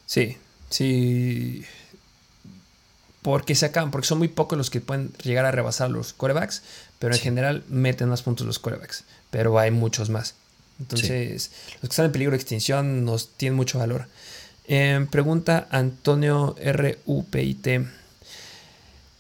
Sí, 0.08 0.38
Sí. 0.72 1.64
Porque 3.22 3.54
se 3.54 3.68
acaban, 3.68 3.92
porque 3.92 4.08
son 4.08 4.18
muy 4.18 4.30
pocos 4.30 4.58
los 4.58 4.72
que 4.72 4.82
pueden 4.82 5.14
llegar 5.24 5.46
a 5.46 5.52
rebasar 5.52 5.92
los 5.92 6.14
corebacks, 6.14 6.64
pero 6.98 7.14
en 7.14 7.22
general 7.22 7.64
meten 7.70 8.10
más 8.10 8.24
puntos 8.24 8.48
los 8.48 8.58
corebacks, 8.58 9.04
pero 9.30 9.60
hay 9.60 9.70
muchos 9.70 10.10
más. 10.10 10.34
Entonces, 10.80 11.52
los 11.74 11.82
que 11.82 11.88
están 11.88 12.06
en 12.08 12.12
peligro 12.12 12.32
de 12.32 12.38
extinción 12.38 13.06
nos 13.06 13.30
tienen 13.38 13.56
mucho 13.56 13.78
valor. 13.78 14.08
Em, 14.66 15.06
pregunta 15.06 15.68
Antonio 15.70 16.56
RUPIT. 16.60 17.68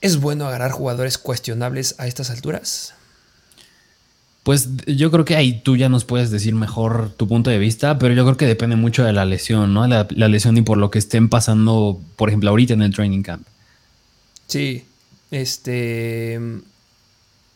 ¿Es 0.01 0.19
bueno 0.19 0.47
agarrar 0.47 0.71
jugadores 0.71 1.19
cuestionables 1.19 1.93
a 1.99 2.07
estas 2.07 2.31
alturas? 2.31 2.95
Pues 4.43 4.69
yo 4.87 5.11
creo 5.11 5.23
que 5.23 5.35
ahí 5.35 5.61
tú 5.61 5.77
ya 5.77 5.87
nos 5.87 6.03
puedes 6.03 6.31
decir 6.31 6.55
mejor 6.55 7.11
tu 7.11 7.27
punto 7.27 7.51
de 7.51 7.59
vista, 7.59 7.99
pero 7.99 8.15
yo 8.15 8.23
creo 8.23 8.37
que 8.37 8.47
depende 8.47 8.75
mucho 8.75 9.03
de 9.03 9.13
la 9.13 9.23
lesión, 9.23 9.73
¿no? 9.73 9.85
La, 9.85 10.07
lesión 10.09 10.57
y 10.57 10.63
por 10.63 10.77
lo 10.77 10.89
que 10.89 10.97
estén 10.97 11.29
pasando, 11.29 12.01
por 12.15 12.29
ejemplo, 12.29 12.49
ahorita 12.49 12.73
en 12.73 12.81
el 12.81 12.93
training 12.93 13.21
camp. 13.21 13.45
Sí, 14.47 14.85
este. 15.29 16.39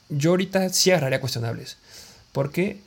Yo 0.09 0.29
ahorita 0.31 0.69
sí 0.69 0.91
agarraría 0.91 1.19
cuestionables. 1.19 1.77
¿Por 2.31 2.51
qué? 2.51 2.79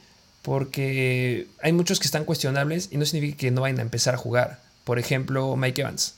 Porque 0.42 1.49
hay 1.61 1.72
muchos 1.72 1.99
que 1.99 2.07
están 2.07 2.24
cuestionables 2.24 2.90
y 2.92 2.99
no 2.99 3.05
significa 3.05 3.38
que 3.38 3.51
no 3.51 3.62
vayan 3.62 3.80
a 3.80 3.82
empezar 3.82 4.14
a 4.14 4.18
jugar. 4.18 4.61
Por 4.84 5.01
ejemplo, 5.01 5.57
Mike 5.57 5.80
Evans. 5.80 6.14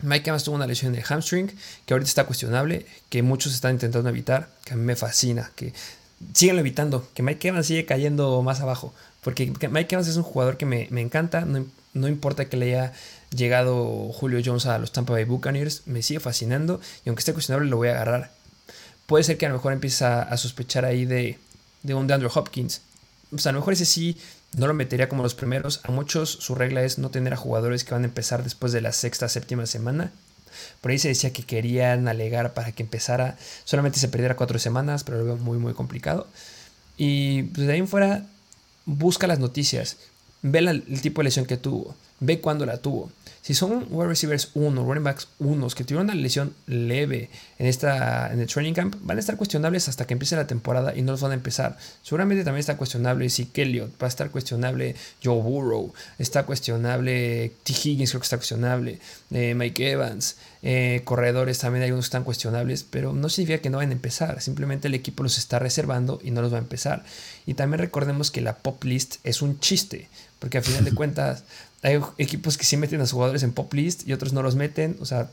Mike 0.00 0.30
Evans 0.30 0.44
tuvo 0.44 0.56
una 0.56 0.66
lesión 0.66 0.94
de 0.94 1.02
hamstring 1.02 1.52
que 1.84 1.94
ahorita 1.94 2.08
está 2.08 2.24
cuestionable, 2.24 2.86
que 3.10 3.22
muchos 3.22 3.54
están 3.54 3.72
intentando 3.72 4.08
evitar, 4.08 4.48
que 4.64 4.72
a 4.72 4.76
mí 4.76 4.82
me 4.82 4.96
fascina, 4.96 5.52
que 5.54 5.72
síganlo 6.34 6.60
evitando, 6.60 7.08
que 7.14 7.22
Mike 7.22 7.48
Evans 7.48 7.66
sigue 7.66 7.84
cayendo 7.84 8.42
más 8.42 8.60
abajo, 8.60 8.94
porque 9.22 9.52
Mike 9.70 9.94
Evans 9.94 10.08
es 10.08 10.16
un 10.16 10.22
jugador 10.22 10.56
que 10.56 10.66
me, 10.66 10.88
encanta, 11.00 11.44
no, 11.44 12.08
importa 12.08 12.48
que 12.48 12.56
le 12.56 12.66
haya 12.66 12.92
llegado 13.34 14.12
Julio 14.12 14.40
Jones 14.44 14.66
a 14.66 14.78
los 14.78 14.92
Tampa 14.92 15.12
Bay 15.12 15.24
Buccaneers, 15.24 15.82
me 15.86 16.02
sigue 16.02 16.20
fascinando 16.20 16.80
y 17.04 17.08
aunque 17.08 17.20
esté 17.20 17.32
cuestionable 17.32 17.68
lo 17.68 17.76
voy 17.76 17.88
a 17.88 17.92
agarrar. 17.92 18.30
Puede 19.06 19.24
ser 19.24 19.38
que 19.38 19.46
a 19.46 19.48
lo 19.50 19.56
mejor 19.56 19.72
empiece 19.72 20.04
a, 20.04 20.36
sospechar 20.36 20.84
ahí 20.84 21.04
de, 21.04 21.38
de 21.82 21.94
un 21.94 22.06
DeAndre 22.06 22.28
Hopkins. 22.34 22.82
O 23.32 23.38
sea, 23.38 23.50
a 23.50 23.52
lo 23.52 23.60
mejor 23.60 23.74
ese 23.74 23.84
sí 23.84 24.16
no 24.56 24.66
lo 24.66 24.74
metería 24.74 25.08
como 25.08 25.22
los 25.22 25.34
primeros. 25.34 25.80
A 25.84 25.92
muchos 25.92 26.30
su 26.30 26.54
regla 26.54 26.82
es 26.82 26.98
no 26.98 27.10
tener 27.10 27.32
a 27.32 27.36
jugadores 27.36 27.84
que 27.84 27.94
van 27.94 28.02
a 28.02 28.06
empezar 28.06 28.42
después 28.42 28.72
de 28.72 28.80
la 28.80 28.92
sexta, 28.92 29.28
séptima 29.28 29.66
semana. 29.66 30.12
Por 30.80 30.90
ahí 30.90 30.98
se 30.98 31.08
decía 31.08 31.32
que 31.32 31.42
querían 31.42 32.08
alegar 32.08 32.54
para 32.54 32.72
que 32.72 32.82
empezara, 32.82 33.36
solamente 33.64 33.98
se 33.98 34.08
perdiera 34.08 34.36
cuatro 34.36 34.58
semanas, 34.58 35.04
pero 35.04 35.18
lo 35.18 35.24
veo 35.24 35.36
muy, 35.36 35.58
muy 35.58 35.74
complicado. 35.74 36.26
Y 36.96 37.44
pues, 37.44 37.66
de 37.66 37.72
ahí 37.72 37.78
en 37.80 37.88
fuera, 37.88 38.26
busca 38.84 39.26
las 39.26 39.38
noticias, 39.38 39.98
ve 40.42 40.60
el 40.60 41.00
tipo 41.00 41.20
de 41.20 41.24
lesión 41.24 41.46
que 41.46 41.56
tuvo, 41.56 41.94
ve 42.20 42.40
cuándo 42.40 42.66
la 42.66 42.78
tuvo. 42.78 43.10
Si 43.46 43.54
son 43.54 43.86
wide 43.90 44.08
receivers 44.08 44.50
1, 44.54 44.84
running 44.84 45.04
backs 45.04 45.28
1 45.38 45.68
que 45.68 45.84
tuvieron 45.84 46.06
una 46.06 46.16
lesión 46.16 46.52
leve 46.66 47.30
en, 47.60 47.66
esta, 47.66 48.32
en 48.32 48.40
el 48.40 48.48
training 48.48 48.72
camp, 48.72 48.96
van 49.02 49.18
a 49.18 49.20
estar 49.20 49.36
cuestionables 49.36 49.88
hasta 49.88 50.04
que 50.04 50.14
empiece 50.14 50.34
la 50.34 50.48
temporada 50.48 50.96
y 50.96 51.02
no 51.02 51.12
los 51.12 51.20
van 51.20 51.30
a 51.30 51.34
empezar. 51.34 51.78
Seguramente 52.02 52.42
también 52.42 52.58
está 52.58 52.76
cuestionable 52.76 53.30
si 53.30 53.48
Elliott, 53.54 53.92
va 54.02 54.06
a 54.06 54.08
estar 54.08 54.32
cuestionable 54.32 54.96
Joe 55.22 55.40
Burrow, 55.40 55.94
está 56.18 56.44
cuestionable 56.44 57.52
T. 57.62 57.72
Higgins, 57.72 58.10
creo 58.10 58.20
que 58.20 58.24
está 58.24 58.36
cuestionable, 58.36 58.98
eh, 59.30 59.54
Mike 59.54 59.92
Evans, 59.92 60.38
eh, 60.62 61.02
corredores 61.04 61.60
también 61.60 61.84
hay 61.84 61.92
unos 61.92 62.06
que 62.06 62.08
están 62.08 62.24
cuestionables, 62.24 62.82
pero 62.82 63.12
no 63.12 63.28
significa 63.28 63.62
que 63.62 63.70
no 63.70 63.78
van 63.78 63.90
a 63.90 63.92
empezar, 63.92 64.40
simplemente 64.42 64.88
el 64.88 64.94
equipo 64.94 65.22
los 65.22 65.38
está 65.38 65.60
reservando 65.60 66.18
y 66.20 66.32
no 66.32 66.42
los 66.42 66.52
va 66.52 66.56
a 66.56 66.62
empezar. 66.62 67.04
Y 67.46 67.54
también 67.54 67.78
recordemos 67.78 68.32
que 68.32 68.40
la 68.40 68.56
pop 68.56 68.82
list 68.82 69.18
es 69.22 69.40
un 69.40 69.60
chiste, 69.60 70.08
porque 70.40 70.58
a 70.58 70.62
final 70.62 70.84
de 70.84 70.90
cuentas 70.94 71.44
hay 71.86 72.00
equipos 72.18 72.58
que 72.58 72.64
sí 72.64 72.76
meten 72.76 72.98
a 72.98 73.04
los 73.04 73.12
jugadores 73.12 73.44
en 73.44 73.52
pop 73.52 73.72
list 73.72 74.08
y 74.08 74.12
otros 74.12 74.32
no 74.32 74.42
los 74.42 74.56
meten. 74.56 74.96
O 75.00 75.04
sea, 75.04 75.30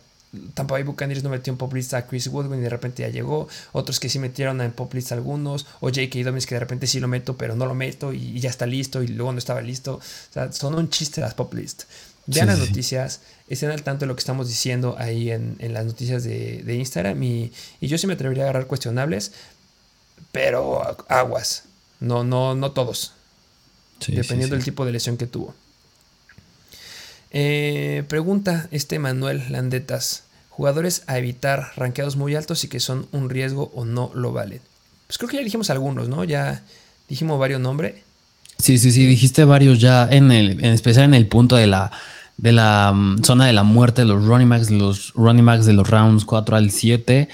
Tampa 0.53 0.73
Bay 0.73 0.83
Buccaneers 0.83 1.23
no 1.23 1.31
metió 1.31 1.51
en 1.51 1.57
pop 1.57 1.73
list 1.73 1.95
a 1.95 2.05
Chris 2.05 2.27
Woodwin 2.27 2.59
y 2.59 2.61
de 2.61 2.69
repente 2.69 3.01
ya 3.01 3.09
llegó. 3.09 3.47
Otros 3.71 3.99
que 3.99 4.07
sí 4.07 4.19
metieron 4.19 4.61
en 4.61 4.71
pop 4.71 4.93
list 4.93 5.11
algunos. 5.11 5.65
O 5.79 5.87
J.K. 5.87 6.19
Dobbins 6.23 6.45
que 6.45 6.53
de 6.53 6.59
repente 6.59 6.85
sí 6.85 6.99
lo 6.99 7.07
meto, 7.07 7.37
pero 7.37 7.55
no 7.55 7.65
lo 7.65 7.73
meto 7.73 8.13
y, 8.13 8.39
ya 8.39 8.51
está 8.51 8.67
listo 8.67 9.01
y 9.01 9.07
luego 9.07 9.31
no 9.31 9.39
estaba 9.39 9.61
listo. 9.61 9.95
O 9.95 10.01
sea, 10.31 10.51
son 10.51 10.75
un 10.75 10.89
chiste 10.91 11.21
las 11.21 11.33
pop 11.33 11.51
list. 11.55 11.85
Vean 12.27 12.47
las 12.47 12.59
noticias, 12.59 13.21
estén 13.49 13.71
al 13.71 13.81
tanto 13.81 14.01
de 14.01 14.07
lo 14.07 14.15
que 14.15 14.19
estamos 14.19 14.47
diciendo 14.47 14.95
ahí 14.99 15.31
en, 15.31 15.57
las 15.73 15.85
noticias 15.85 16.23
de, 16.23 16.75
Instagram. 16.75 17.21
Y, 17.23 17.51
y, 17.81 17.87
yo 17.87 17.97
sí 17.97 18.05
me 18.05 18.13
atrevería 18.13 18.43
a 18.43 18.45
agarrar 18.45 18.67
cuestionables, 18.67 19.31
pero 20.31 20.83
aguas. 21.09 21.63
No, 21.99 22.23
no, 22.23 22.53
no 22.53 22.71
todos. 22.73 23.13
dependiendo 24.07 24.55
del 24.55 24.63
tipo 24.63 24.85
de 24.85 24.91
lesión 24.91 25.17
que 25.17 25.25
tuvo. 25.25 25.55
Eh, 27.33 28.03
pregunta 28.07 28.67
este 28.71 28.99
Manuel 28.99 29.43
Landetas. 29.49 30.23
Jugadores 30.49 31.03
a 31.07 31.17
evitar, 31.17 31.71
rankeados 31.75 32.15
muy 32.15 32.35
altos 32.35 32.63
y 32.63 32.67
que 32.67 32.79
son 32.79 33.07
un 33.11 33.29
riesgo 33.29 33.71
o 33.73 33.85
no 33.85 34.11
lo 34.13 34.31
valen. 34.31 34.61
Pues 35.07 35.17
creo 35.17 35.29
que 35.29 35.37
ya 35.37 35.43
dijimos 35.43 35.71
algunos, 35.71 36.09
¿no? 36.09 36.23
Ya 36.23 36.63
dijimos 37.09 37.39
varios 37.39 37.59
nombres. 37.59 37.95
Sí, 38.59 38.77
sí, 38.77 38.91
sí, 38.91 39.05
dijiste 39.07 39.45
varios 39.45 39.79
ya 39.79 40.07
en 40.09 40.31
en 40.31 40.63
especial 40.65 41.05
en 41.05 41.15
el 41.15 41.27
punto 41.27 41.55
de 41.55 41.65
la, 41.65 41.91
de 42.37 42.51
la 42.51 42.91
mm, 42.93 43.23
zona 43.23 43.47
de 43.47 43.53
la 43.53 43.63
muerte, 43.63 44.05
los 44.05 44.23
running 44.25 44.49
backs, 44.49 44.69
los 44.69 45.11
running 45.15 45.45
backs 45.45 45.65
de 45.65 45.73
los 45.73 45.89
rounds 45.89 46.25
4 46.25 46.55
al 46.55 46.69
7. 46.69 47.29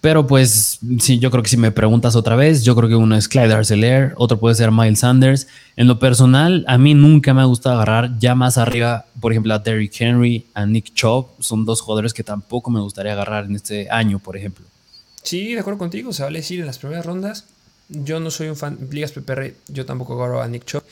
Pero 0.00 0.28
pues 0.28 0.78
sí, 1.00 1.18
yo 1.18 1.30
creo 1.30 1.42
que 1.42 1.48
si 1.48 1.56
me 1.56 1.72
preguntas 1.72 2.14
otra 2.14 2.36
vez, 2.36 2.62
yo 2.62 2.76
creo 2.76 2.88
que 2.88 2.94
uno 2.94 3.16
es 3.16 3.26
Clyde 3.26 3.52
Arcelor, 3.52 4.14
otro 4.16 4.38
puede 4.38 4.54
ser 4.54 4.70
Miles 4.70 5.00
Sanders. 5.00 5.48
En 5.74 5.88
lo 5.88 5.98
personal, 5.98 6.64
a 6.68 6.78
mí 6.78 6.94
nunca 6.94 7.34
me 7.34 7.40
ha 7.40 7.46
gustado 7.46 7.76
agarrar 7.76 8.16
ya 8.18 8.36
más 8.36 8.58
arriba, 8.58 9.06
por 9.20 9.32
ejemplo, 9.32 9.52
a 9.54 9.58
Derrick 9.58 10.00
Henry, 10.00 10.46
a 10.54 10.66
Nick 10.66 10.94
Chubb. 10.94 11.26
Son 11.40 11.64
dos 11.64 11.80
jugadores 11.80 12.14
que 12.14 12.22
tampoco 12.22 12.70
me 12.70 12.80
gustaría 12.80 13.12
agarrar 13.12 13.46
en 13.46 13.56
este 13.56 13.90
año, 13.90 14.20
por 14.20 14.36
ejemplo. 14.36 14.64
Sí, 15.24 15.54
de 15.54 15.60
acuerdo 15.60 15.78
contigo, 15.78 16.12
se 16.12 16.22
vale 16.22 16.38
decir 16.38 16.60
en 16.60 16.66
las 16.66 16.78
primeras 16.78 17.04
rondas. 17.04 17.46
Yo 17.88 18.20
no 18.20 18.30
soy 18.30 18.48
un 18.48 18.56
fan, 18.56 18.78
ligas 18.92 19.10
PPR, 19.10 19.54
yo 19.66 19.84
tampoco 19.84 20.14
agarro 20.14 20.42
a 20.42 20.48
Nick 20.48 20.64
Chubb. 20.64 20.84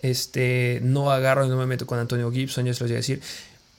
Este, 0.00 0.80
no 0.82 1.10
agarro 1.10 1.44
y 1.44 1.48
no 1.48 1.56
me 1.56 1.66
meto 1.66 1.86
con 1.86 1.98
Antonio 1.98 2.30
Gibson, 2.30 2.64
yo 2.64 2.72
se 2.72 2.84
los 2.84 2.90
voy 2.90 2.94
a 2.94 2.98
decir. 2.98 3.20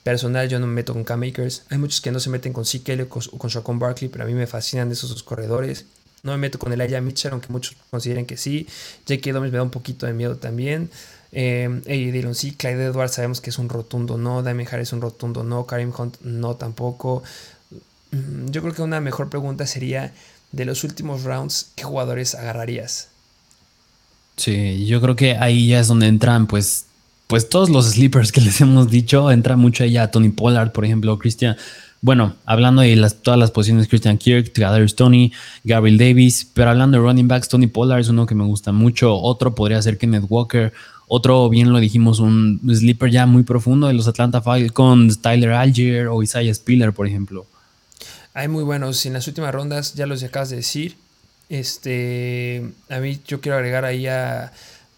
Personal, 0.06 0.48
yo 0.48 0.60
no 0.60 0.68
me 0.68 0.72
meto 0.74 0.92
con 0.92 1.02
K-Makers. 1.02 1.64
Hay 1.68 1.78
muchos 1.78 2.00
que 2.00 2.12
no 2.12 2.20
se 2.20 2.30
meten 2.30 2.52
con 2.52 2.62
CK 2.62 3.10
o 3.10 3.38
con, 3.38 3.50
con 3.50 3.78
Barkley, 3.80 4.08
pero 4.08 4.22
a 4.22 4.26
mí 4.28 4.34
me 4.34 4.46
fascinan 4.46 4.92
esos 4.92 5.10
dos 5.10 5.24
corredores. 5.24 5.84
No 6.22 6.30
me 6.30 6.38
meto 6.38 6.60
con 6.60 6.72
el 6.72 6.80
Aya 6.80 7.00
Mitchell, 7.00 7.32
aunque 7.32 7.48
muchos 7.48 7.74
consideren 7.90 8.24
que 8.24 8.36
sí. 8.36 8.68
J.K. 9.08 9.32
Dobbins 9.32 9.50
me 9.50 9.58
da 9.58 9.64
un 9.64 9.70
poquito 9.70 10.06
de 10.06 10.12
miedo 10.12 10.36
también. 10.36 10.90
Eh, 11.32 11.82
Dylan 11.84 12.36
sí, 12.36 12.52
Clyde 12.52 12.84
Edwards 12.84 13.14
sabemos 13.14 13.40
que 13.40 13.50
es 13.50 13.58
un 13.58 13.68
rotundo 13.68 14.16
no. 14.16 14.44
Damien 14.44 14.68
Harris 14.70 14.90
es 14.90 14.92
un 14.92 15.00
rotundo 15.00 15.42
no. 15.42 15.66
Karim 15.66 15.92
Hunt 15.98 16.20
no 16.20 16.54
tampoco. 16.54 17.24
Mm, 18.12 18.50
yo 18.50 18.62
creo 18.62 18.74
que 18.74 18.82
una 18.82 19.00
mejor 19.00 19.28
pregunta 19.28 19.66
sería: 19.66 20.14
de 20.52 20.64
los 20.66 20.84
últimos 20.84 21.24
rounds, 21.24 21.72
¿qué 21.74 21.82
jugadores 21.82 22.36
agarrarías? 22.36 23.08
Sí, 24.36 24.86
yo 24.86 25.00
creo 25.00 25.16
que 25.16 25.36
ahí 25.36 25.66
ya 25.66 25.80
es 25.80 25.88
donde 25.88 26.06
entran, 26.06 26.46
pues, 26.46 26.84
pues 27.26 27.48
todos 27.48 27.70
los 27.70 27.86
sleepers 27.86 28.32
que 28.32 28.40
les 28.42 28.60
hemos 28.60 28.90
dicho. 28.90 29.30
Entra 29.30 29.56
mucho 29.56 29.84
ella 29.84 30.10
Tony 30.10 30.30
Pollard, 30.30 30.72
por 30.72 30.84
ejemplo, 30.84 31.18
Christian. 31.18 31.56
Bueno, 32.02 32.36
hablando 32.44 32.82
de 32.82 32.94
las, 32.94 33.16
todas 33.22 33.40
las 33.40 33.50
posiciones, 33.50 33.88
Christian 33.88 34.18
Kirk, 34.18 34.52
Kadarius 34.52 34.94
Tony, 34.94 35.32
Gabriel 35.64 35.98
Davis, 35.98 36.46
pero 36.52 36.70
hablando 36.70 36.98
de 36.98 37.02
running 37.02 37.26
backs, 37.26 37.48
Tony 37.48 37.66
Pollard 37.66 38.00
es 38.00 38.08
uno 38.08 38.26
que 38.26 38.34
me 38.34 38.44
gusta 38.44 38.70
mucho. 38.70 39.16
Otro 39.16 39.54
podría 39.54 39.80
ser 39.82 39.98
Kenneth 39.98 40.26
Walker. 40.28 40.72
Otro, 41.08 41.48
bien 41.48 41.72
lo 41.72 41.78
dijimos, 41.78 42.18
un 42.18 42.60
sleeper 42.74 43.10
ya 43.10 43.26
muy 43.26 43.44
profundo 43.44 43.86
de 43.86 43.94
los 43.94 44.08
Atlanta 44.08 44.42
Falcons, 44.42 45.20
Tyler 45.20 45.52
Algier 45.52 46.08
o 46.08 46.22
Isaiah 46.22 46.52
Spiller, 46.52 46.92
por 46.92 47.06
ejemplo. 47.06 47.46
Hay 48.34 48.48
muy 48.48 48.64
buenos. 48.64 49.06
En 49.06 49.14
las 49.14 49.26
últimas 49.28 49.54
rondas, 49.54 49.94
ya 49.94 50.06
los 50.06 50.22
acabas 50.22 50.50
de 50.50 50.56
decir. 50.56 50.96
Este, 51.48 52.70
a 52.90 52.98
mí 52.98 53.18
yo 53.26 53.40
quiero 53.40 53.56
agregar 53.56 53.84
ahí 53.84 54.06
a, 54.08 54.52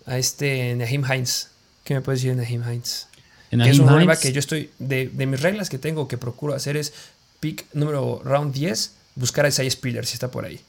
este 0.07 0.74
Nahim 0.74 1.05
Hines. 1.05 1.51
¿Qué 1.89 1.95
me 1.95 2.03
puedes 2.03 2.20
decir 2.20 2.36
de 2.36 2.43
Nahim 2.43 2.62
Hines? 2.70 3.07
que 3.49 3.70
es 3.70 3.78
un 3.78 3.89
running 3.89 4.11
que 4.20 4.30
yo 4.30 4.41
estoy, 4.41 4.68
de, 4.78 5.09
mis 5.26 5.41
reglas 5.41 5.70
que 5.70 5.78
tengo, 5.78 6.07
que 6.07 6.18
procuro 6.18 6.53
hacer 6.53 6.76
es 6.76 6.93
pick 7.41 7.64
número 7.72 8.20
round 8.26 8.53
10, 8.53 8.93
buscar 9.14 9.47
a 9.47 9.49
Isaiah 9.49 9.70
Spiller 9.70 10.05
si 10.05 10.12
está 10.12 10.30
por 10.30 10.45
ahí. 10.45 10.61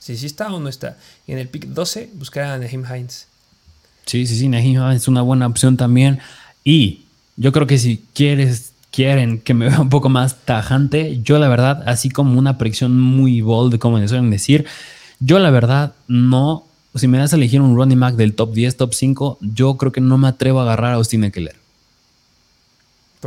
Si 0.00 0.16
sí 0.16 0.26
está 0.26 0.52
o 0.52 0.58
no 0.58 0.68
está. 0.68 0.98
Y 1.28 1.32
en 1.34 1.38
el 1.38 1.46
pick 1.46 1.66
12, 1.66 2.10
buscar 2.14 2.46
a 2.46 2.58
Nahim 2.58 2.82
Hines. 2.84 3.28
Sí, 4.06 4.26
sí, 4.26 4.36
sí, 4.36 4.48
Nahim 4.48 4.82
Hines 4.82 5.02
es 5.02 5.06
una 5.06 5.22
buena 5.22 5.46
opción 5.46 5.76
también. 5.76 6.18
Y 6.64 7.04
yo 7.36 7.52
creo 7.52 7.68
que 7.68 7.78
si 7.78 8.04
quieres, 8.12 8.72
quieren 8.90 9.38
que 9.38 9.54
me 9.54 9.68
vea 9.68 9.80
un 9.80 9.88
poco 9.88 10.08
más 10.08 10.44
tajante, 10.44 11.20
yo 11.22 11.38
la 11.38 11.46
verdad, 11.46 11.84
así 11.86 12.10
como 12.10 12.36
una 12.36 12.58
predicción 12.58 13.00
muy 13.00 13.40
bold, 13.40 13.78
como 13.78 14.00
les 14.00 14.10
suelen 14.10 14.30
decir, 14.30 14.66
yo 15.20 15.38
la 15.38 15.50
verdad 15.50 15.94
no, 16.08 16.66
si 16.98 17.08
me 17.08 17.18
das 17.18 17.32
a 17.32 17.36
elegir 17.36 17.60
un 17.60 17.76
running 17.76 18.00
back 18.00 18.14
del 18.16 18.34
top 18.34 18.52
10, 18.52 18.76
top 18.76 18.94
5, 18.94 19.38
yo 19.40 19.76
creo 19.76 19.92
que 19.92 20.00
no 20.00 20.18
me 20.18 20.28
atrevo 20.28 20.60
a 20.60 20.62
agarrar 20.62 20.92
a 20.92 20.94
Austin 20.96 21.24
Eckler. 21.24 21.56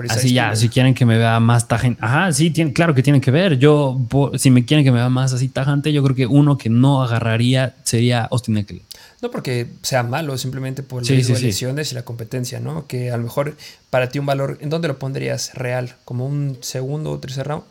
Así 0.07 0.33
ya, 0.33 0.55
si 0.55 0.69
quieren 0.69 0.93
que 0.93 1.05
me 1.05 1.17
vea 1.17 1.39
más 1.39 1.67
tajante. 1.67 1.99
Ajá, 2.03 2.31
sí, 2.31 2.51
tiene, 2.51 2.71
claro 2.71 2.93
que 2.93 3.03
tiene 3.03 3.19
que 3.19 3.31
ver. 3.31 3.57
Yo, 3.57 3.99
si 4.37 4.49
me 4.49 4.63
quieren 4.63 4.85
que 4.85 4.91
me 4.91 4.99
vea 4.99 5.09
más 5.09 5.33
así 5.33 5.49
tajante, 5.49 5.91
yo 5.91 6.03
creo 6.03 6.15
que 6.15 6.27
uno 6.27 6.57
que 6.57 6.69
no 6.69 7.03
agarraría 7.03 7.75
sería 7.83 8.23
Austin 8.25 8.57
Eckler. 8.57 8.81
No 9.21 9.31
porque 9.31 9.67
sea 9.81 10.03
malo, 10.03 10.37
simplemente 10.37 10.83
por 10.83 11.01
las 11.01 11.41
lesiones 11.41 11.91
y 11.91 11.95
la 11.95 12.03
competencia, 12.03 12.59
¿no? 12.61 12.87
Que 12.87 13.11
a 13.11 13.17
lo 13.17 13.23
mejor 13.23 13.57
para 13.89 14.07
ti 14.07 14.19
un 14.19 14.25
valor, 14.25 14.57
¿en 14.61 14.69
dónde 14.69 14.87
lo 14.87 14.97
pondrías 14.97 15.53
real? 15.55 15.95
¿Como 16.05 16.25
un 16.25 16.57
segundo 16.61 17.11
o 17.11 17.19
tercer 17.19 17.47
round? 17.47 17.65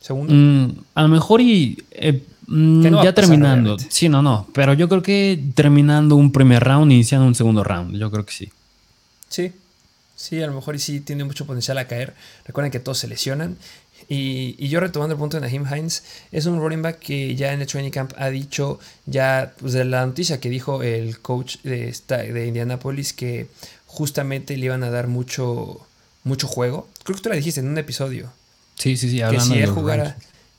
¿Segundo? 0.00 0.32
Mm, 0.34 0.80
a 0.94 1.02
lo 1.02 1.08
mejor 1.08 1.40
y 1.40 1.84
eh, 1.92 2.22
mm, 2.48 3.02
ya 3.04 3.14
terminando. 3.14 3.76
Sí, 3.78 4.08
no, 4.08 4.20
no. 4.22 4.48
Pero 4.52 4.74
yo 4.74 4.88
creo 4.88 5.02
que 5.02 5.40
terminando 5.54 6.16
un 6.16 6.32
primer 6.32 6.64
round, 6.64 6.90
iniciando 6.90 7.26
un 7.26 7.34
segundo 7.34 7.62
round. 7.62 7.96
Yo 7.96 8.10
creo 8.10 8.26
que 8.26 8.32
sí. 8.32 8.50
Sí, 9.28 9.52
Sí, 10.18 10.42
a 10.42 10.48
lo 10.48 10.52
mejor 10.52 10.74
y 10.74 10.80
sí 10.80 10.98
tiene 10.98 11.22
mucho 11.22 11.46
potencial 11.46 11.78
a 11.78 11.86
caer. 11.86 12.12
Recuerden 12.44 12.72
que 12.72 12.80
todos 12.80 12.98
se 12.98 13.06
lesionan. 13.06 13.56
Y, 14.08 14.68
yo 14.68 14.80
retomando 14.80 15.14
el 15.14 15.18
punto 15.18 15.36
de 15.36 15.42
Nahim 15.42 15.64
Hines, 15.64 16.02
es 16.32 16.46
un 16.46 16.58
running 16.58 16.82
back 16.82 16.98
que 16.98 17.36
ya 17.36 17.52
en 17.52 17.60
el 17.60 17.68
training 17.68 17.92
camp 17.92 18.12
ha 18.16 18.28
dicho, 18.28 18.80
ya 19.06 19.54
pues 19.60 19.74
de 19.74 19.84
la 19.84 20.04
noticia 20.04 20.40
que 20.40 20.50
dijo 20.50 20.82
el 20.82 21.20
coach 21.20 21.58
de, 21.62 21.94
de 22.08 22.46
Indianapolis, 22.48 23.12
que 23.12 23.46
justamente 23.86 24.56
le 24.56 24.66
iban 24.66 24.82
a 24.82 24.90
dar 24.90 25.06
mucho, 25.06 25.86
mucho 26.24 26.48
juego. 26.48 26.88
Creo 27.04 27.14
que 27.16 27.22
tú 27.22 27.28
la 27.28 27.36
dijiste 27.36 27.60
en 27.60 27.68
un 27.68 27.78
episodio. 27.78 28.32
Sí, 28.74 28.96
sí, 28.96 29.08
sí, 29.10 29.22
hablando 29.22 29.54
que 29.54 29.60
si 29.60 29.62
él 29.62 29.70
jugara, 29.70 30.16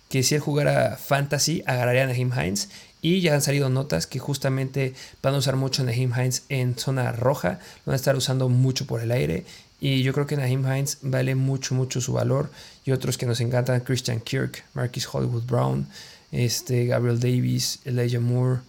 que 0.10 0.24
si 0.24 0.36
él 0.36 0.42
jugara 0.42 0.98
fantasy, 0.98 1.64
agarraría 1.66 2.04
a 2.04 2.08
Nahim 2.08 2.32
Hines. 2.34 2.70
Y 3.02 3.22
ya 3.22 3.34
han 3.34 3.42
salido 3.42 3.70
notas 3.70 4.08
que 4.08 4.20
justamente 4.20 4.94
van 5.22 5.34
a 5.34 5.38
usar 5.38 5.56
mucho 5.56 5.84
a 5.84 5.86
Naheem 5.86 6.12
Hines 6.12 6.44
en 6.50 6.78
zona 6.78 7.14
roja, 7.14 7.60
van 7.86 7.94
a 7.94 7.96
estar 7.96 8.16
usando 8.16 8.50
mucho 8.50 8.86
por 8.86 9.02
el 9.02 9.12
aire. 9.12 9.46
Y 9.80 10.04
yo 10.04 10.12
creo 10.12 10.28
que 10.28 10.36
Naheem 10.36 10.66
Hines 10.66 10.98
vale 11.02 11.36
mucho, 11.36 11.76
mucho 11.76 12.02
su 12.02 12.12
valor. 12.12 12.50
Y 12.84 12.92
otros 12.92 13.18
que 13.18 13.26
nos 13.26 13.40
encantan, 13.40 13.80
Christian 13.82 14.20
Kirk, 14.20 14.66
Marquis 14.74 15.08
Hollywood 15.10 15.44
Brown, 15.44 15.88
este, 16.32 16.88
Gabriel 16.88 17.20
Davis, 17.20 17.80
Elijah 17.86 18.20
Moore, 18.20 18.60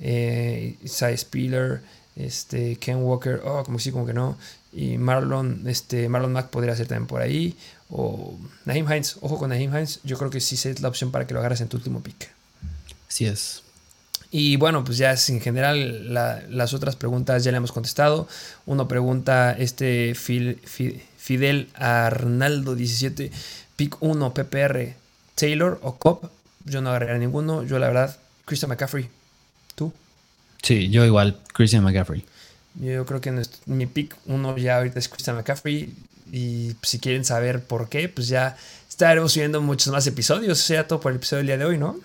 eh, 0.00 0.76
Isaiah 0.82 1.18
Spiller, 1.18 1.82
este, 2.16 2.76
Ken 2.76 2.98
Walker, 3.02 3.42
oh, 3.44 3.64
como 3.64 3.78
sí, 3.78 3.90
como 3.90 4.06
que 4.06 4.14
no. 4.14 4.38
Y 4.72 4.96
Marlon, 4.96 5.64
este, 5.66 6.08
Marlon 6.08 6.32
Mack 6.32 6.48
podría 6.48 6.74
ser 6.74 6.86
también 6.86 7.06
por 7.06 7.20
ahí. 7.20 7.54
O 7.96 8.36
Naheem 8.64 8.90
Hines, 8.90 9.18
ojo 9.20 9.38
con 9.38 9.50
Naheem 9.50 9.70
Hines, 9.72 10.00
yo 10.02 10.18
creo 10.18 10.28
que 10.28 10.40
sí 10.40 10.56
es 10.56 10.80
la 10.80 10.88
opción 10.88 11.12
para 11.12 11.28
que 11.28 11.34
lo 11.34 11.38
agarres 11.38 11.60
en 11.60 11.68
tu 11.68 11.76
último 11.76 12.02
pick. 12.02 12.28
Sí 13.06 13.24
es. 13.26 13.62
Y 14.32 14.56
bueno, 14.56 14.82
pues 14.82 14.98
ya 14.98 15.12
es 15.12 15.28
en 15.28 15.40
general 15.40 16.12
las 16.12 16.74
otras 16.74 16.96
preguntas 16.96 17.44
ya 17.44 17.52
le 17.52 17.58
hemos 17.58 17.70
contestado. 17.70 18.26
Uno 18.66 18.88
pregunta, 18.88 19.52
este 19.52 20.16
Fidel 20.16 21.70
Arnaldo 21.74 22.74
17, 22.74 23.30
pick 23.76 23.96
1, 24.00 24.34
PPR, 24.34 24.96
Taylor 25.36 25.78
o 25.82 25.96
Cobb. 25.96 26.28
Yo 26.64 26.82
no 26.82 26.90
agarraría 26.90 27.18
ninguno. 27.18 27.62
Yo 27.62 27.78
la 27.78 27.86
verdad, 27.86 28.18
Christian 28.44 28.70
McCaffrey. 28.70 29.08
¿Tú? 29.76 29.92
Sí, 30.64 30.90
yo 30.90 31.04
igual, 31.04 31.38
Christian 31.52 31.84
McCaffrey. 31.84 32.24
Yo 32.74 33.06
creo 33.06 33.20
que 33.20 33.40
mi 33.66 33.86
pick 33.86 34.16
1 34.26 34.56
ya 34.56 34.78
ahorita 34.78 34.98
es 34.98 35.08
Christian 35.08 35.36
McCaffrey. 35.36 35.94
Y 36.32 36.72
si 36.82 36.98
quieren 36.98 37.24
saber 37.24 37.64
por 37.64 37.88
qué, 37.88 38.08
pues 38.08 38.28
ya 38.28 38.56
estaremos 38.88 39.32
subiendo 39.32 39.60
muchos 39.60 39.92
más 39.92 40.06
episodios. 40.06 40.60
O 40.60 40.62
sea, 40.62 40.86
todo 40.86 41.00
por 41.00 41.12
el 41.12 41.16
episodio 41.16 41.38
del 41.38 41.46
día 41.46 41.58
de 41.58 41.64
hoy, 41.64 41.78
¿no? 41.78 41.96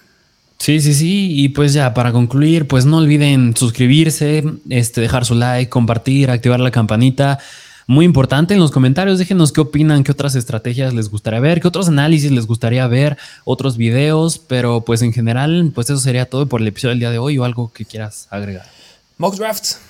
Sí, 0.59 0.81
sí, 0.81 0.93
sí. 0.93 1.31
Y 1.41 1.49
pues 1.49 1.73
ya 1.73 1.93
para 1.93 2.11
concluir, 2.11 2.67
pues 2.67 2.85
no 2.85 2.97
olviden 2.97 3.55
suscribirse, 3.55 4.43
este, 4.69 5.01
dejar 5.01 5.25
su 5.25 5.35
like, 5.35 5.69
compartir, 5.69 6.29
activar 6.29 6.59
la 6.59 6.71
campanita. 6.71 7.39
Muy 7.87 8.05
importante 8.05 8.53
en 8.53 8.59
los 8.59 8.69
comentarios, 8.69 9.17
déjenos 9.17 9.51
qué 9.51 9.61
opinan, 9.61 10.03
qué 10.03 10.11
otras 10.11 10.35
estrategias 10.35 10.93
les 10.93 11.09
gustaría 11.09 11.39
ver, 11.39 11.59
qué 11.59 11.67
otros 11.67 11.87
análisis 11.87 12.29
les 12.29 12.45
gustaría 12.45 12.85
ver, 12.85 13.17
otros 13.45 13.77
videos, 13.77 14.37
pero 14.37 14.81
pues 14.81 15.01
en 15.01 15.11
general, 15.11 15.71
pues 15.73 15.89
eso 15.89 15.97
sería 15.97 16.25
todo 16.25 16.45
por 16.45 16.61
el 16.61 16.67
episodio 16.67 16.91
del 16.91 16.99
día 16.99 17.09
de 17.09 17.17
hoy 17.17 17.39
o 17.39 17.45
algo 17.45 17.73
que 17.73 17.85
quieras 17.85 18.27
agregar. 18.29 18.67
Mock 19.17 19.37
Draft. 19.37 19.88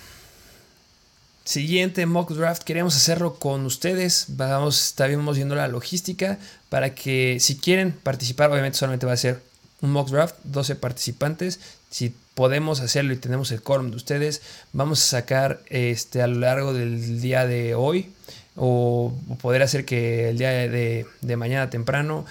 Siguiente 1.50 2.06
mock 2.06 2.30
draft, 2.34 2.62
queremos 2.62 2.96
hacerlo 2.96 3.40
con 3.40 3.66
ustedes. 3.66 4.26
Vamos, 4.28 4.90
estaremos 4.90 5.36
viendo 5.36 5.56
la 5.56 5.68
logística 5.68 6.38
para 6.70 6.94
que 6.94 7.40
si 7.40 7.58
quieren 7.58 7.92
participar, 7.92 8.52
obviamente 8.52 8.78
solamente 8.78 9.08
va 9.08 9.14
a 9.14 9.18
ser 9.18 9.42
un 9.82 9.90
mock 9.90 10.12
draft, 10.12 10.36
12 10.44 10.76
participantes. 10.76 11.60
Si 11.90 12.14
podemos 12.36 12.82
hacerlo 12.82 13.14
y 13.14 13.18
tenemos 13.18 13.52
el 13.52 13.64
quórum 13.64 13.90
de 13.90 13.96
ustedes, 13.96 14.44
vamos 14.74 15.02
a 15.02 15.08
sacar 15.08 15.64
este, 15.70 16.22
a 16.22 16.28
lo 16.28 16.38
largo 16.40 16.72
del 16.72 17.20
día 17.20 17.48
de 17.48 17.74
hoy 17.74 18.12
o 18.56 19.12
poder 19.42 19.64
hacer 19.64 19.86
que 19.86 20.30
el 20.30 20.38
día 20.38 20.52
de, 20.52 21.08
mañana 21.36 21.72
temprano 21.72 22.28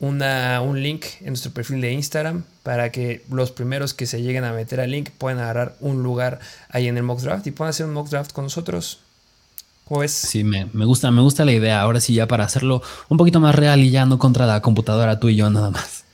una, 0.00 0.60
un 0.60 0.82
link 0.82 1.04
en 1.20 1.28
nuestro 1.28 1.52
perfil 1.52 1.80
de 1.80 1.92
Instagram 1.92 2.44
para 2.62 2.92
que 2.92 3.24
los 3.30 3.50
primeros 3.50 3.94
que 3.94 4.06
se 4.06 4.22
lleguen 4.22 4.44
a 4.44 4.52
meter 4.52 4.80
al 4.80 4.90
link 4.90 5.10
puedan 5.18 5.40
agarrar 5.40 5.76
un 5.80 6.02
lugar 6.02 6.38
ahí 6.70 6.88
en 6.88 6.96
el 6.96 7.02
mock 7.02 7.20
draft 7.20 7.46
y 7.46 7.50
puedan 7.50 7.70
hacer 7.70 7.86
un 7.86 7.92
mock 7.92 8.08
draft 8.08 8.32
con 8.32 8.44
nosotros. 8.44 9.00
¿Cómo 9.84 10.02
es? 10.02 10.12
Sí, 10.12 10.44
me, 10.44 10.66
me, 10.72 10.84
gusta, 10.84 11.10
me 11.10 11.22
gusta 11.22 11.44
la 11.44 11.52
idea. 11.52 11.80
Ahora 11.80 12.00
sí, 12.00 12.14
ya 12.14 12.28
para 12.28 12.44
hacerlo 12.44 12.82
un 13.08 13.16
poquito 13.16 13.40
más 13.40 13.54
real 13.54 13.80
y 13.80 13.90
ya 13.90 14.04
no 14.04 14.18
contra 14.18 14.46
la 14.46 14.60
computadora 14.60 15.18
tú 15.18 15.30
y 15.30 15.36
yo 15.36 15.48
nada 15.48 15.70
más. 15.70 16.04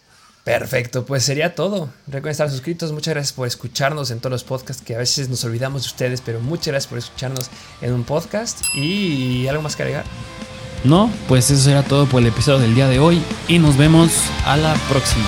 Perfecto, 0.44 1.06
pues 1.06 1.24
sería 1.24 1.54
todo. 1.54 1.88
Recuerden 2.06 2.32
estar 2.32 2.50
suscritos. 2.50 2.92
Muchas 2.92 3.14
gracias 3.14 3.32
por 3.32 3.48
escucharnos 3.48 4.10
en 4.10 4.20
todos 4.20 4.30
los 4.30 4.44
podcasts 4.44 4.82
que 4.82 4.94
a 4.94 4.98
veces 4.98 5.30
nos 5.30 5.42
olvidamos 5.44 5.82
de 5.82 5.86
ustedes, 5.86 6.20
pero 6.20 6.38
muchas 6.38 6.68
gracias 6.68 6.86
por 6.86 6.98
escucharnos 6.98 7.50
en 7.80 7.94
un 7.94 8.04
podcast. 8.04 8.60
¿Y 8.74 9.48
algo 9.48 9.62
más 9.62 9.74
que 9.74 9.82
agregar? 9.82 10.04
No, 10.84 11.10
pues 11.28 11.50
eso 11.50 11.62
será 11.62 11.82
todo 11.82 12.06
por 12.06 12.20
el 12.20 12.28
episodio 12.28 12.60
del 12.60 12.74
día 12.74 12.88
de 12.88 12.98
hoy 12.98 13.22
y 13.48 13.58
nos 13.58 13.76
vemos 13.76 14.12
a 14.44 14.56
la 14.56 14.74
próxima. 14.88 15.26